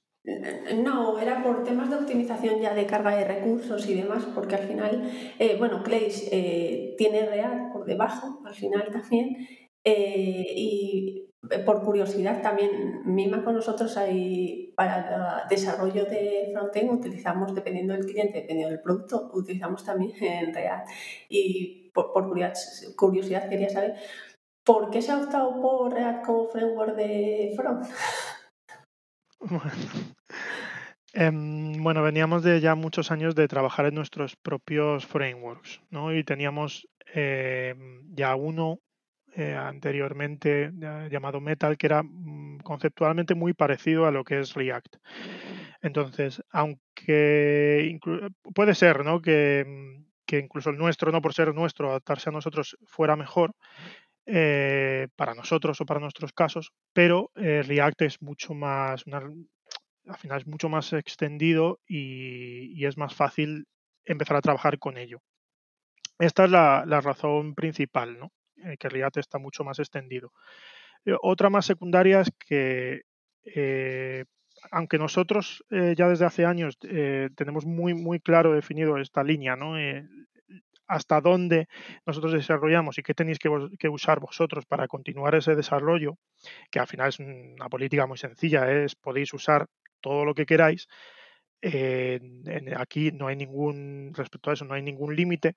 No, 0.85 1.19
era 1.19 1.43
por 1.43 1.63
temas 1.65 1.89
de 1.89 1.97
optimización 1.97 2.61
ya 2.61 2.73
de 2.73 2.85
carga 2.85 3.15
de 3.17 3.25
recursos 3.25 3.89
y 3.89 3.93
demás, 3.93 4.25
porque 4.33 4.55
al 4.55 4.63
final, 4.63 5.01
eh, 5.37 5.57
bueno, 5.57 5.83
Clay 5.83 6.07
eh, 6.31 6.95
tiene 6.97 7.25
React 7.25 7.73
por 7.73 7.85
debajo, 7.85 8.41
al 8.45 8.55
final 8.55 8.87
también, 8.91 9.35
eh, 9.83 10.45
y 10.55 11.29
por 11.65 11.83
curiosidad 11.83 12.41
también, 12.41 13.01
misma 13.05 13.43
con 13.43 13.55
nosotros 13.55 13.97
hay 13.97 14.73
para 14.75 15.45
desarrollo 15.49 16.05
de 16.05 16.49
frontend 16.53 16.91
utilizamos, 16.91 17.53
dependiendo 17.53 17.93
del 17.93 18.05
cliente, 18.05 18.41
dependiendo 18.41 18.71
del 18.71 18.81
producto, 18.81 19.29
utilizamos 19.33 19.83
también 19.83 20.13
en 20.21 20.53
React. 20.53 20.89
Y 21.29 21.91
por, 21.93 22.13
por 22.13 22.33
curiosidad 22.95 23.49
quería 23.49 23.69
saber, 23.69 23.95
¿por 24.63 24.89
qué 24.89 25.01
se 25.01 25.11
ha 25.11 25.21
optado 25.21 25.61
por 25.61 25.93
React 25.93 26.25
como 26.25 26.47
framework 26.47 26.95
de 26.95 27.53
front? 27.55 27.85
Em, 31.15 31.83
bueno, 31.83 32.01
veníamos 32.01 32.41
de 32.41 32.59
ya 32.59 32.73
muchos 32.73 33.11
años 33.11 33.35
de 33.35 33.47
trabajar 33.47 33.85
en 33.85 33.93
nuestros 33.93 34.35
propios 34.35 35.05
frameworks, 35.05 35.79
¿no? 35.91 36.11
Y 36.11 36.23
teníamos 36.23 36.87
em, 37.13 38.01
ya 38.15 38.33
uno 38.35 38.79
eh, 39.35 39.55
anteriormente 39.55 40.71
llamado 41.09 41.41
Metal, 41.41 41.77
que 41.77 41.87
era 41.87 42.03
mm, 42.03 42.59
conceptualmente 42.63 43.35
muy 43.35 43.53
parecido 43.53 44.05
a 44.05 44.11
lo 44.11 44.23
que 44.23 44.39
es 44.39 44.53
React. 44.53 44.97
Entonces, 45.81 46.41
aunque 46.51 47.99
puede 48.53 48.75
ser, 48.75 49.03
¿no? 49.03 49.21
Que, 49.21 49.65
mm, 49.67 50.05
que, 50.25 50.39
incluso 50.39 50.69
el 50.69 50.77
nuestro, 50.77 51.11
no 51.11 51.21
por 51.21 51.33
ser 51.33 51.53
nuestro, 51.53 51.89
adaptarse 51.89 52.29
a 52.29 52.33
nosotros 52.33 52.77
fuera 52.85 53.15
mejor, 53.15 53.53
eh, 54.25 55.09
para 55.17 55.33
nosotros 55.35 55.81
o 55.81 55.85
para 55.85 55.99
nuestros 55.99 56.31
casos, 56.31 56.71
pero 56.93 57.29
eh, 57.35 57.61
React 57.61 58.03
es 58.03 58.21
mucho 58.21 58.53
más, 58.53 59.03
al 59.05 60.17
final 60.17 60.39
es 60.39 60.47
mucho 60.47 60.69
más 60.69 60.93
extendido 60.93 61.81
y, 61.85 62.85
es 62.85 62.97
más 62.97 63.13
fácil 63.13 63.65
empezar 64.05 64.37
a 64.37 64.41
trabajar 64.41 64.79
con 64.79 64.97
ello. 64.97 65.21
Esta 66.19 66.45
es 66.45 66.51
la, 66.51 66.85
razón 67.01 67.53
principal, 67.53 68.17
¿no? 68.17 68.31
Eh, 68.65 68.77
que 68.77 68.89
React 68.89 69.17
está 69.17 69.39
mucho 69.39 69.63
más 69.63 69.79
extendido. 69.79 70.31
Eh, 71.05 71.15
otra 71.21 71.49
más 71.49 71.65
secundaria 71.65 72.21
es 72.21 72.31
que, 72.47 73.01
aunque 74.71 74.97
nosotros 74.97 75.63
ya 75.69 76.07
desde 76.07 76.25
hace 76.25 76.45
años 76.45 76.77
tenemos 76.79 77.65
muy, 77.65 77.93
muy 77.93 78.19
claro 78.21 78.53
definido 78.53 78.97
esta 78.97 79.21
línea, 79.23 79.57
¿no? 79.57 79.75
hasta 80.87 81.21
dónde 81.21 81.67
nosotros 82.05 82.33
desarrollamos 82.33 82.97
y 82.97 83.03
qué 83.03 83.13
tenéis 83.13 83.39
que, 83.39 83.89
usar 83.89 84.19
vosotros 84.19 84.65
para 84.65 84.87
continuar 84.87 85.35
ese 85.35 85.55
desarrollo, 85.55 86.17
que 86.71 86.79
al 86.79 86.87
final 86.87 87.09
es 87.09 87.19
una 87.19 87.69
política 87.69 88.05
muy 88.05 88.17
sencilla, 88.17 88.71
es 88.71 88.95
podéis 88.95 89.33
usar 89.33 89.67
todo 90.01 90.25
lo 90.25 90.33
que 90.33 90.45
queráis. 90.45 90.87
aquí 92.77 93.11
no 93.11 93.27
hay 93.27 93.35
ningún, 93.35 94.13
respecto 94.13 94.49
a 94.49 94.53
eso, 94.53 94.65
no 94.65 94.73
hay 94.73 94.83
ningún 94.83 95.15
límite. 95.15 95.55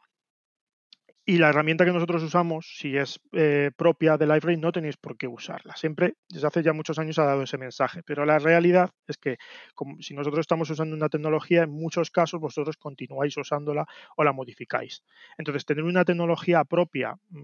Y 1.29 1.39
la 1.39 1.49
herramienta 1.49 1.85
que 1.85 1.91
nosotros 1.91 2.23
usamos, 2.23 2.77
si 2.79 2.97
es 2.97 3.19
eh, 3.33 3.73
propia 3.77 4.17
de 4.17 4.29
LiveRay, 4.29 4.57
no 4.59 4.71
tenéis 4.71 4.97
por 4.97 5.17
qué 5.17 5.27
usarla. 5.27 5.75
Siempre, 5.75 6.15
desde 6.29 6.47
hace 6.47 6.63
ya 6.63 6.73
muchos 6.73 7.01
años, 7.01 7.19
ha 7.19 7.25
dado 7.25 7.43
ese 7.43 7.59
mensaje. 7.59 8.05
Pero 8.05 8.25
la 8.25 8.39
realidad 8.39 8.91
es 9.09 9.19
que 9.19 9.37
como, 9.75 10.01
si 10.01 10.15
nosotros 10.15 10.43
estamos 10.45 10.71
usando 10.71 10.95
una 10.95 11.09
tecnología, 11.09 11.65
en 11.65 11.71
muchos 11.71 12.13
casos 12.13 12.41
vosotros 12.41 12.77
continuáis 12.77 13.37
usándola 13.37 13.87
o 14.17 14.23
la 14.23 14.33
modificáis. 14.33 15.03
Entonces, 15.37 15.67
tener 15.67 15.83
una 15.83 16.05
tecnología 16.05 16.63
propia 16.63 17.17
mm, 17.31 17.41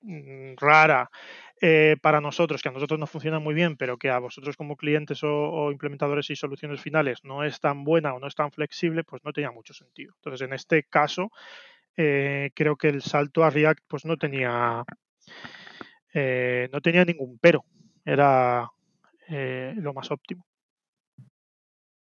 mm, 0.00 0.56
rara 0.56 1.08
eh, 1.60 1.96
para 2.00 2.20
nosotros, 2.20 2.62
que 2.62 2.68
a 2.68 2.72
nosotros 2.72 2.98
nos 2.98 3.10
funciona 3.10 3.38
muy 3.38 3.54
bien, 3.54 3.76
pero 3.76 3.96
que 3.98 4.10
a 4.10 4.18
vosotros 4.18 4.56
como 4.56 4.76
clientes 4.76 5.20
o, 5.22 5.70
implementadores 5.72 6.30
y 6.30 6.36
soluciones 6.36 6.80
finales 6.80 7.24
no 7.24 7.44
es 7.44 7.60
tan 7.60 7.84
buena 7.84 8.14
o 8.14 8.20
no 8.20 8.26
es 8.26 8.34
tan 8.34 8.52
flexible, 8.52 9.04
pues 9.04 9.24
no 9.24 9.32
tenía 9.32 9.50
mucho 9.50 9.74
sentido. 9.74 10.14
Entonces, 10.16 10.46
en 10.46 10.52
este 10.54 10.84
caso, 10.84 11.30
eh, 11.96 12.50
creo 12.54 12.76
que 12.76 12.88
el 12.88 13.02
salto 13.02 13.44
a 13.44 13.50
React 13.50 13.84
pues 13.88 14.04
no 14.04 14.16
tenía 14.16 14.84
eh, 16.14 16.68
no 16.72 16.80
tenía 16.80 17.04
ningún 17.04 17.38
pero, 17.38 17.64
era 18.04 18.68
lo 19.28 19.92
más 19.92 20.10
óptimo. 20.10 20.47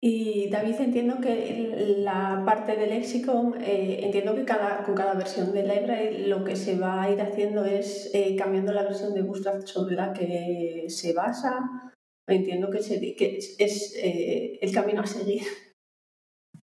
Y 0.07 0.51
David, 0.51 0.75
entiendo 0.81 1.19
que 1.19 1.97
la 2.01 2.43
parte 2.45 2.77
del 2.77 2.91
lexicon, 2.91 3.55
eh, 3.63 4.01
entiendo 4.03 4.35
que 4.35 4.45
con 4.85 4.95
cada 4.95 5.15
versión 5.15 5.51
de 5.55 5.63
library 5.63 6.27
lo 6.27 6.45
que 6.45 6.57
se 6.57 6.79
va 6.79 7.05
a 7.05 7.11
ir 7.11 7.23
haciendo 7.23 7.65
es 7.65 8.11
eh, 8.13 8.37
cambiando 8.37 8.75
la 8.75 8.83
versión 8.83 9.15
de 9.15 9.23
Bootstrap 9.23 9.63
sobre 9.63 9.97
la 9.97 10.13
que 10.13 10.85
se 10.89 11.15
basa. 11.15 11.91
Entiendo 12.29 12.69
que, 12.69 12.81
es 12.81 13.97
eh, 13.97 14.59
el 14.61 14.73
camino 14.75 15.01
a 15.01 15.07
seguir. 15.07 15.41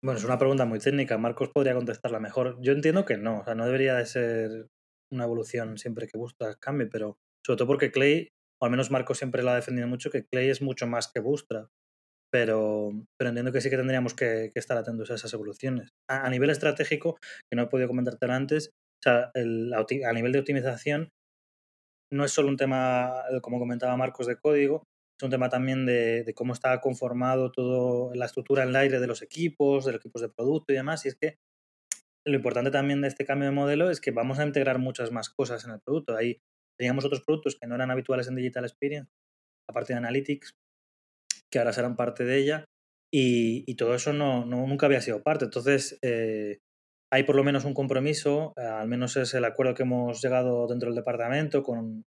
Bueno, 0.05 0.19
es 0.19 0.25
una 0.27 0.37
pregunta 0.37 0.67
muy 0.67 0.79
técnica. 0.79 1.17
Marcos 1.17 1.49
podría 1.55 1.75
contestarla 1.75 2.21
mejor. 2.21 2.59
Yo 2.61 2.73
entiendo 2.73 3.07
que 3.07 3.17
no. 3.17 3.41
O 3.41 3.45
sea, 3.45 3.55
no 3.55 3.65
debería 3.65 3.95
de 3.95 4.05
ser 4.05 4.67
una 5.11 5.25
evolución 5.25 5.79
siempre 5.79 6.07
que 6.07 6.19
Bootstrap 6.19 6.59
cambie, 6.61 6.89
pero 6.89 7.17
sobre 7.47 7.57
todo 7.57 7.69
porque 7.69 7.93
Clay, 7.93 8.29
o 8.61 8.67
al 8.67 8.71
menos 8.71 8.91
Marcos 8.91 9.17
siempre 9.17 9.43
lo 9.43 9.53
ha 9.53 9.57
defendido 9.57 9.89
mucho, 9.89 10.11
que 10.11 10.27
Clay 10.27 10.51
es 10.51 10.61
mucho 10.61 10.87
más 10.87 11.11
que 11.11 11.21
Bootstrap 11.21 11.71
pero, 12.33 12.93
pero 13.19 13.29
entiendo 13.29 13.53
que 13.53 13.61
sí 13.61 13.69
que 13.69 13.77
tendríamos 13.77 14.15
que, 14.15 14.51
estar 14.55 14.77
atentos 14.79 15.11
a 15.11 15.15
esas 15.15 15.33
evoluciones. 15.35 15.91
A, 16.09 16.31
nivel 16.31 16.51
estratégico, 16.51 17.19
que 17.51 17.57
no 17.57 17.63
he 17.63 17.67
podido 17.67 17.89
comentarte 17.89 18.25
antes, 18.31 18.69
o 18.69 19.03
sea, 19.03 19.31
a 19.35 20.13
nivel 20.13 20.33
de 20.33 20.39
optimización, 20.39 21.11
no 22.11 22.25
es 22.25 22.33
solo 22.33 22.49
un 22.49 22.57
tema, 22.57 23.23
eh, 23.31 23.41
como 23.41 23.59
comentaba 23.59 23.97
Marcos, 23.97 24.27
de 24.27 24.37
código, 24.37 24.85
es 25.21 25.25
un 25.25 25.31
tema 25.31 25.51
también 25.51 25.85
de, 25.85 26.33
cómo 26.35 26.55
está 26.55 26.81
conformado 26.81 27.53
toda 27.53 28.15
la 28.17 28.27
estructura 28.27 28.63
en 28.63 28.71
el 28.71 28.77
aire 28.77 28.99
de 28.99 29.07
los 29.07 29.23
equipos, 29.23 29.85
de 29.85 29.93
los 29.93 30.01
equipos 30.01 30.23
de 30.23 30.31
producto 30.31 30.73
y 30.73 30.77
demás. 30.77 31.05
Y 31.05 31.09
es 31.09 31.17
que 31.17 31.37
lo 32.27 32.37
importante 32.37 32.71
también 32.71 33.03
de 33.03 33.09
este 33.09 33.25
cambio 33.25 33.49
de 33.49 33.55
modelo 33.55 33.91
es 33.91 34.01
que 34.01 34.11
vamos 34.11 34.39
a 34.39 34.47
integrar 34.47 34.79
muchas 34.79 35.13
más 35.13 35.29
cosas 35.29 35.65
en 35.65 35.73
el 35.73 35.81
producto. 35.81 36.17
Ahí 36.17 36.41
teníamos 36.79 37.05
otros 37.05 37.23
productos 37.23 37.57
que 37.61 37.67
no 37.67 37.75
eran 37.75 37.91
habituales 37.91 38.27
en 38.27 38.37
Digital 38.37 38.65
Experience, 38.65 39.11
aparte 39.69 39.93
de 39.93 39.99
Analytics, 39.99 40.55
que 41.53 41.59
ahora 41.59 41.73
serán 41.73 41.97
parte 41.97 42.25
de 42.25 42.39
ella, 42.39 42.65
y, 43.15 43.75
todo 43.75 43.95
eso 43.95 44.13
no, 44.13 44.47
nunca 44.47 44.87
había 44.87 45.03
sido 45.03 45.23
parte. 45.23 45.45
Entonces, 45.45 45.99
eh, 46.03 46.59
hay 47.13 47.25
por 47.25 47.37
lo 47.37 47.45
menos 47.45 47.65
un 47.65 47.75
compromiso, 47.75 48.55
eh, 48.57 48.63
al 48.63 48.89
menos 48.89 49.17
es 49.17 49.35
el 49.35 49.45
acuerdo 49.45 49.75
que 49.75 49.83
hemos 49.83 50.23
llegado 50.23 50.67
dentro 50.67 50.89
del 50.89 50.97
departamento 50.97 51.63
con, 51.63 52.05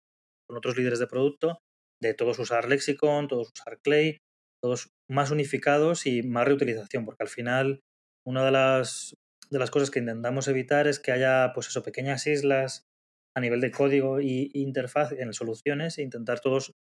otros 0.48 0.76
líderes 0.76 0.98
de 0.98 1.06
producto, 1.06 1.58
de 2.02 2.14
todos 2.14 2.38
usar 2.38 2.68
Lexicon, 2.68 3.28
todos 3.28 3.50
usar 3.54 3.78
Clay, 3.82 4.18
todos 4.62 4.90
más 5.10 5.30
unificados 5.30 6.06
y 6.06 6.22
más 6.22 6.46
reutilización, 6.46 7.04
porque 7.04 7.22
al 7.24 7.28
final 7.28 7.80
una 8.26 8.44
de 8.44 8.50
las, 8.50 9.14
de 9.50 9.58
las 9.58 9.70
cosas 9.70 9.90
que 9.90 10.00
intentamos 10.00 10.48
evitar 10.48 10.86
es 10.86 11.00
que 11.00 11.12
haya 11.12 11.52
pues 11.54 11.68
eso, 11.68 11.82
pequeñas 11.82 12.26
islas 12.26 12.84
a 13.36 13.40
nivel 13.40 13.60
de 13.60 13.70
código 13.70 14.20
y 14.20 14.50
interfaz 14.54 15.12
en 15.12 15.32
soluciones 15.32 15.98
e 15.98 16.02
intentar 16.02 16.40
todos 16.40 16.72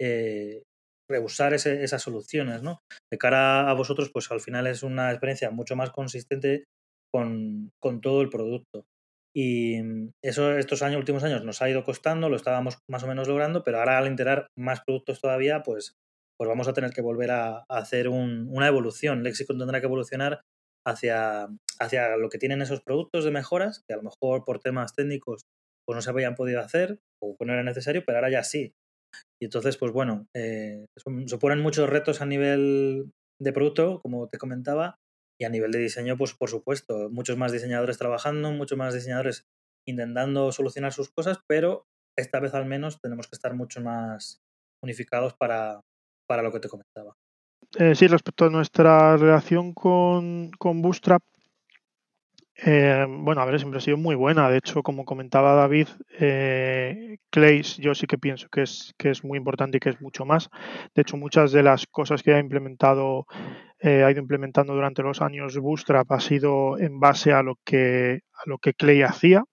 eh, 0.00 0.62
rehusar 1.08 1.54
esas 1.54 2.02
soluciones, 2.02 2.62
¿no? 2.62 2.80
De 3.10 3.18
cara 3.18 3.70
a 3.70 3.74
vosotros, 3.74 4.10
pues 4.12 4.30
al 4.30 4.40
final 4.40 4.66
es 4.66 4.82
una 4.82 5.10
experiencia 5.10 5.50
mucho 5.50 5.76
más 5.76 5.90
consistente 5.90 6.64
con, 7.12 7.70
todo 8.02 8.22
el 8.22 8.28
producto. 8.28 8.84
Y 9.34 9.76
eso 10.24 10.56
estos 10.56 10.82
años, 10.82 10.98
últimos 10.98 11.22
años 11.24 11.44
nos 11.44 11.60
ha 11.60 11.68
ido 11.68 11.84
costando, 11.84 12.28
lo 12.28 12.36
estábamos 12.36 12.78
más 12.88 13.02
o 13.02 13.06
menos 13.06 13.28
logrando, 13.28 13.62
pero 13.62 13.78
ahora 13.78 13.98
al 13.98 14.06
integrar 14.06 14.48
más 14.56 14.80
productos 14.84 15.20
todavía, 15.20 15.62
pues, 15.62 15.92
pues 16.38 16.48
vamos 16.48 16.68
a 16.68 16.72
tener 16.72 16.92
que 16.92 17.02
volver 17.02 17.30
a, 17.30 17.64
hacer 17.68 18.08
una 18.08 18.66
evolución. 18.66 19.22
Lexicon 19.22 19.58
tendrá 19.58 19.80
que 19.80 19.86
evolucionar 19.86 20.40
hacia, 20.86 21.48
hacia 21.78 22.16
lo 22.16 22.28
que 22.28 22.38
tienen 22.38 22.62
esos 22.62 22.80
productos 22.82 23.24
de 23.24 23.30
mejoras, 23.30 23.82
que 23.86 23.94
a 23.94 23.98
lo 23.98 24.04
mejor 24.04 24.44
por 24.44 24.60
temas 24.60 24.94
técnicos 24.94 25.42
pues 25.86 25.94
no 25.94 26.02
se 26.02 26.10
habían 26.10 26.34
podido 26.34 26.60
hacer 26.60 26.98
o 27.22 27.36
no 27.40 27.52
era 27.52 27.62
necesario, 27.62 28.04
pero 28.04 28.18
ahora 28.18 28.30
ya 28.30 28.42
sí. 28.42 28.72
Y 29.40 29.46
entonces, 29.46 29.76
pues 29.76 29.92
bueno, 29.92 30.26
eh, 30.34 30.86
suponen 31.26 31.60
muchos 31.60 31.88
retos 31.88 32.20
a 32.20 32.26
nivel 32.26 33.12
de 33.38 33.52
producto, 33.52 34.00
como 34.00 34.28
te 34.28 34.38
comentaba, 34.38 34.98
y 35.38 35.44
a 35.44 35.50
nivel 35.50 35.72
de 35.72 35.78
diseño, 35.78 36.16
pues 36.16 36.34
por 36.34 36.48
supuesto, 36.48 37.10
muchos 37.10 37.36
más 37.36 37.52
diseñadores 37.52 37.98
trabajando, 37.98 38.50
muchos 38.52 38.78
más 38.78 38.94
diseñadores 38.94 39.44
intentando 39.86 40.50
solucionar 40.52 40.92
sus 40.92 41.10
cosas, 41.10 41.38
pero 41.46 41.86
esta 42.16 42.40
vez 42.40 42.54
al 42.54 42.66
menos 42.66 43.00
tenemos 43.00 43.28
que 43.28 43.36
estar 43.36 43.54
mucho 43.54 43.80
más 43.80 44.40
unificados 44.82 45.34
para, 45.34 45.80
para 46.26 46.42
lo 46.42 46.52
que 46.52 46.60
te 46.60 46.68
comentaba. 46.68 47.14
Eh, 47.78 47.94
sí, 47.94 48.06
respecto 48.06 48.46
a 48.46 48.50
nuestra 48.50 49.16
relación 49.16 49.74
con, 49.74 50.50
con 50.58 50.80
Bootstrap, 50.80 51.22
eh, 52.58 53.04
bueno, 53.06 53.42
a 53.42 53.44
ver, 53.44 53.58
siempre 53.58 53.78
ha 53.78 53.80
sido 53.82 53.98
muy 53.98 54.14
buena. 54.14 54.48
De 54.48 54.58
hecho, 54.58 54.82
como 54.82 55.04
comentaba 55.04 55.54
David, 55.54 55.88
eh, 56.18 57.18
Clays 57.30 57.76
yo 57.76 57.94
sí 57.94 58.06
que 58.06 58.16
pienso 58.16 58.48
que 58.48 58.62
es, 58.62 58.94
que 58.96 59.10
es 59.10 59.24
muy 59.24 59.36
importante 59.36 59.76
y 59.76 59.80
que 59.80 59.90
es 59.90 60.00
mucho 60.00 60.24
más. 60.24 60.48
De 60.94 61.02
hecho, 61.02 61.16
muchas 61.18 61.52
de 61.52 61.62
las 61.62 61.86
cosas 61.86 62.22
que 62.22 62.32
ha 62.34 62.38
implementado, 62.38 63.26
eh, 63.78 64.04
ha 64.04 64.10
ido 64.10 64.20
implementando 64.20 64.74
durante 64.74 65.02
los 65.02 65.20
años 65.20 65.58
Bootstrap 65.58 66.10
ha 66.10 66.20
sido 66.20 66.78
en 66.78 66.98
base 66.98 67.32
a 67.32 67.42
lo 67.42 67.56
que, 67.64 68.20
a 68.32 68.48
lo 68.48 68.58
que 68.58 68.72
Clay 68.74 69.02
hacía. 69.02 69.44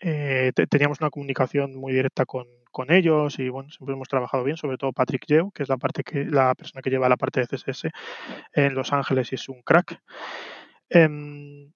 Eh, 0.00 0.52
teníamos 0.68 1.00
una 1.00 1.10
comunicación 1.10 1.74
muy 1.76 1.94
directa 1.94 2.26
con, 2.26 2.46
con, 2.70 2.92
ellos 2.92 3.38
y 3.38 3.48
bueno, 3.48 3.70
siempre 3.70 3.94
hemos 3.94 4.08
trabajado 4.08 4.44
bien, 4.44 4.58
sobre 4.58 4.76
todo 4.76 4.92
Patrick 4.92 5.24
Yeo, 5.26 5.50
que 5.50 5.62
es 5.62 5.68
la 5.70 5.78
parte 5.78 6.02
que, 6.02 6.26
la 6.26 6.54
persona 6.54 6.82
que 6.82 6.90
lleva 6.90 7.08
la 7.08 7.16
parte 7.16 7.40
de 7.40 7.46
CSS 7.46 7.88
en 8.52 8.74
Los 8.74 8.92
Ángeles 8.92 9.32
y 9.32 9.36
es 9.36 9.48
un 9.48 9.62
crack. 9.62 9.98
Em, 10.90 11.72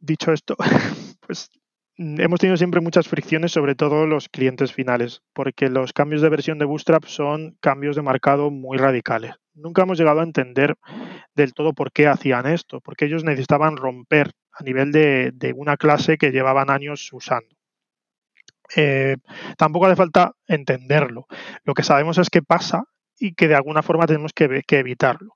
dicho 0.00 0.32
esto, 0.32 0.56
pues 1.26 1.50
hemos 1.98 2.38
tenido 2.38 2.56
siempre 2.56 2.80
muchas 2.80 3.08
fricciones, 3.08 3.52
sobre 3.52 3.74
todo 3.74 4.06
los 4.06 4.28
clientes 4.28 4.72
finales, 4.72 5.22
porque 5.32 5.68
los 5.68 5.92
cambios 5.92 6.22
de 6.22 6.28
versión 6.28 6.58
de 6.58 6.64
Bootstrap 6.64 7.04
son 7.04 7.56
cambios 7.60 7.96
de 7.96 8.02
marcado 8.02 8.50
muy 8.50 8.78
radicales. 8.78 9.34
Nunca 9.54 9.82
hemos 9.82 9.98
llegado 9.98 10.20
a 10.20 10.24
entender 10.24 10.76
del 11.34 11.52
todo 11.52 11.72
por 11.72 11.92
qué 11.92 12.06
hacían 12.06 12.46
esto, 12.46 12.80
porque 12.80 13.06
ellos 13.06 13.24
necesitaban 13.24 13.76
romper 13.76 14.30
a 14.52 14.62
nivel 14.62 14.92
de, 14.92 15.54
una 15.56 15.76
clase 15.76 16.16
que 16.16 16.30
llevaban 16.30 16.70
años 16.70 17.08
usando. 17.12 17.56
Eh, 18.76 19.16
tampoco 19.56 19.86
hace 19.86 19.96
falta 19.96 20.32
entenderlo. 20.46 21.26
Lo 21.64 21.74
que 21.74 21.82
sabemos 21.82 22.18
es 22.18 22.30
que 22.30 22.42
pasa 22.42 22.84
y 23.18 23.34
que 23.34 23.48
de 23.48 23.56
alguna 23.56 23.82
forma 23.82 24.06
tenemos 24.06 24.32
que, 24.32 24.62
que 24.66 24.78
evitarlo. 24.78 25.34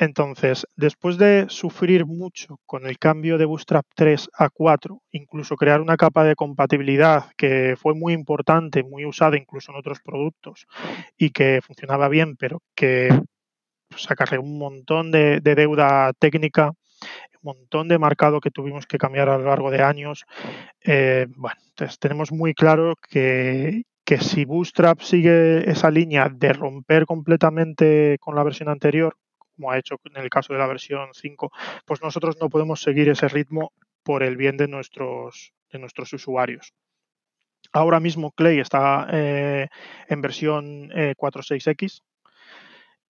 Entonces, 0.00 0.64
después 0.76 1.18
de 1.18 1.46
sufrir 1.48 2.06
mucho 2.06 2.60
con 2.66 2.86
el 2.86 2.98
cambio 2.98 3.36
de 3.36 3.46
Bootstrap 3.46 3.84
3 3.96 4.28
a 4.32 4.48
4, 4.48 5.02
incluso 5.10 5.56
crear 5.56 5.80
una 5.80 5.96
capa 5.96 6.22
de 6.22 6.36
compatibilidad 6.36 7.32
que 7.36 7.74
fue 7.76 7.94
muy 7.94 8.12
importante, 8.12 8.84
muy 8.84 9.04
usada 9.04 9.36
incluso 9.36 9.72
en 9.72 9.78
otros 9.78 9.98
productos 10.00 10.68
y 11.16 11.30
que 11.30 11.60
funcionaba 11.66 12.08
bien, 12.08 12.36
pero 12.36 12.62
que 12.76 13.08
pues, 13.88 14.06
un 14.38 14.58
montón 14.58 15.10
de, 15.10 15.40
deuda 15.40 16.12
técnica, 16.16 16.68
un 16.68 17.56
montón 17.56 17.88
de 17.88 17.98
marcado 17.98 18.40
que 18.40 18.52
tuvimos 18.52 18.86
que 18.86 18.98
cambiar 18.98 19.28
a 19.28 19.38
lo 19.38 19.46
largo 19.46 19.72
de 19.72 19.82
años. 19.82 20.26
Eh, 20.84 21.26
bueno, 21.36 21.60
entonces 21.70 21.98
tenemos 21.98 22.30
muy 22.30 22.54
claro 22.54 22.94
que, 23.10 23.82
que 24.04 24.18
si 24.18 24.44
Bootstrap 24.44 25.00
sigue 25.00 25.68
esa 25.68 25.90
línea 25.90 26.28
de 26.32 26.52
romper 26.52 27.04
completamente 27.04 28.16
con 28.20 28.36
la 28.36 28.44
versión 28.44 28.68
anterior, 28.68 29.16
como 29.58 29.72
ha 29.72 29.78
hecho 29.78 29.96
en 30.04 30.22
el 30.22 30.30
caso 30.30 30.52
de 30.52 30.60
la 30.60 30.66
versión 30.68 31.08
5, 31.12 31.50
pues 31.84 32.00
nosotros 32.00 32.36
no 32.40 32.48
podemos 32.48 32.80
seguir 32.80 33.08
ese 33.08 33.26
ritmo 33.26 33.72
por 34.04 34.22
el 34.22 34.36
bien 34.36 34.56
de 34.56 34.68
nuestros, 34.68 35.52
de 35.72 35.80
nuestros 35.80 36.12
usuarios. 36.12 36.72
Ahora 37.72 37.98
mismo 37.98 38.30
Clay 38.30 38.60
está 38.60 39.08
eh, 39.12 39.66
en 40.08 40.22
versión 40.22 40.90
4.6x 40.90 42.02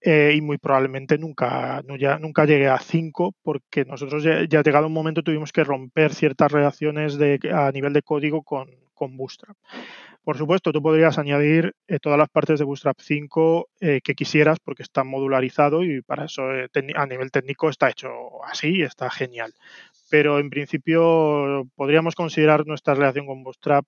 eh, 0.01 0.33
y 0.35 0.41
muy 0.41 0.57
probablemente 0.57 1.19
nunca, 1.19 1.83
ya, 1.99 2.19
nunca 2.19 2.47
llegue 2.47 2.69
a 2.69 2.79
5 2.79 3.35
porque 3.43 3.85
nosotros 3.85 4.25
ya, 4.25 4.45
ya, 4.49 4.63
llegado 4.63 4.87
un 4.87 4.93
momento 4.95 5.23
tuvimos 5.23 5.53
que 5.53 5.65
romper 5.65 6.15
ciertas 6.15 6.51
relaciones 6.51 7.19
a 7.53 7.71
nivel 7.73 7.93
de 7.93 8.03
código 8.03 8.43
con, 8.43 8.71
con 8.95 9.17
Bootstrap. 9.17 9.57
Por 10.29 10.37
supuesto, 10.37 10.73
tú 10.73 10.83
podrías 10.83 11.17
añadir 11.17 11.75
eh, 11.87 11.99
todas 12.03 12.19
las 12.19 12.29
partes 12.29 12.59
de 12.59 12.67
Bootstrap 12.67 12.99
5 13.01 13.71
eh, 13.81 14.01
que 14.05 14.15
quisieras 14.15 14.59
porque 14.63 14.83
está 14.83 15.03
modularizado 15.03 15.83
y 15.83 16.03
para 16.03 16.27
eso 16.27 16.53
eh, 16.53 16.69
a 16.97 17.07
nivel 17.07 17.31
técnico 17.31 17.71
está 17.71 17.89
hecho 17.89 18.45
así, 18.45 18.83
está 18.83 19.09
genial. 19.09 19.55
Pero 20.11 20.39
en 20.39 20.51
principio 20.51 21.67
podríamos 21.75 22.15
considerar 22.15 22.67
nuestra 22.67 22.93
relación 22.93 23.25
con 23.25 23.43
Bootstrap 23.43 23.87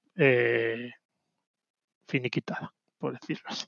finiquitada, 2.08 2.72
por 2.96 3.20
decirlo 3.20 3.44
así. 3.44 3.66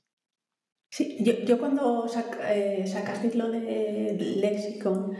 Sí, 0.89 1.19
yo, 1.45 1.59
cuando 1.59 2.07
sacasteis 2.07 3.35
lo 3.35 3.51
de 3.51 4.17
Lexicon 4.17 5.15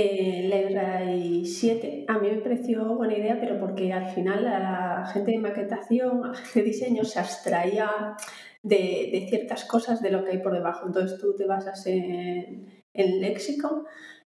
eh, 0.00 1.16
y 1.16 1.44
7 1.46 2.04
a 2.08 2.18
mí 2.18 2.30
me 2.30 2.36
pareció 2.38 2.84
buena 2.94 3.16
idea, 3.16 3.38
pero 3.40 3.58
porque 3.58 3.92
al 3.92 4.08
final 4.10 4.44
la 4.44 5.10
gente 5.12 5.32
de 5.32 5.38
maquetación, 5.38 6.32
de 6.54 6.62
diseño, 6.62 7.04
se 7.04 7.18
abstraía 7.18 8.16
de, 8.62 9.26
ciertas 9.28 9.64
cosas 9.64 10.00
de 10.00 10.10
lo 10.10 10.24
que 10.24 10.32
hay 10.32 10.38
por 10.38 10.52
debajo. 10.52 10.86
Entonces 10.86 11.18
tú 11.18 11.34
te 11.36 11.46
basas 11.46 11.86
en, 11.86 12.82
el 12.94 13.20
léxico, 13.20 13.86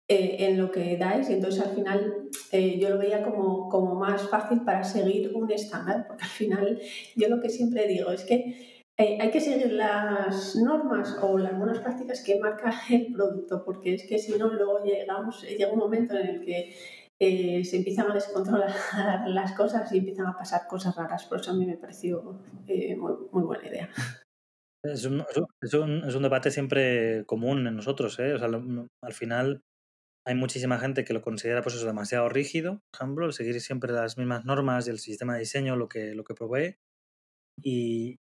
eh, 0.08 0.36
en 0.40 0.58
lo 0.58 0.70
que 0.70 0.96
dais, 0.96 1.30
y 1.30 1.34
entonces 1.34 1.62
al 1.62 1.74
final 1.74 2.28
eh, 2.52 2.78
yo 2.78 2.90
lo 2.90 2.98
veía 2.98 3.22
como, 3.22 3.68
como 3.68 3.94
más 3.94 4.28
fácil 4.28 4.62
para 4.64 4.84
seguir 4.84 5.32
un 5.34 5.50
estándar, 5.50 6.06
porque 6.06 6.24
al 6.24 6.30
final 6.30 6.80
yo 7.16 7.28
lo 7.28 7.40
que 7.40 7.48
siempre 7.48 7.86
digo 7.86 8.10
es 8.10 8.24
que 8.24 8.74
eh, 8.97 9.18
hay 9.20 9.30
que 9.30 9.40
seguir 9.40 9.72
las 9.72 10.55
normas 10.57 11.18
o 11.20 11.36
las 11.38 11.57
buenas 11.59 11.80
prácticas 11.80 12.22
que 12.22 12.38
marca 12.38 12.72
el 12.90 13.12
producto, 13.12 13.64
porque 13.64 13.95
es 13.95 14.07
que 14.09 14.18
si 14.18 14.38
no, 14.38 14.53
luego 14.53 14.84
llegamos, 14.84 15.42
llega 15.42 15.72
un 15.72 15.78
momento 15.78 16.16
en 16.16 16.26
el 16.26 16.45
que 16.45 16.74
eh, 17.20 17.64
se 17.64 17.78
empiezan 17.78 18.11
a 18.11 18.14
descontrolar 18.14 18.70
las 19.28 19.53
cosas 19.53 19.90
y 19.92 19.99
empiezan 19.99 20.26
a 20.26 20.36
pasar 20.36 20.66
cosas 20.68 20.95
raras. 20.97 21.24
Por 21.24 21.40
eso 21.40 21.53
a 21.53 21.55
mí 21.55 21.64
me 21.66 21.76
pareció 21.76 22.40
eh, 22.66 22.97
muy, 22.97 23.12
muy, 23.32 23.45
buena 23.45 23.66
idea. 23.68 23.90
Es 24.84 25.05
un, 25.07 25.24
es, 25.62 25.74
un, 25.74 26.05
es 26.05 26.14
un, 26.14 26.22
debate 26.22 26.51
siempre 26.51 27.24
común 27.26 27.66
en 27.66 27.76
nosotros. 27.76 28.18
¿eh? 28.18 28.34
O 28.34 28.38
sea, 28.38 28.49
al 28.49 29.12
final 29.12 29.62
hay 30.26 30.34
muchísima 30.34 30.78
gente 30.78 31.05
que 31.05 31.14
lo 31.14 31.22
considera 31.22 31.62
pues 31.62 31.76
eso, 31.76 31.86
demasiado 31.86 32.28
rígido, 32.28 32.80
por 32.90 33.03
ejemplo, 33.03 33.26
el 33.26 33.32
seguir 33.32 33.61
siempre 33.61 33.92
las 33.92 34.18
mismas 34.18 34.45
normas 34.45 34.86
y 34.86 34.90
el 34.90 34.99
sistema 34.99 35.34
de 35.34 35.40
diseño 35.40 35.76
lo 35.76 35.88
que, 35.88 36.14
lo 36.14 36.24
que 36.24 36.34
provee. 36.34 36.76
Y, 37.62 38.18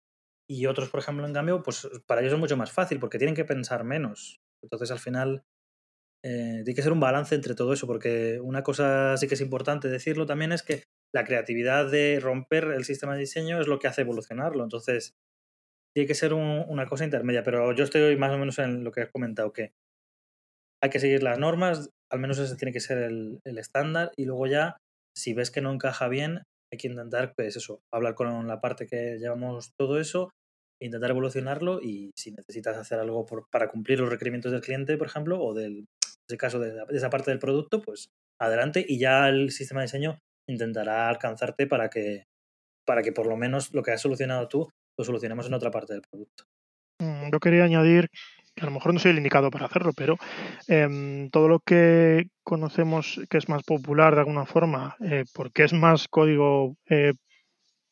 y 0.49 0.65
otros, 0.65 0.89
por 0.89 0.99
ejemplo, 0.99 1.27
en 1.27 1.33
cambio, 1.33 1.61
pues 1.61 1.87
para 2.07 2.21
ellos 2.21 2.33
es 2.33 2.39
mucho 2.39 2.57
más 2.57 2.71
fácil 2.71 2.99
porque 2.99 3.19
tienen 3.19 3.35
que 3.35 3.45
pensar 3.45 3.83
menos. 3.83 4.39
Entonces, 4.63 4.89
al 4.89 4.99
final, 4.99 5.43
eh, 6.25 6.61
tiene 6.65 6.75
que 6.75 6.81
ser 6.81 6.91
un 6.91 6.99
balance 6.99 7.35
entre 7.35 7.53
todo 7.53 7.71
eso, 7.71 7.85
porque 7.85 8.39
una 8.41 8.63
cosa 8.63 9.15
sí 9.17 9.27
que 9.27 9.35
es 9.35 9.41
importante 9.41 9.89
decirlo 9.89 10.25
también 10.25 10.51
es 10.51 10.63
que 10.63 10.83
la 11.13 11.23
creatividad 11.23 11.89
de 11.89 12.19
romper 12.19 12.65
el 12.65 12.83
sistema 12.83 13.13
de 13.13 13.21
diseño 13.21 13.61
es 13.61 13.67
lo 13.67 13.77
que 13.77 13.87
hace 13.87 14.01
evolucionarlo. 14.01 14.63
Entonces, 14.63 15.13
tiene 15.95 16.07
que 16.07 16.15
ser 16.15 16.33
una 16.33 16.87
cosa 16.87 17.05
intermedia, 17.05 17.43
pero 17.43 17.73
yo 17.73 17.83
estoy 17.83 18.17
más 18.17 18.31
o 18.33 18.37
menos 18.39 18.57
en 18.57 18.83
lo 18.83 18.91
que 18.91 19.01
has 19.01 19.11
comentado, 19.11 19.53
que 19.53 19.71
hay 20.81 20.89
que 20.89 20.99
seguir 20.99 21.21
las 21.21 21.37
normas, 21.37 21.89
al 22.11 22.19
menos 22.19 22.39
ese 22.39 22.55
tiene 22.55 22.71
que 22.71 22.79
ser 22.79 22.97
el, 22.99 23.39
el 23.45 23.57
estándar, 23.59 24.11
y 24.15 24.25
luego 24.25 24.47
ya, 24.47 24.77
si 25.15 25.33
ves 25.33 25.51
que 25.51 25.61
no 25.61 25.71
encaja 25.71 26.07
bien, 26.07 26.43
hay 26.71 26.77
que 26.77 26.87
intentar, 26.87 27.33
pues 27.35 27.55
eso, 27.55 27.81
hablar 27.91 28.15
con 28.15 28.47
la 28.47 28.61
parte 28.61 28.87
que 28.87 29.17
llevamos 29.19 29.73
todo 29.77 29.99
eso 29.99 30.29
intentar 30.79 31.09
evolucionarlo 31.09 31.81
y 31.81 32.11
si 32.15 32.31
necesitas 32.31 32.77
hacer 32.77 32.99
algo 32.99 33.25
para 33.51 33.69
cumplir 33.69 33.99
los 33.99 34.09
requerimientos 34.09 34.51
del 34.51 34.61
cliente, 34.61 34.97
por 34.97 35.07
ejemplo, 35.07 35.41
o 35.41 35.53
del 35.53 35.87
ese 36.27 36.37
caso 36.37 36.59
de, 36.59 36.83
esa 36.89 37.09
parte 37.09 37.31
del 37.31 37.39
producto, 37.39 37.81
pues 37.81 38.11
adelante 38.37 38.85
y 38.87 38.99
ya 38.99 39.27
el 39.27 39.51
sistema 39.51 39.81
de 39.81 39.85
diseño 39.85 40.19
intentará 40.47 41.09
alcanzarte 41.09 41.65
para 41.67 41.89
que, 41.89 42.27
para 42.85 43.01
que 43.01 43.11
por 43.11 43.27
lo 43.27 43.35
menos 43.35 43.73
lo 43.73 43.81
que 43.81 43.91
has 43.91 44.01
solucionado 44.01 44.47
tú 44.47 44.69
lo 44.97 45.05
solucionemos 45.05 45.47
en 45.47 45.53
otra 45.53 45.71
parte 45.71 45.93
del 45.93 46.01
producto. 46.01 46.43
Mm, 46.99 47.31
yo 47.31 47.39
quería 47.39 47.63
añadir, 47.63 48.09
que 48.53 48.63
a 48.63 48.65
lo 48.65 48.71
mejor 48.71 48.93
no 48.93 48.99
soy 48.99 49.11
el 49.11 49.17
indicado 49.17 49.49
para 49.49 49.65
hacerlo, 49.65 49.91
pero 49.95 50.17
em, 50.67 51.29
todo 51.29 51.47
lo 51.47 51.59
que 51.61 52.27
conocemos 52.43 53.21
que 53.29 53.37
es 53.37 53.47
más 53.47 53.63
popular 53.63 54.13
de 54.13 54.21
alguna 54.21 54.45
forma, 54.45 54.97
eh, 54.99 55.23
porque 55.33 55.63
es 55.63 55.73
más 55.73 56.07
código 56.09 56.75
eh, 56.89 57.13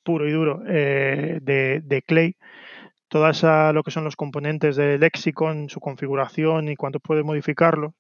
puro 0.04 0.28
y 0.28 0.32
duro 0.32 0.64
eh, 0.68 1.40
de, 1.42 1.82
de, 1.84 2.02
Clay, 2.02 2.36
esa, 3.30 3.74
lo 3.74 3.84
que 3.84 3.92
son 3.92 4.04
los 4.04 4.16
componentes 4.16 4.76
del 4.76 5.00
lexicon, 5.00 5.70
su 5.70 5.80
configuración 5.80 6.70
y 6.70 6.76
cuánto 6.76 7.00
puede 7.00 7.24
modificarlo. 7.24 7.94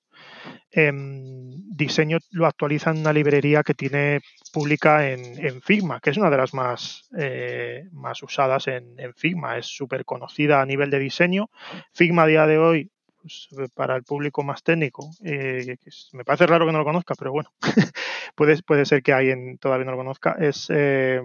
Em, 0.71 1.53
diseño 1.75 2.17
lo 2.31 2.45
actualiza 2.45 2.91
en 2.91 2.99
una 2.99 3.13
librería 3.13 3.63
que 3.63 3.73
tiene 3.73 4.19
pública 4.51 5.09
en, 5.09 5.61
Figma, 5.61 5.99
que 5.99 6.09
es 6.09 6.17
una 6.17 6.29
de 6.29 6.37
las 6.37 6.53
más, 6.53 7.07
eh, 7.17 7.83
más 7.91 8.21
usadas 8.23 8.67
en, 8.67 8.95
Figma. 9.15 9.57
Es 9.57 9.67
súper 9.67 10.05
conocida 10.05 10.61
a 10.61 10.65
nivel 10.65 10.89
de 10.89 10.99
diseño. 10.99 11.49
Figma 11.93 12.23
a 12.23 12.27
día 12.27 12.47
de 12.47 12.57
hoy, 12.57 12.91
pues, 13.21 13.49
para 13.73 13.95
el 13.95 14.03
público 14.03 14.43
más 14.43 14.63
técnico, 14.63 15.09
eh, 15.23 15.77
me 16.13 16.25
parece 16.25 16.47
raro 16.47 16.65
que 16.65 16.71
no 16.71 16.79
lo 16.79 16.85
conozca, 16.85 17.15
pero 17.17 17.31
bueno, 17.31 17.51
puede, 18.35 18.61
puede 18.63 18.85
ser 18.85 19.01
que 19.03 19.13
alguien 19.13 19.57
todavía 19.57 19.85
no 19.85 19.91
lo 19.91 19.97
conozca. 19.97 20.35
Es 20.39 20.67
eh, 20.69 21.21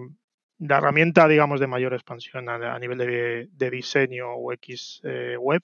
la 0.67 0.77
herramienta, 0.77 1.27
digamos, 1.27 1.59
de 1.59 1.67
mayor 1.67 1.93
expansión 1.93 2.49
a, 2.49 2.79
nivel 2.79 2.97
de, 2.97 3.69
diseño 3.69 4.35
UX 4.37 5.01
eh, 5.03 5.37
web. 5.37 5.61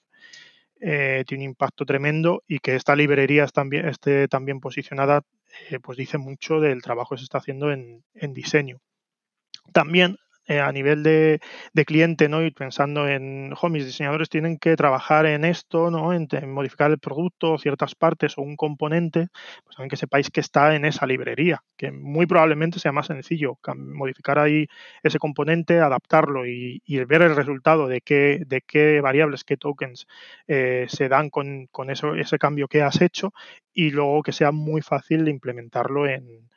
Eh, 0.82 1.24
tiene 1.26 1.44
un 1.44 1.50
impacto 1.50 1.84
tremendo 1.84 2.42
y 2.46 2.58
que 2.58 2.74
esta 2.74 2.96
librería 2.96 3.44
esté 3.44 4.28
también 4.28 4.60
posicionada, 4.60 5.22
eh, 5.68 5.78
pues 5.78 5.98
dice 5.98 6.16
mucho 6.16 6.58
del 6.58 6.80
trabajo 6.80 7.14
que 7.14 7.18
se 7.18 7.24
está 7.24 7.38
haciendo 7.38 7.70
en, 7.70 8.02
en 8.14 8.32
diseño. 8.32 8.80
También 9.72 10.16
eh, 10.50 10.58
a 10.58 10.72
nivel 10.72 11.04
de, 11.04 11.40
cliente, 11.86 12.28
¿no? 12.28 12.44
Y 12.44 12.50
pensando 12.50 13.06
en, 13.06 13.54
jo, 13.54 13.68
mis 13.68 13.86
diseñadores 13.86 14.28
tienen 14.28 14.58
que 14.58 14.74
trabajar 14.74 15.24
en 15.26 15.44
esto, 15.44 15.92
¿no? 15.92 16.12
En, 16.12 16.26
modificar 16.52 16.90
el 16.90 16.98
producto, 16.98 17.56
ciertas 17.56 17.94
partes 17.94 18.36
o 18.36 18.42
un 18.42 18.56
componente, 18.56 19.28
pues 19.62 19.76
también 19.76 19.90
que 19.90 19.96
sepáis 19.96 20.28
que 20.28 20.40
está 20.40 20.74
en 20.74 20.84
esa 20.84 21.06
librería, 21.06 21.62
que 21.76 21.92
muy 21.92 22.26
probablemente 22.26 22.80
sea 22.80 22.90
más 22.90 23.06
sencillo 23.06 23.58
modificar 23.76 24.40
ahí 24.40 24.66
ese 25.04 25.20
componente, 25.20 25.78
adaptarlo 25.78 26.44
y, 26.46 26.82
ver 27.06 27.22
el 27.22 27.36
resultado 27.36 27.86
de 27.86 28.00
qué, 28.00 29.00
variables, 29.00 29.44
qué 29.44 29.56
tokens 29.56 30.08
eh, 30.48 30.86
se 30.88 31.08
dan 31.08 31.30
con, 31.30 31.68
ese 31.90 32.38
cambio 32.40 32.66
que 32.66 32.82
has 32.82 33.00
hecho 33.00 33.32
y 33.72 33.90
luego 33.90 34.24
que 34.24 34.32
sea 34.32 34.50
muy 34.50 34.82
fácil 34.82 35.28
implementarlo 35.28 36.08
en, 36.08 36.48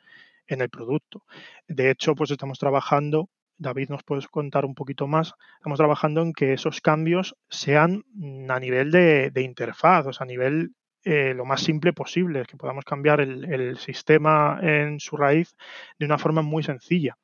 en 0.48 0.60
el 0.62 0.68
producto. 0.68 1.22
De 1.68 1.90
hecho, 1.90 2.16
pues 2.16 2.32
estamos 2.32 2.58
trabajando 2.58 3.28
David, 3.58 3.90
¿nos 3.90 4.02
puedes 4.02 4.26
contar 4.28 4.64
un 4.64 4.74
poquito 4.74 5.06
más? 5.06 5.32
Estamos 5.56 5.78
trabajando 5.78 6.22
en 6.22 6.32
que 6.32 6.52
esos 6.52 6.80
cambios 6.80 7.36
sean 7.48 8.04
mm, 8.14 8.50
a 8.50 8.60
nivel 8.60 8.90
de, 8.90 9.32
interfaz, 9.36 10.06
o 10.06 10.12
sea, 10.12 10.24
a 10.24 10.28
nivel 10.28 10.72
eh, 11.04 11.34
lo 11.34 11.44
más 11.44 11.62
simple 11.62 11.92
posible, 11.92 12.44
que 12.46 12.56
podamos 12.56 12.84
cambiar 12.84 13.20
el, 13.20 13.78
sistema 13.78 14.58
en 14.62 14.98
su 15.00 15.16
raíz 15.16 15.54
de 15.98 16.06
una 16.06 16.18
forma 16.18 16.42
muy 16.42 16.62
sencilla. 16.62 17.16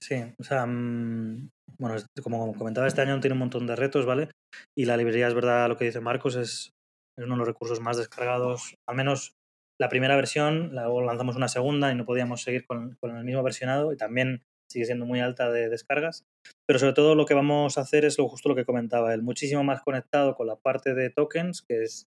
Sí, 0.00 0.16
o 0.38 0.44
sea, 0.44 0.66
mm, 0.66 1.48
bueno, 1.78 1.96
como 2.22 2.54
comentaba, 2.54 2.86
este 2.86 3.00
año 3.00 3.20
tiene 3.20 3.32
un 3.32 3.40
montón 3.40 3.66
de 3.66 3.76
retos, 3.76 4.04
¿vale? 4.04 4.28
Y 4.74 4.84
la 4.84 4.96
librería, 4.96 5.28
es 5.28 5.34
verdad, 5.34 5.68
lo 5.68 5.76
que 5.76 5.86
dice 5.86 6.00
Marcos, 6.00 6.36
es, 6.36 6.72
uno 7.16 7.34
de 7.34 7.38
los 7.38 7.48
recursos 7.48 7.80
más 7.80 7.96
descargados, 7.96 8.76
al 8.86 8.96
menos 8.96 9.34
la 9.80 9.88
primera 9.88 10.14
versión, 10.16 10.70
luego 10.72 11.02
lanzamos 11.02 11.36
una 11.36 11.48
segunda 11.48 11.90
y 11.90 11.94
no 11.94 12.04
podíamos 12.04 12.42
seguir 12.42 12.66
con, 12.66 12.96
con 13.00 13.16
el 13.16 13.24
mismo 13.24 13.42
versionado 13.42 13.92
y 13.92 13.96
también 13.96 14.42
sigue 14.68 14.84
siendo 14.84 15.06
muy 15.06 15.20
alta 15.20 15.50
de 15.50 15.68
descargas, 15.68 16.24
pero 16.66 16.78
sobre 16.78 16.92
todo 16.92 17.14
lo 17.14 17.26
que 17.26 17.34
vamos 17.34 17.78
a 17.78 17.82
hacer 17.82 18.04
es 18.04 18.18
lo 18.18 18.28
justo 18.28 18.48
lo 18.48 18.54
que 18.54 18.64
comentaba 18.64 19.14
él, 19.14 19.22
muchísimo 19.22 19.64
más 19.64 19.82
conectado 19.82 20.34
con 20.34 20.46
la 20.46 20.56
parte 20.56 20.94
de 20.94 21.10
tokens, 21.10 21.62
que 21.62 21.82
es 21.82 22.08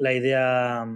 la 0.00 0.12
idea 0.12 0.86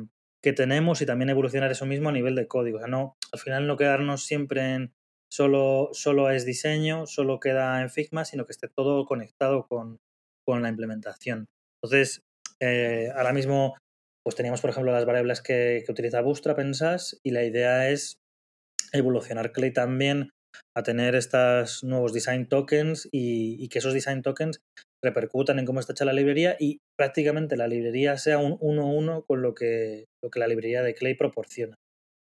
que 0.43 0.53
tenemos 0.53 1.01
y 1.01 1.07
también 1.07 1.31
evolucionar 1.31 1.71
eso 1.71 1.87
mismo 1.87 2.09
a 2.09 2.13
nivel 2.13 2.35
de 2.35 2.47
código. 2.47 2.79
O 2.79 2.81
sea, 2.81 2.89
no, 2.89 3.17
al 3.33 3.39
final 3.39 3.67
no 3.67 3.77
quedarnos 3.77 4.25
siempre 4.25 4.75
en 4.75 4.93
solo, 5.31 5.91
solo 5.93 6.31
es 6.31 6.45
diseño, 6.45 7.07
solo 7.07 7.41
queda 7.41 7.81
en 7.83 7.91
Figma, 7.91 8.25
sino 8.25 8.47
que 8.47 8.53
esté 8.53 8.69
todo 8.69 9.05
conectado 9.07 9.67
con, 9.67 9.99
con 10.45 10.63
la 10.63 10.69
implementación. 10.69 11.47
Entonces, 11.83 12.23
eh, 12.61 13.11
ahora 13.15 13.33
mismo, 13.33 13.77
pues 14.25 14.37
teníamos, 14.37 14.61
por 14.61 14.71
ejemplo, 14.71 14.93
las 14.93 15.05
variables 15.05 15.41
que, 15.41 15.85
utiliza 15.89 16.21
Bootstrap 16.21 16.59
en 16.59 16.75
SAS 16.75 17.21
y 17.23 17.31
la 17.31 17.45
idea 17.45 17.89
es 17.89 18.19
evolucionar 18.93 19.53
Clay 19.53 19.73
también 19.73 20.31
a 20.77 20.83
tener 20.83 21.15
estos 21.15 21.85
nuevos 21.85 22.13
design 22.13 22.49
tokens 22.49 23.09
y, 23.13 23.69
que 23.69 23.79
esos 23.79 23.95
design 23.95 24.23
tokens 24.23 24.61
repercutan 25.03 25.59
en 25.59 25.67
cómo 25.67 25.81
está 25.81 25.93
hecha 25.93 26.05
la 26.05 26.13
librería 26.13 26.57
y 26.59 26.79
prácticamente 26.97 27.57
la 27.57 27.69
librería 27.69 28.17
sea 28.17 28.39
un 28.39 28.57
uno 28.61 28.83
a 28.83 28.93
uno 28.93 29.25
con 29.27 29.43
lo 29.43 29.55
que, 29.55 30.07
lo 30.23 30.31
que 30.31 30.41
la 30.41 30.49
librería 30.49 30.83
de 30.83 30.95
Clay 30.95 31.15
proporciona. 31.15 31.77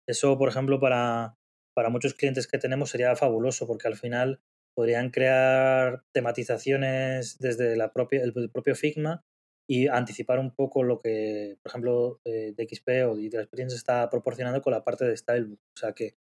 Eso, 0.08 0.38
por 0.38 0.50
ejemplo, 0.50 0.80
para, 0.80 1.36
para 1.76 1.90
muchos 1.90 2.14
clientes 2.14 2.48
que 2.48 2.58
tenemos 2.58 2.90
sería 2.90 3.16
fabuloso 3.16 3.68
porque 3.68 3.88
al 3.88 3.96
final 3.96 4.40
podrían 4.76 5.10
crear 5.10 6.04
tematizaciones 6.14 7.38
desde 7.40 7.76
la 7.76 7.92
propia, 7.92 8.24
el 8.24 8.50
propio 8.52 8.76
Figma 8.76 9.22
y 9.70 9.88
anticipar 9.88 10.40
un 10.40 10.52
poco 10.52 10.84
lo 10.84 11.00
que, 11.00 11.58
por 11.64 11.70
ejemplo, 11.70 12.20
eh, 12.26 12.54
DXP 12.58 13.08
o 13.08 13.16
Digital 13.16 13.44
Experience 13.44 13.76
está 13.76 14.10
proporcionando 14.10 14.62
con 14.62 14.72
la 14.72 14.84
parte 14.84 15.06
de 15.06 15.16
Stylebook. 15.16 15.60
O 15.78 15.80
sea, 15.80 15.94
que, 15.94 16.16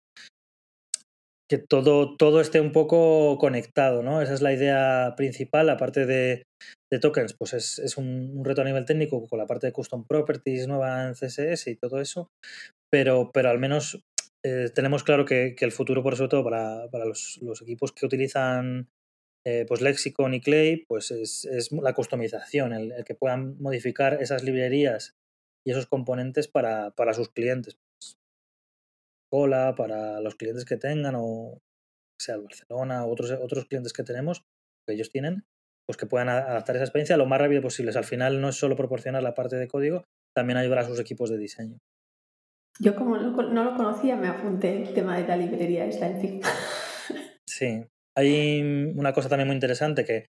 que 1.48 1.58
todo, 1.58 2.16
todo 2.16 2.40
esté 2.40 2.60
un 2.60 2.72
poco 2.72 3.38
conectado, 3.38 4.02
¿no? 4.02 4.20
Esa 4.20 4.34
es 4.34 4.42
la 4.42 4.52
idea 4.52 5.14
principal. 5.16 5.70
Aparte 5.70 6.04
de, 6.04 6.44
de 6.90 6.98
tokens, 6.98 7.34
pues 7.34 7.54
es, 7.54 7.78
es 7.78 7.96
un, 7.96 8.44
reto 8.44 8.60
a 8.60 8.64
nivel 8.64 8.84
técnico 8.84 9.26
con 9.26 9.38
la 9.38 9.46
parte 9.46 9.66
de 9.66 9.72
custom 9.72 10.06
properties 10.06 10.66
nueva 10.68 11.06
en 11.06 11.14
CSS 11.14 11.68
y 11.68 11.76
todo 11.76 12.00
eso, 12.00 12.30
pero, 12.90 13.30
pero 13.32 13.48
al 13.48 13.58
menos 13.58 14.02
eh, 14.44 14.70
tenemos 14.74 15.04
claro 15.04 15.24
que, 15.24 15.54
que, 15.56 15.64
el 15.64 15.72
futuro, 15.72 16.02
por 16.02 16.16
sobre 16.16 16.28
todo 16.28 16.44
para, 16.44 16.88
para 16.90 17.06
los, 17.06 17.38
los, 17.42 17.62
equipos 17.62 17.92
que 17.92 18.06
utilizan 18.06 18.88
eh, 19.46 19.64
pues 19.66 19.80
Lexicon 19.80 20.34
y 20.34 20.40
Clay, 20.40 20.84
pues 20.86 21.10
es, 21.10 21.46
es 21.46 21.72
la 21.72 21.94
customización, 21.94 22.74
el, 22.74 22.92
el, 22.92 23.04
que 23.04 23.14
puedan 23.14 23.60
modificar 23.60 24.22
esas 24.22 24.44
librerías 24.44 25.14
y 25.66 25.70
esos 25.70 25.86
componentes 25.86 26.46
para, 26.48 26.90
para 26.90 27.14
sus 27.14 27.30
clientes. 27.30 27.78
Cola, 29.30 29.74
para 29.76 30.20
los 30.20 30.34
clientes 30.36 30.64
que 30.64 30.76
tengan, 30.76 31.14
o 31.16 31.58
sea 32.20 32.36
el 32.36 32.42
Barcelona, 32.42 33.04
o 33.04 33.12
otros, 33.12 33.30
otros 33.32 33.66
clientes 33.66 33.92
que 33.92 34.02
tenemos, 34.02 34.44
que 34.86 34.94
ellos 34.94 35.10
tienen, 35.10 35.44
pues 35.86 35.96
que 35.96 36.06
puedan 36.06 36.28
adaptar 36.28 36.76
esa 36.76 36.84
experiencia 36.84 37.16
lo 37.16 37.26
más 37.26 37.40
rápido 37.40 37.62
posible. 37.62 37.92
Al 37.94 38.04
final 38.04 38.40
no 38.40 38.48
es 38.48 38.56
solo 38.56 38.76
proporcionar 38.76 39.22
la 39.22 39.34
parte 39.34 39.56
de 39.56 39.68
código, 39.68 40.04
también 40.34 40.58
ayudar 40.58 40.80
a 40.80 40.84
sus 40.84 41.00
equipos 41.00 41.30
de 41.30 41.38
diseño. 41.38 41.78
Yo 42.80 42.94
como 42.94 43.16
no, 43.16 43.64
lo 43.64 43.76
conocía 43.76 44.16
me 44.16 44.28
apunté 44.28 44.82
el 44.82 44.94
tema 44.94 45.18
de 45.18 45.26
la 45.26 45.36
librería 45.36 45.86
esta 45.86 46.06
en 46.06 46.20
fin. 46.20 46.40
Sí, 47.46 47.84
hay 48.16 48.62
una 48.96 49.12
cosa 49.12 49.28
también 49.28 49.46
muy 49.46 49.54
interesante 49.54 50.04
que 50.04 50.26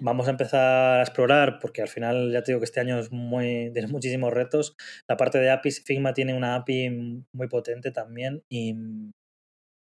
vamos 0.00 0.26
a 0.26 0.32
empezar 0.32 1.00
a 1.00 1.02
explorar 1.02 1.58
porque 1.60 1.82
al 1.82 1.88
final 1.88 2.30
ya 2.30 2.42
te 2.42 2.52
digo 2.52 2.60
que 2.60 2.66
este 2.66 2.80
año 2.80 2.98
es 2.98 3.10
muy, 3.10 3.70
tiene 3.72 3.88
muchísimos 3.88 4.32
retos. 4.32 4.76
La 5.08 5.16
parte 5.16 5.38
de 5.38 5.50
APIs, 5.50 5.82
Figma 5.84 6.12
tiene 6.12 6.34
una 6.34 6.56
API 6.56 7.24
muy 7.32 7.48
potente 7.48 7.90
también 7.90 8.42
y 8.50 8.74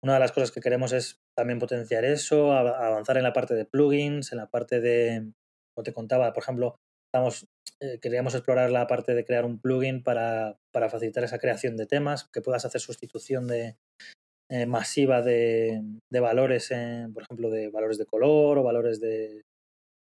una 0.03 0.15
de 0.15 0.21
las 0.21 0.33
cosas 0.33 0.51
que 0.51 0.61
queremos 0.61 0.93
es 0.93 1.21
también 1.37 1.59
potenciar 1.59 2.05
eso, 2.05 2.53
avanzar 2.53 3.17
en 3.17 3.23
la 3.23 3.33
parte 3.33 3.55
de 3.55 3.65
plugins, 3.65 4.33
en 4.33 4.39
la 4.39 4.49
parte 4.49 4.81
de, 4.81 5.33
como 5.75 5.85
te 5.85 5.93
contaba, 5.93 6.33
por 6.33 6.43
ejemplo, 6.43 6.77
eh, 7.81 7.99
queríamos 8.01 8.35
explorar 8.35 8.71
la 8.71 8.87
parte 8.87 9.15
de 9.15 9.25
crear 9.25 9.45
un 9.45 9.61
plugin 9.61 10.03
para, 10.03 10.59
facilitar 10.73 11.25
esa 11.25 11.39
creación 11.39 11.77
de 11.77 11.87
temas, 11.87 12.29
que 12.33 12.41
puedas 12.41 12.65
hacer 12.65 12.81
sustitución 12.81 13.47
de, 13.47 13.77
eh, 14.51 14.67
masiva 14.67 15.23
de, 15.23 15.83
de 16.11 16.21
valores, 16.21 16.71
en, 16.73 17.13
por 17.13 17.23
ejemplo, 17.23 17.51
de 17.51 17.69
valores 17.69 17.99
de 17.99 18.07
color 18.07 18.59
o 18.59 18.63
valores 18.63 19.01
de, 19.01 19.43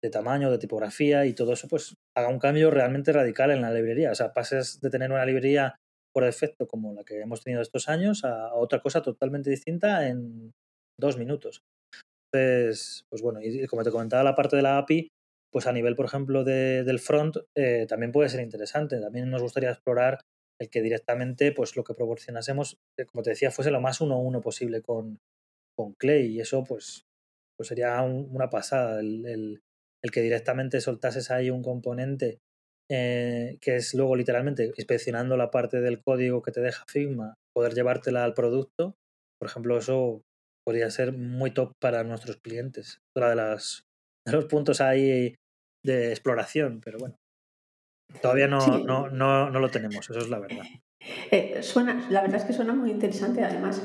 de 0.04 0.10
tamaño, 0.10 0.52
de 0.52 0.58
tipografía 0.58 1.26
y 1.26 1.34
todo 1.34 1.54
eso, 1.54 1.68
pues 1.68 1.96
haga 2.16 2.28
un 2.28 2.40
cambio 2.40 2.70
realmente 2.70 3.12
radical 3.12 3.52
en 3.52 3.62
la 3.62 3.72
librería. 3.72 4.12
O 4.12 4.16
sea, 4.16 4.34
pases 4.34 4.80
de 4.82 4.90
tener 4.90 5.12
una 5.12 5.26
librería 5.26 5.76
por 6.14 6.24
defecto 6.24 6.68
como 6.68 6.94
la 6.94 7.04
que 7.04 7.22
hemos 7.22 7.44
tenido 7.44 7.62
estos 7.62 7.90
años 7.90 8.24
a, 8.24 8.54
otra 8.54 8.82
cosa 8.82 9.02
totalmente 9.02 9.50
distinta 9.50 10.08
en 10.08 10.52
dos 11.00 11.18
minutos. 11.18 11.62
Entonces, 12.32 13.06
pues 13.10 13.22
bueno, 13.22 13.40
y 13.42 13.66
como 13.68 13.84
te 13.84 13.92
comentaba 13.92 14.24
la 14.24 14.36
parte 14.36 14.56
de 14.56 14.62
la 14.62 14.78
API, 14.78 15.10
pues 15.52 15.68
a 15.68 15.74
nivel, 15.74 15.96
por 15.96 16.06
ejemplo, 16.06 16.44
de, 16.44 16.84
del 16.84 17.00
front, 17.00 17.38
eh, 17.56 17.86
también 17.88 18.12
puede 18.12 18.30
ser 18.30 18.42
interesante. 18.42 19.00
También 19.00 19.30
nos 19.30 19.42
gustaría 19.42 19.72
explorar 19.72 20.20
el 20.60 20.70
que 20.70 20.82
directamente, 20.82 21.52
pues 21.52 21.76
lo 21.76 21.84
que 21.84 21.94
proporcionásemos, 21.94 22.78
eh, 22.98 23.06
como 23.06 23.24
te 23.24 23.32
decía, 23.32 23.52
fuese 23.52 23.72
lo 23.72 23.82
más 23.82 24.02
uno 24.02 24.16
a 24.16 24.20
uno 24.20 24.42
posible 24.42 24.82
con, 24.82 25.20
con 25.76 25.94
Clay. 25.94 26.28
Y 26.28 26.40
eso, 26.42 26.64
pues, 26.64 27.06
pues 27.58 27.68
sería 27.68 28.02
una 28.02 28.50
pasada. 28.50 29.00
El, 29.00 29.26
el, 29.26 29.62
el, 30.04 30.12
que 30.12 30.22
directamente 30.22 30.82
soltases 30.82 31.32
ahí 31.32 31.50
un 31.50 31.64
componente 31.64 32.40
eh, 32.90 33.58
que 33.62 33.78
es 33.78 33.96
luego 33.96 34.16
literalmente 34.16 34.72
inspeccionando 34.78 35.38
la 35.38 35.50
parte 35.50 35.82
del 35.82 36.04
código 36.04 36.44
que 36.44 36.52
te 36.52 36.62
deja 36.62 36.86
Figma, 36.88 37.34
poder 37.52 37.74
llevártela 37.74 38.24
al 38.24 38.36
producto, 38.36 38.96
por 39.40 39.50
ejemplo, 39.50 39.78
eso 39.78 40.22
podría 40.66 40.90
ser 40.92 41.14
muy 41.14 41.52
top 41.52 41.74
para 41.82 42.04
nuestros 42.04 42.38
clientes. 42.38 43.00
Otra 43.16 43.30
de, 43.30 43.36
las, 43.36 43.84
de 44.26 44.34
los 44.34 44.46
puntos 44.46 44.82
ahí 44.82 45.36
de 45.84 46.10
exploración, 46.10 46.82
pero 46.82 47.00
bueno. 47.00 47.16
Todavía 48.22 48.48
no, 48.48 48.80
no, 48.80 49.10
no, 49.10 49.50
no, 49.50 49.60
lo 49.60 49.70
tenemos, 49.70 50.10
eso 50.10 50.20
es 50.20 50.30
la 50.30 50.40
verdad. 50.40 50.66
Eh, 51.32 51.62
suena, 51.62 52.08
la 52.10 52.22
verdad 52.22 52.38
es 52.38 52.46
que 52.46 52.54
suena 52.54 52.74
muy 52.74 52.92
interesante. 52.92 53.44
Además, 53.44 53.84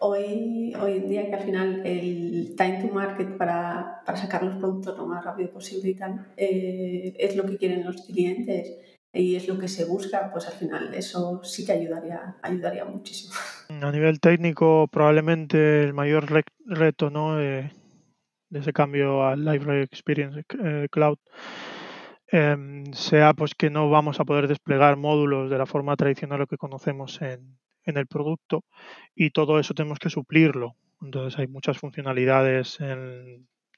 hoy, 0.00 0.74
hoy 0.80 0.98
en 0.98 1.08
día 1.08 1.26
que 1.26 1.34
al 1.34 1.42
final 1.42 1.82
el 1.84 2.54
time 2.56 2.82
to 2.82 2.92
market 2.92 3.36
para, 3.36 4.02
para 4.04 4.18
sacar 4.18 4.42
los 4.42 4.56
productos 4.56 4.96
lo 4.96 5.06
más 5.06 5.24
rápido 5.24 5.50
posible 5.50 5.90
y 5.90 5.94
tal, 5.94 6.32
eh, 6.36 7.14
es 7.18 7.36
lo 7.36 7.44
que 7.44 7.56
quieren 7.56 7.84
los 7.84 8.02
clientes 8.02 8.76
y 9.12 9.36
es 9.36 9.46
lo 9.48 9.58
que 9.58 9.68
se 9.68 9.84
busca, 9.84 10.30
pues 10.32 10.46
al 10.46 10.54
final 10.54 10.94
eso 10.94 11.42
sí 11.44 11.66
que 11.66 11.72
ayudaría, 11.72 12.36
ayudaría 12.42 12.84
muchísimo. 12.84 13.34
A 13.68 13.92
nivel 13.92 14.20
técnico, 14.20 14.88
probablemente 14.90 15.82
el 15.82 15.92
mayor 15.92 16.26
reto 16.66 17.10
¿no? 17.10 17.36
de 17.36 17.70
ese 18.50 18.72
cambio 18.72 19.24
al 19.24 19.44
Library 19.44 19.82
Experience 19.82 20.44
eh, 20.62 20.88
Cloud 20.90 21.18
em, 22.32 22.92
sea 22.92 23.32
pues 23.34 23.54
que 23.54 23.70
no 23.70 23.88
vamos 23.90 24.18
a 24.18 24.24
poder 24.24 24.48
desplegar 24.48 24.96
módulos 24.96 25.50
de 25.50 25.58
la 25.58 25.66
forma 25.66 25.94
tradicional 25.96 26.46
que 26.48 26.56
conocemos 26.56 27.22
en, 27.22 27.58
en 27.84 27.96
el 27.96 28.06
producto 28.06 28.64
y 29.14 29.30
todo 29.30 29.58
eso 29.58 29.74
tenemos 29.74 29.98
que 29.98 30.10
suplirlo. 30.10 30.76
Entonces 31.00 31.38
hay 31.38 31.48
muchas 31.48 31.78
funcionalidades 31.78 32.78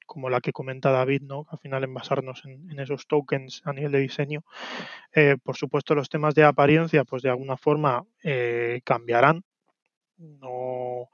como 0.06 0.28
la 0.28 0.40
que 0.40 0.52
comenta 0.52 0.90
David, 0.90 1.22
¿no? 1.22 1.46
al 1.50 1.58
final 1.58 1.82
en 1.84 1.94
basarnos 1.94 2.42
en, 2.44 2.78
esos 2.78 3.06
tokens 3.06 3.62
a 3.64 3.72
nivel 3.72 3.92
de 3.92 4.00
diseño. 4.00 4.44
Eh, 5.14 5.36
por 5.42 5.56
supuesto, 5.56 5.94
los 5.94 6.10
temas 6.10 6.34
de 6.34 6.44
apariencia, 6.44 7.04
pues 7.04 7.22
de 7.22 7.30
alguna 7.30 7.56
forma 7.56 8.04
eh, 8.22 8.80
cambiarán. 8.84 9.42
No, 10.16 11.08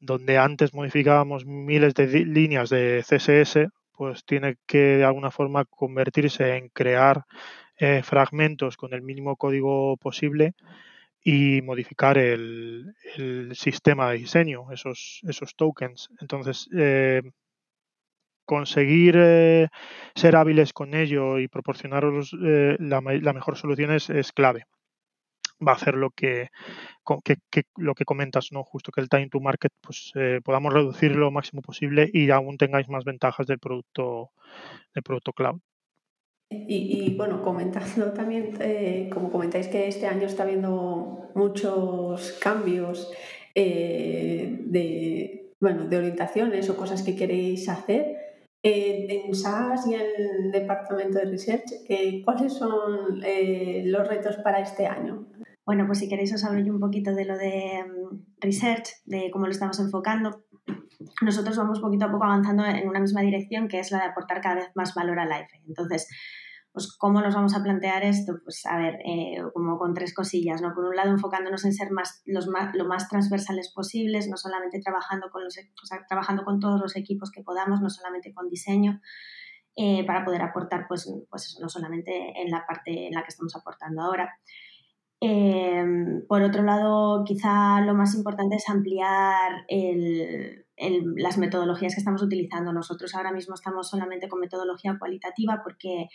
donde 0.00 0.36
antes 0.36 0.74
modificábamos 0.74 1.46
miles 1.46 1.94
de 1.94 2.24
líneas 2.24 2.70
de 2.70 3.04
CSS, 3.06 3.68
pues 4.02 4.24
tiene 4.24 4.56
que 4.66 4.96
de 4.96 5.04
alguna 5.04 5.30
forma 5.30 5.64
convertirse 5.64 6.56
en 6.56 6.70
crear 6.70 7.24
eh, 7.76 8.02
fragmentos 8.02 8.76
con 8.76 8.94
el 8.94 9.02
mínimo 9.02 9.36
código 9.36 9.96
posible 9.96 10.54
y 11.22 11.62
modificar 11.62 12.18
el, 12.18 12.96
sistema 13.54 14.10
de 14.10 14.18
diseño, 14.18 14.72
esos, 14.72 15.20
esos 15.22 15.54
tokens. 15.54 16.08
Entonces, 16.20 16.68
eh, 16.76 17.22
conseguir 18.44 19.14
eh, 19.16 19.68
ser 20.16 20.34
hábiles 20.34 20.72
con 20.72 20.94
ello 20.94 21.38
y 21.38 21.46
proporcionaros 21.46 22.36
eh, 22.44 22.76
la, 22.80 23.00
la, 23.00 23.32
mejor 23.32 23.56
solución 23.56 23.92
es, 23.92 24.10
es, 24.10 24.32
clave. 24.32 24.66
Va 25.66 25.72
a 25.72 25.76
hacer 25.76 25.94
lo 25.94 26.10
que, 26.10 26.48
que, 27.24 27.36
que, 27.50 27.62
lo 27.76 27.94
que 27.94 28.04
comentas, 28.04 28.48
¿no? 28.52 28.64
Justo 28.64 28.90
que 28.92 29.00
el 29.00 29.08
time 29.08 29.28
to 29.28 29.40
market 29.40 29.72
pues 29.80 30.12
eh, 30.14 30.40
podamos 30.44 30.72
reducir 30.72 31.16
lo 31.16 31.30
máximo 31.30 31.62
posible 31.62 32.10
y 32.12 32.30
aún 32.30 32.56
tengáis 32.58 32.88
más 32.88 33.04
ventajas 33.04 33.46
del 33.46 33.58
producto 33.58 34.30
del 34.94 35.02
producto 35.02 35.32
cloud. 35.32 35.60
Y, 36.68 37.14
bueno, 37.16 37.42
comentando 37.42 38.12
también, 38.12 38.56
eh, 38.60 39.08
como 39.12 39.30
comentáis 39.30 39.68
que 39.68 39.88
este 39.88 40.06
año 40.06 40.26
está 40.26 40.42
habiendo 40.42 41.30
muchos 41.34 42.32
cambios 42.32 43.10
eh, 43.54 44.58
de, 44.66 45.52
bueno, 45.60 45.86
de 45.86 45.96
orientaciones 45.96 46.68
o 46.68 46.76
cosas 46.76 47.02
que 47.02 47.16
queréis 47.16 47.68
hacer, 47.68 48.16
eh, 48.62 49.24
en 49.24 49.34
SAS 49.34 49.86
y 49.86 49.94
en 49.94 50.00
el 50.00 50.52
departamento 50.52 51.18
de 51.18 51.24
research, 51.24 51.64
¿cuáles 52.24 52.52
son 52.52 53.20
los 53.20 54.08
retos 54.08 54.36
para 54.36 54.60
este 54.60 54.86
año? 54.86 55.26
Bueno, 55.64 55.86
pues 55.86 55.98
si 55.98 56.08
queréis 56.08 56.34
os 56.34 56.44
hablo 56.44 56.60
yo 56.60 56.72
un 56.72 56.80
poquito 56.80 57.14
de 57.14 57.24
lo 57.24 57.36
de 57.36 57.84
mm, 57.84 58.40
research, 58.40 58.88
de 59.04 59.30
cómo 59.30 59.46
lo 59.46 59.52
estamos 59.52 59.78
enfocando. 59.78 60.44
Nosotros 61.20 61.56
vamos 61.56 61.80
poquito 61.80 62.06
a 62.06 62.10
poco 62.10 62.24
avanzando 62.24 62.64
en 62.64 62.88
una 62.88 63.00
misma 63.00 63.20
dirección, 63.20 63.68
que 63.68 63.78
es 63.78 63.90
la 63.92 63.98
de 63.98 64.04
aportar 64.04 64.40
cada 64.40 64.56
vez 64.56 64.70
más 64.74 64.94
valor 64.94 65.18
al 65.18 65.28
life. 65.28 65.60
Entonces, 65.66 66.08
pues 66.72 66.96
¿cómo 66.96 67.20
nos 67.20 67.34
vamos 67.34 67.54
a 67.54 67.62
plantear 67.62 68.02
esto? 68.02 68.38
Pues 68.42 68.64
a 68.64 68.78
ver, 68.78 68.94
eh, 69.04 69.36
como 69.52 69.78
con 69.78 69.92
tres 69.92 70.14
cosillas, 70.14 70.62
¿no? 70.62 70.74
Por 70.74 70.86
un 70.86 70.96
lado, 70.96 71.10
enfocándonos 71.10 71.64
en 71.64 71.74
ser 71.74 71.90
más, 71.90 72.22
los 72.24 72.48
más, 72.48 72.74
lo 72.74 72.86
más 72.86 73.08
transversales 73.08 73.70
posibles, 73.74 74.28
no 74.28 74.36
solamente 74.38 74.80
trabajando 74.80 75.28
con, 75.30 75.44
los, 75.44 75.58
o 75.58 75.86
sea, 75.86 76.04
trabajando 76.08 76.44
con 76.44 76.60
todos 76.60 76.80
los 76.80 76.96
equipos 76.96 77.30
que 77.30 77.42
podamos, 77.42 77.82
no 77.82 77.90
solamente 77.90 78.32
con 78.32 78.48
diseño, 78.48 79.00
eh, 79.76 80.04
para 80.06 80.24
poder 80.24 80.42
aportar, 80.42 80.86
pues, 80.88 81.12
pues 81.28 81.46
eso, 81.46 81.60
no 81.60 81.68
solamente 81.68 82.32
en 82.40 82.50
la 82.50 82.64
parte 82.66 83.08
en 83.08 83.14
la 83.14 83.22
que 83.22 83.28
estamos 83.28 83.54
aportando 83.54 84.02
ahora. 84.02 84.38
Eh, 85.24 85.84
por 86.26 86.42
otro 86.42 86.64
lado, 86.64 87.22
quizá 87.24 87.80
lo 87.82 87.94
más 87.94 88.16
importante 88.16 88.56
es 88.56 88.68
ampliar 88.68 89.64
las 91.16 91.38
metodologías 91.38 91.94
que 91.94 92.00
estamos 92.00 92.22
utilizando. 92.22 92.72
Nosotros 92.72 93.14
ahora 93.14 93.30
mismo 93.30 93.54
estamos 93.54 93.88
solamente 93.88 94.28
con 94.28 94.40
metodología 94.40 94.96
cualitativa 94.98 95.60
porque 95.62 96.08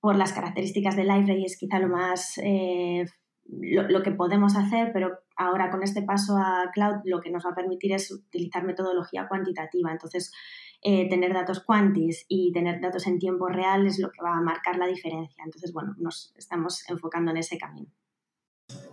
por 0.00 0.16
las 0.16 0.32
características 0.32 0.96
del 0.96 1.08
library 1.08 1.44
es 1.44 1.58
quizá 1.58 1.78
lo 1.78 1.88
más, 1.88 2.38
eh, 2.42 3.04
lo, 3.44 4.02
que 4.02 4.12
podemos 4.12 4.56
hacer, 4.56 4.92
pero 4.94 5.10
ahora 5.36 5.70
con 5.70 5.82
este 5.82 6.00
paso 6.00 6.38
a 6.38 6.70
cloud 6.72 7.02
lo 7.04 7.20
que 7.20 7.30
nos 7.30 7.44
va 7.44 7.50
a 7.50 7.54
permitir 7.54 7.92
es 7.92 8.10
utilizar 8.10 8.64
metodología 8.64 9.28
cuantitativa. 9.28 9.92
Entonces, 9.92 10.32
eh, 10.80 11.06
tener 11.10 11.34
datos 11.34 11.60
cuantis 11.60 12.24
y 12.28 12.50
tener 12.50 12.80
datos 12.80 13.06
en 13.06 13.18
tiempo 13.18 13.48
real 13.48 13.86
es 13.86 13.98
lo 13.98 14.10
que 14.10 14.22
va 14.22 14.38
a 14.38 14.40
marcar 14.40 14.78
la 14.78 14.86
diferencia. 14.86 15.44
Entonces, 15.44 15.70
bueno, 15.74 15.94
nos 15.98 16.32
estamos 16.34 16.88
enfocando 16.88 17.30
en 17.30 17.36
ese 17.36 17.58
camino. 17.58 17.92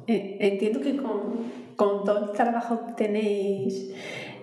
Eh, 0.07 0.37
entiendo 0.39 0.81
que 0.81 0.97
con, 0.97 1.59
todo 1.75 2.25
el 2.25 2.31
trabajo 2.31 2.87
que 2.87 2.93
tenéis 2.93 3.91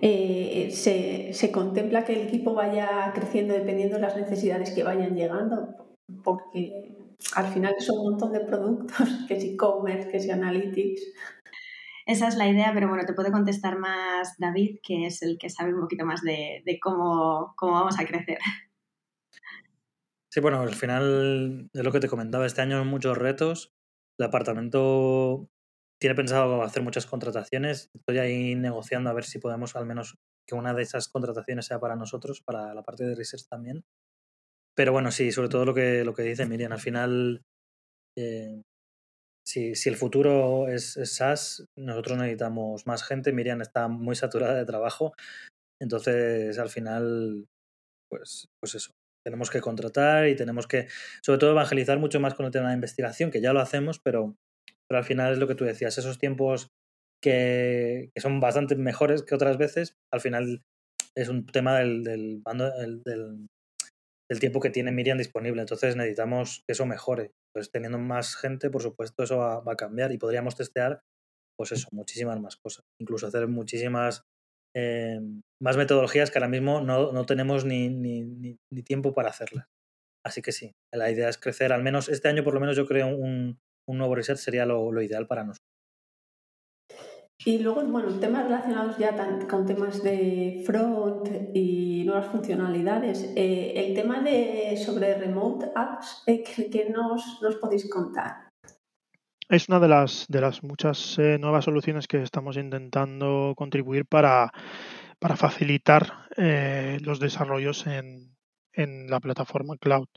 eh, 0.01 0.71
se, 0.73 1.33
se, 1.33 1.51
contempla 1.51 2.05
que 2.05 2.15
el 2.15 2.29
equipo 2.29 2.55
vaya 2.55 3.13
creciendo 3.15 3.55
dependiendo 3.55 3.97
de 3.97 4.03
las 4.03 4.17
necesidades 4.17 4.71
que 4.71 4.83
vayan 4.83 5.15
llegando, 5.15 5.75
porque 6.23 6.97
al 7.35 7.47
final 7.47 7.75
son 7.79 7.99
un 7.99 8.11
montón 8.11 8.33
de 8.33 8.41
productos, 8.41 9.09
que 9.29 9.35
es 9.35 9.45
e-commerce, 9.45 10.09
que 10.09 10.17
es 10.19 10.31
analytics. 10.31 11.03
Esa 12.07 12.29
es 12.29 12.37
la 12.37 12.49
idea, 12.49 12.71
pero 12.73 12.89
bueno, 12.89 13.05
te 13.05 13.15
puede 13.15 13.33
contestar 13.33 13.79
más 13.79 14.37
David, 14.39 14.79
que 14.83 15.07
es 15.07 15.23
el 15.23 15.39
que 15.39 15.51
sabe 15.51 15.75
un 15.75 15.81
poquito 15.81 16.07
más 16.07 16.23
de, 16.23 16.63
cómo, 16.81 17.55
cómo 17.57 17.73
vamos 17.73 17.99
a 17.99 18.07
crecer. 18.07 18.39
Sí, 20.29 20.41
bueno, 20.41 20.61
al 20.61 20.75
final 20.75 21.69
es 21.73 21.83
lo 21.83 21.91
que 21.91 21.99
te 21.99 22.09
comentaba, 22.09 22.47
este 22.47 22.61
año 22.61 22.79
hay 22.79 22.85
muchos 22.85 23.19
retos. 23.19 23.76
El 24.19 24.27
apartamento 24.27 25.49
tiene 26.01 26.15
pensado 26.15 26.63
hacer 26.63 26.83
muchas 26.83 27.07
contrataciones. 27.07 27.91
Estoy 27.95 28.19
ahí 28.19 28.55
negociando 28.55 29.11
a 29.11 29.15
ver 29.15 29.25
si 29.25 29.39
podemos 29.39 29.77
al 29.77 29.87
menos 29.87 30.17
que 30.47 30.55
una 30.55 30.75
de 30.75 30.83
esas 30.83 31.09
contrataciones 31.09 31.67
sea 31.67 31.81
para 31.81 31.97
nosotros, 31.97 32.41
para 32.43 32.75
la 32.75 32.83
parte 32.83 33.05
de 33.05 33.15
research 33.15 33.47
también. 33.49 33.85
Pero 34.77 34.93
bueno, 34.93 35.11
sí, 35.11 35.33
sobre 35.33 35.49
todo 35.49 35.65
lo 35.65 35.75
que, 35.75 36.05
lo 36.05 36.15
que 36.15 36.23
dice 36.23 36.47
Miriam, 36.47 36.73
al 36.73 36.81
final, 36.81 37.43
eh, 38.17 38.63
si, 39.45 39.73
el 39.87 39.97
futuro 39.97 40.69
es, 40.69 40.97
es, 40.97 41.15
SaaS, 41.15 41.65
nosotros 41.77 42.19
necesitamos 42.19 42.87
más 42.87 43.03
gente. 43.03 43.33
Miriam 43.33 43.63
está 43.63 43.89
muy 43.89 44.17
saturada 44.17 44.55
de 44.55 44.67
trabajo, 44.67 45.15
entonces 45.81 46.59
al 46.59 46.69
final, 46.69 47.47
pues, 48.11 48.49
pues 48.61 48.75
eso, 48.75 48.93
tenemos 49.27 49.51
que 49.51 49.61
contratar 49.61 50.29
y 50.29 50.37
tenemos 50.37 50.69
que, 50.69 50.87
sobre 51.21 51.41
todo, 51.41 51.51
evangelizar 51.51 51.99
mucho 51.99 52.21
más 52.21 52.35
con 52.35 52.47
el 52.47 52.53
tema 52.53 52.69
de 52.69 52.77
investigación, 52.77 53.33
que 53.33 53.41
ya 53.41 53.53
lo 53.53 53.59
hacemos, 53.59 53.99
pero, 53.99 54.37
pero 54.89 54.99
al 54.99 55.05
final 55.05 55.33
es 55.33 55.41
lo 55.41 55.49
que 55.49 55.57
tú 55.57 55.65
decías, 55.65 55.99
esos 55.99 56.21
tiempos 56.21 56.71
que, 57.21 58.13
son 58.19 58.39
bastante 58.39 58.77
mejores 58.77 59.25
que 59.25 59.35
otras 59.35 59.59
veces, 59.59 59.97
al 60.13 60.21
final 60.21 60.63
es 61.17 61.29
un 61.29 61.45
tema 61.45 61.77
del, 61.77 62.05
del, 62.05 62.41
del, 63.05 63.49
el 64.31 64.39
tiempo 64.39 64.61
que 64.61 64.71
tiene 64.71 64.93
Miriam 64.93 65.19
disponible. 65.19 65.61
Entonces 65.61 65.97
necesitamos 65.97 66.63
que 66.65 66.75
eso 66.75 66.87
mejore. 66.87 67.33
Pues 67.53 67.73
teniendo 67.73 67.99
más 67.99 68.37
gente, 68.37 68.71
por 68.71 68.83
supuesto, 68.83 69.25
eso 69.25 69.39
va, 69.39 69.61
a 69.67 69.77
cambiar 69.77 70.13
y 70.13 70.19
podríamos 70.19 70.55
testear, 70.55 71.01
pues 71.59 71.73
eso, 71.73 71.89
muchísimas 71.91 72.39
más 72.41 72.55
cosas. 72.55 72.85
Incluso 73.01 73.27
hacer 73.27 73.49
muchísimas 73.49 74.23
eh, 74.79 75.21
más 75.59 75.79
metodologías 75.79 76.31
que 76.31 76.39
ahora 76.39 76.49
mismo 76.49 76.83
no, 76.83 77.25
tenemos 77.25 77.65
ni, 77.65 77.89
ni, 77.89 78.83
tiempo 78.83 79.15
para 79.15 79.31
hacerlas. 79.31 79.67
Así 80.23 80.43
que 80.43 80.53
sí, 80.53 80.75
la 80.93 81.11
idea 81.11 81.31
es 81.31 81.39
crecer. 81.39 81.73
Al 81.73 81.83
menos 81.83 82.11
este 82.11 82.29
año, 82.29 82.45
por 82.45 82.53
lo 82.53 82.61
menos, 82.61 82.77
yo 82.77 82.87
creo 82.87 83.07
un, 83.09 83.59
un 83.89 83.99
nuevo 83.99 84.15
reset 84.15 84.37
sería 84.37 84.67
lo, 84.67 84.93
lo 84.93 85.01
ideal 85.01 85.27
para 85.27 85.45
nosotros. 85.45 85.77
Y 87.43 87.59
luego, 87.61 87.83
bueno, 87.85 88.19
temas 88.19 88.45
relacionados 88.45 88.99
ya 88.99 89.15
con 89.49 89.65
temas 89.65 90.03
de 90.03 90.63
front 90.67 91.29
y 91.55 92.03
nuevas 92.05 92.27
funcionalidades. 92.27 93.33
Eh, 93.35 93.73
el 93.77 93.95
tema 93.95 94.21
de 94.21 94.77
sobre 94.77 95.15
remote 95.15 95.71
apps, 95.75 96.23
eh, 96.27 96.43
¿qué 96.43 96.91
nos, 96.91 97.41
nos, 97.41 97.57
podéis 97.57 97.89
contar? 97.89 98.46
Es 99.49 99.69
una 99.69 99.79
de 99.79 99.89
las, 99.89 100.27
de 100.29 100.41
las 100.41 100.63
muchas 100.63 101.19
eh, 101.19 101.39
nuevas 101.39 101.65
soluciones 101.65 102.09
que 102.09 102.23
estamos 102.23 102.57
intentando 102.57 103.55
contribuir 103.57 104.05
para, 104.07 104.53
para 105.19 105.37
facilitar 105.37 106.27
los 106.37 107.19
desarrollos 107.21 107.87
en, 107.87 108.37
en 108.73 109.09
la 109.09 109.21
plataforma 109.21 109.77
cloud. 109.79 110.09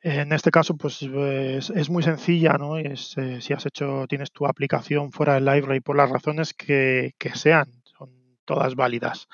En 0.00 0.32
este 0.32 0.50
caso, 0.50 0.76
pues 0.76 1.02
es, 1.02 1.90
muy 1.90 2.02
sencilla, 2.02 2.52
¿no? 2.52 2.78
Es, 2.78 3.18
eh, 3.18 3.40
si 3.40 3.52
has 3.52 3.66
hecho, 3.66 4.06
tienes 4.08 4.30
tu 4.30 4.46
aplicación 4.46 5.10
fuera 5.10 5.34
del 5.34 5.44
library 5.44 5.80
por 5.80 5.96
las 5.96 6.08
razones 6.08 6.54
que, 6.54 7.12
sean, 7.34 7.82
son 7.82 8.10
todas 8.44 8.76
válidas. 8.76 9.26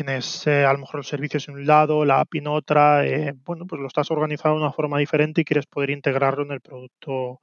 Tienes 0.00 0.46
eh, 0.46 0.64
a 0.64 0.72
lo 0.72 0.78
mejor 0.78 1.00
los 1.00 1.08
servicios 1.08 1.46
en 1.48 1.56
un 1.56 1.66
lado, 1.66 2.06
la 2.06 2.20
API 2.20 2.38
en 2.38 2.46
otra, 2.46 3.06
eh, 3.06 3.34
bueno, 3.44 3.66
pues 3.66 3.82
lo 3.82 3.86
estás 3.86 4.10
organizado 4.10 4.54
de 4.54 4.62
una 4.62 4.72
forma 4.72 4.98
diferente 4.98 5.42
y 5.42 5.44
quieres 5.44 5.66
poder 5.66 5.90
integrarlo 5.90 6.42
en 6.42 6.52
el 6.52 6.62
producto, 6.62 7.42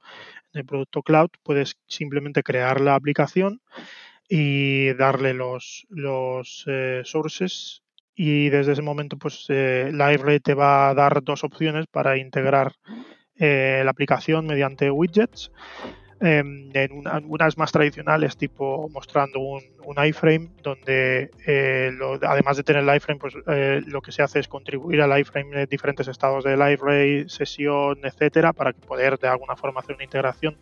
en 0.52 0.58
el 0.58 0.66
producto 0.66 1.02
cloud, 1.02 1.30
puedes 1.44 1.76
simplemente 1.86 2.42
crear 2.42 2.80
la 2.80 2.96
aplicación 2.96 3.60
y 4.28 4.92
darle 4.94 5.34
los, 5.34 5.86
los 5.88 6.66
sources 7.04 7.84
y 8.16 8.48
desde 8.48 8.72
ese 8.72 8.82
momento 8.82 9.16
pues 9.16 9.46
eh, 9.50 9.90
Library 9.92 10.40
te 10.40 10.54
va 10.54 10.88
a 10.88 10.94
dar 10.94 11.22
dos 11.22 11.44
opciones 11.44 11.86
para 11.86 12.18
integrar 12.18 12.72
eh, 13.36 13.82
la 13.84 13.92
aplicación 13.92 14.44
mediante 14.48 14.90
widgets. 14.90 15.52
Em, 16.20 16.68
en 16.74 16.90
unas 17.28 17.56
más 17.56 17.70
tradicionales, 17.70 18.36
tipo 18.36 18.88
mostrando 18.92 19.38
un, 19.38 19.62
iframe, 20.04 20.50
donde 20.62 21.30
eh, 21.46 21.92
además 22.22 22.56
de 22.56 22.64
tener 22.64 22.82
el 22.82 22.96
iframe, 22.96 23.20
pues 23.20 23.34
lo 23.86 24.02
que 24.02 24.10
se 24.10 24.22
hace 24.22 24.40
es 24.40 24.48
contribuir 24.48 25.00
al 25.00 25.18
iframe 25.18 25.62
en 25.62 25.68
diferentes 25.68 26.08
estados 26.08 26.42
de 26.44 26.56
library, 26.56 27.28
sesión, 27.28 28.00
etcétera, 28.02 28.52
para 28.52 28.72
poder 28.72 29.18
de 29.18 29.28
alguna 29.28 29.54
forma 29.54 29.80
hacer 29.80 29.94
una 29.94 30.04
integración. 30.04 30.56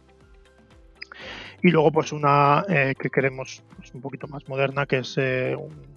Y 1.63 1.71
luego, 1.71 1.91
pues 1.91 2.13
una 2.13 2.65
que 2.69 3.09
queremos 3.09 3.65
pues, 3.77 3.95
un 3.95 4.03
poquito 4.03 4.29
más 4.29 4.47
moderna, 4.49 4.85
que 4.85 4.99
es 4.99 5.17
un 5.17 5.97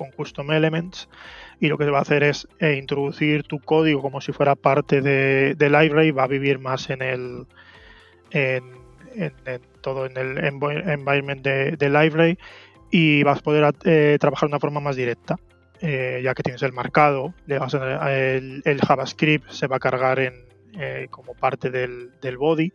con 0.00 0.10
Custom 0.12 0.50
Elements 0.50 1.10
y 1.60 1.68
lo 1.68 1.76
que 1.76 1.84
se 1.84 1.90
va 1.90 1.98
a 1.98 2.02
hacer 2.02 2.22
es 2.22 2.48
eh, 2.58 2.76
introducir 2.76 3.42
tu 3.42 3.60
código 3.60 4.00
como 4.00 4.22
si 4.22 4.32
fuera 4.32 4.54
parte 4.54 5.02
de, 5.02 5.54
de 5.54 5.68
Library, 5.68 6.10
va 6.10 6.22
a 6.22 6.26
vivir 6.26 6.58
más 6.58 6.88
en 6.88 7.02
el 7.02 7.46
en, 8.30 8.79
todo 9.80 10.06
en 10.06 10.16
el 10.16 10.38
environment 10.38 11.42
de, 11.42 11.76
de 11.76 11.88
Library 11.88 12.38
y 12.90 13.22
vas 13.22 13.38
a 13.38 13.42
poder 13.42 13.74
eh, 13.84 14.18
trabajar 14.20 14.48
de 14.48 14.52
una 14.52 14.60
forma 14.60 14.80
más 14.80 14.96
directa. 14.96 15.36
Eh, 15.82 16.20
ya 16.22 16.34
que 16.34 16.42
tienes 16.42 16.62
el 16.62 16.74
marcado, 16.74 17.32
le 17.46 17.58
vas 17.58 17.74
a, 17.74 18.14
el, 18.14 18.60
el, 18.66 18.80
JavaScript 18.80 19.48
se 19.48 19.66
va 19.66 19.76
a 19.76 19.78
cargar 19.78 20.18
en, 20.18 20.34
como 21.08 21.34
parte 21.34 21.70
del, 21.70 22.10
body 22.36 22.72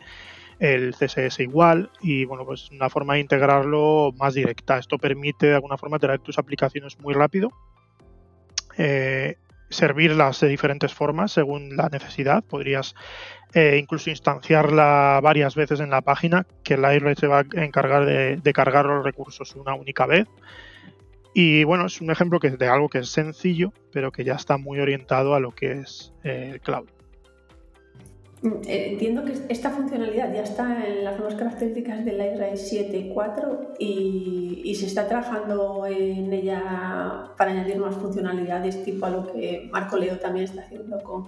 el 0.60 0.96
CSS 0.96 1.42
igual 1.42 1.92
y 2.02 2.26
bueno, 2.26 2.46
pues 2.46 2.72
una 2.72 2.90
forma 2.90 3.16
de 3.16 3.20
integrarlo 3.20 4.12
más 4.18 4.34
directa. 4.34 4.78
Esto 4.78 4.98
permite 4.98 5.48
de 5.48 5.56
alguna 5.56 5.78
forma 5.78 6.00
tener 6.00 6.20
tus 6.20 6.40
aplicaciones 6.40 6.98
muy 7.00 7.14
rápido, 7.14 7.52
eh, 8.78 9.38
servirlas 9.70 10.40
de 10.40 10.48
diferentes 10.48 10.94
formas 10.94 11.32
según 11.32 11.76
la 11.76 11.90
necesidad. 11.90 12.44
Podrías 12.44 12.96
eh, 13.54 13.78
incluso 13.82 14.10
instanciarla 14.10 15.20
varias 15.24 15.56
veces 15.56 15.80
en 15.80 15.90
la 15.90 16.02
página, 16.02 16.46
que 16.64 16.74
IRE 16.74 17.16
se 17.16 17.28
va 17.28 17.40
a 17.40 17.64
encargar 17.64 18.06
de, 18.06 18.54
cargar 18.54 18.86
los 18.86 19.04
recursos 19.04 19.56
una 19.56 19.74
única 19.74 20.06
vez. 20.06 20.28
Y 21.34 21.64
bueno, 21.66 21.86
es 21.86 22.00
un 22.00 22.12
ejemplo 22.12 22.40
de 22.40 22.68
algo 22.68 22.90
que 22.90 23.00
es 23.00 23.10
sencillo, 23.10 23.74
pero 23.92 24.12
que 24.12 24.24
ya 24.24 24.36
está 24.36 24.58
muy 24.58 24.80
orientado 24.80 25.36
a 25.36 25.40
lo 25.40 25.52
que 25.52 25.74
es 25.74 26.14
eh, 26.24 26.52
el 26.54 26.62
cloud. 26.62 26.88
Eh, 28.46 28.92
entiendo 28.92 29.26
que 29.26 29.34
esta 29.50 29.72
funcionalidad 29.72 30.32
ya 30.34 30.44
está 30.44 30.86
en 30.86 31.04
las 31.04 31.18
nuevas 31.18 31.36
características 31.36 32.06
del 32.06 32.18
Library 32.20 32.58
7.4 32.58 33.76
y, 33.80 34.62
y 34.64 34.76
se 34.76 34.86
está 34.86 35.08
trabajando 35.08 35.86
en 35.88 36.32
ella 36.32 37.32
para 37.38 37.52
añadir 37.52 37.78
más 37.78 37.96
funcionalidades, 37.96 38.84
tipo 38.84 39.08
a 39.08 39.10
lo 39.10 39.32
que 39.32 39.68
Marco 39.72 39.98
Leo 39.98 40.20
también 40.20 40.46
está 40.46 40.62
haciendo 40.62 41.02
con 41.02 41.26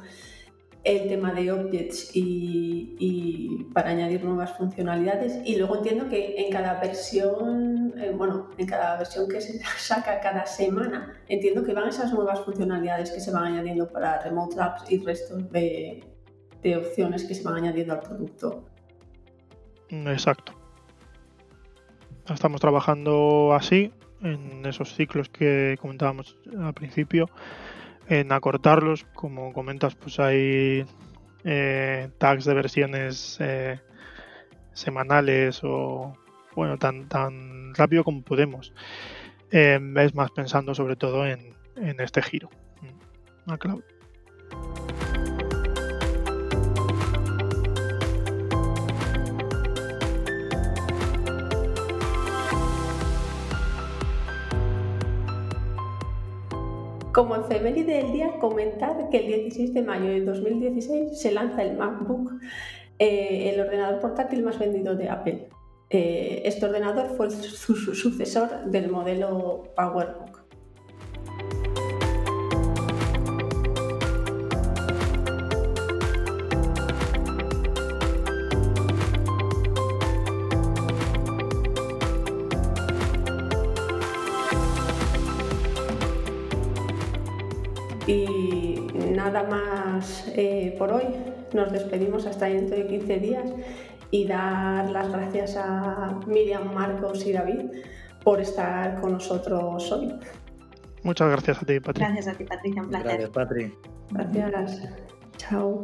el 0.84 1.08
tema 1.10 1.34
de 1.34 1.52
objects 1.52 2.16
y, 2.16 2.96
y 3.00 3.64
para 3.74 3.90
añadir 3.90 4.24
nuevas 4.24 4.54
funcionalidades. 4.56 5.40
Y 5.44 5.56
luego 5.58 5.78
entiendo 5.78 6.08
que 6.08 6.36
en 6.38 6.52
cada 6.52 6.80
versión, 6.80 7.94
eh, 7.98 8.14
bueno, 8.16 8.50
en 8.58 8.68
cada 8.68 8.96
versión 8.96 9.28
que 9.28 9.42
se 9.42 9.60
saca 9.78 10.20
cada 10.20 10.46
semana, 10.46 11.20
entiendo 11.28 11.64
que 11.64 11.74
van 11.74 11.90
esas 11.90 12.14
nuevas 12.14 12.42
funcionalidades 12.42 13.12
que 13.12 13.20
se 13.20 13.32
van 13.32 13.46
añadiendo 13.46 13.92
para 13.92 14.22
Remote 14.22 14.56
Apps 14.62 14.92
y 14.92 15.00
restos 15.00 15.52
de 15.52 16.17
de 16.70 16.78
opciones 16.78 17.24
que 17.24 17.34
se 17.34 17.44
van 17.44 17.56
añadiendo 17.56 17.94
al 17.94 18.02
producto. 18.02 18.64
Exacto. 19.90 20.54
Estamos 22.30 22.60
trabajando 22.60 23.54
así, 23.54 23.92
en 24.22 24.66
esos 24.66 24.94
ciclos 24.94 25.30
que 25.30 25.78
comentábamos 25.80 26.38
al 26.60 26.74
principio, 26.74 27.30
en 28.10 28.32
acortarlos, 28.32 29.06
como 29.14 29.54
comentas, 29.54 29.96
pues 29.96 30.20
hay 30.20 30.86
eh, 31.44 32.10
tags 32.18 32.46
de 32.46 32.54
versiones 32.54 33.38
eh, 33.40 33.80
semanales 34.74 35.62
o 35.64 36.18
bueno, 36.56 36.78
tan, 36.78 37.08
tan 37.08 37.74
rápido 37.76 38.04
como 38.04 38.22
podemos. 38.24 38.74
Eh, 39.52 39.80
es 39.98 40.16
más 40.16 40.32
pensando 40.32 40.76
sobre 40.76 40.98
todo 40.98 41.26
en, 41.26 41.56
este 41.76 42.22
giro 42.22 42.50
a 43.46 43.58
cloud. 43.58 43.84
Como 57.18 57.36
efeméride 57.36 58.04
del 58.04 58.12
día, 58.12 58.38
comentar 58.40 59.10
que 59.10 59.18
el 59.18 59.26
16 59.26 59.74
de 59.74 59.82
mayo 59.82 60.06
de 60.06 60.24
2016 60.24 61.20
se 61.20 61.32
lanza 61.32 61.64
el 61.64 61.76
MacBook, 61.76 62.34
eh, 63.00 63.50
el 63.52 63.60
ordenador 63.60 64.00
portátil 64.00 64.44
más 64.44 64.60
vendido 64.60 64.96
de 64.96 65.10
Apple. 65.10 65.50
Eh, 65.90 66.44
este 66.46 66.68
ordenador 66.68 67.08
fue 67.18 67.32
su 67.32 67.76
sucesor 67.76 68.66
del 68.66 68.92
modelo 68.92 69.64
PowerBook. 69.76 70.27
Nada 89.38 89.50
más 89.50 90.32
eh, 90.36 90.76
por 90.78 90.92
hoy. 90.92 91.06
Nos 91.54 91.72
despedimos 91.72 92.26
hasta 92.26 92.48
dentro 92.48 92.76
de 92.76 92.88
15 92.88 93.20
días 93.20 93.50
y 94.12 94.26
dar 94.26 94.90
las 94.90 95.12
gracias 95.12 95.58
a 95.58 96.20
Miriam, 96.26 96.74
Marcos 96.74 97.26
y 97.26 97.34
David 97.34 97.66
por 98.24 98.42
estar 98.42 99.00
con 99.00 99.14
nosotros 99.14 99.92
hoy. 99.92 100.14
Muchas 101.04 101.30
gracias 101.30 101.62
a 101.62 101.66
ti, 101.66 101.80
Patricia. 101.80 102.10
Gracias 102.10 102.36
a 102.36 102.38
ti, 102.38 102.44
Patricia. 102.44 102.82
Un 102.82 102.90
placer. 102.90 103.08
Gracias, 103.08 103.30
Patri. 103.30 103.74
Gracias. 104.12 104.90
Chao. 105.38 105.82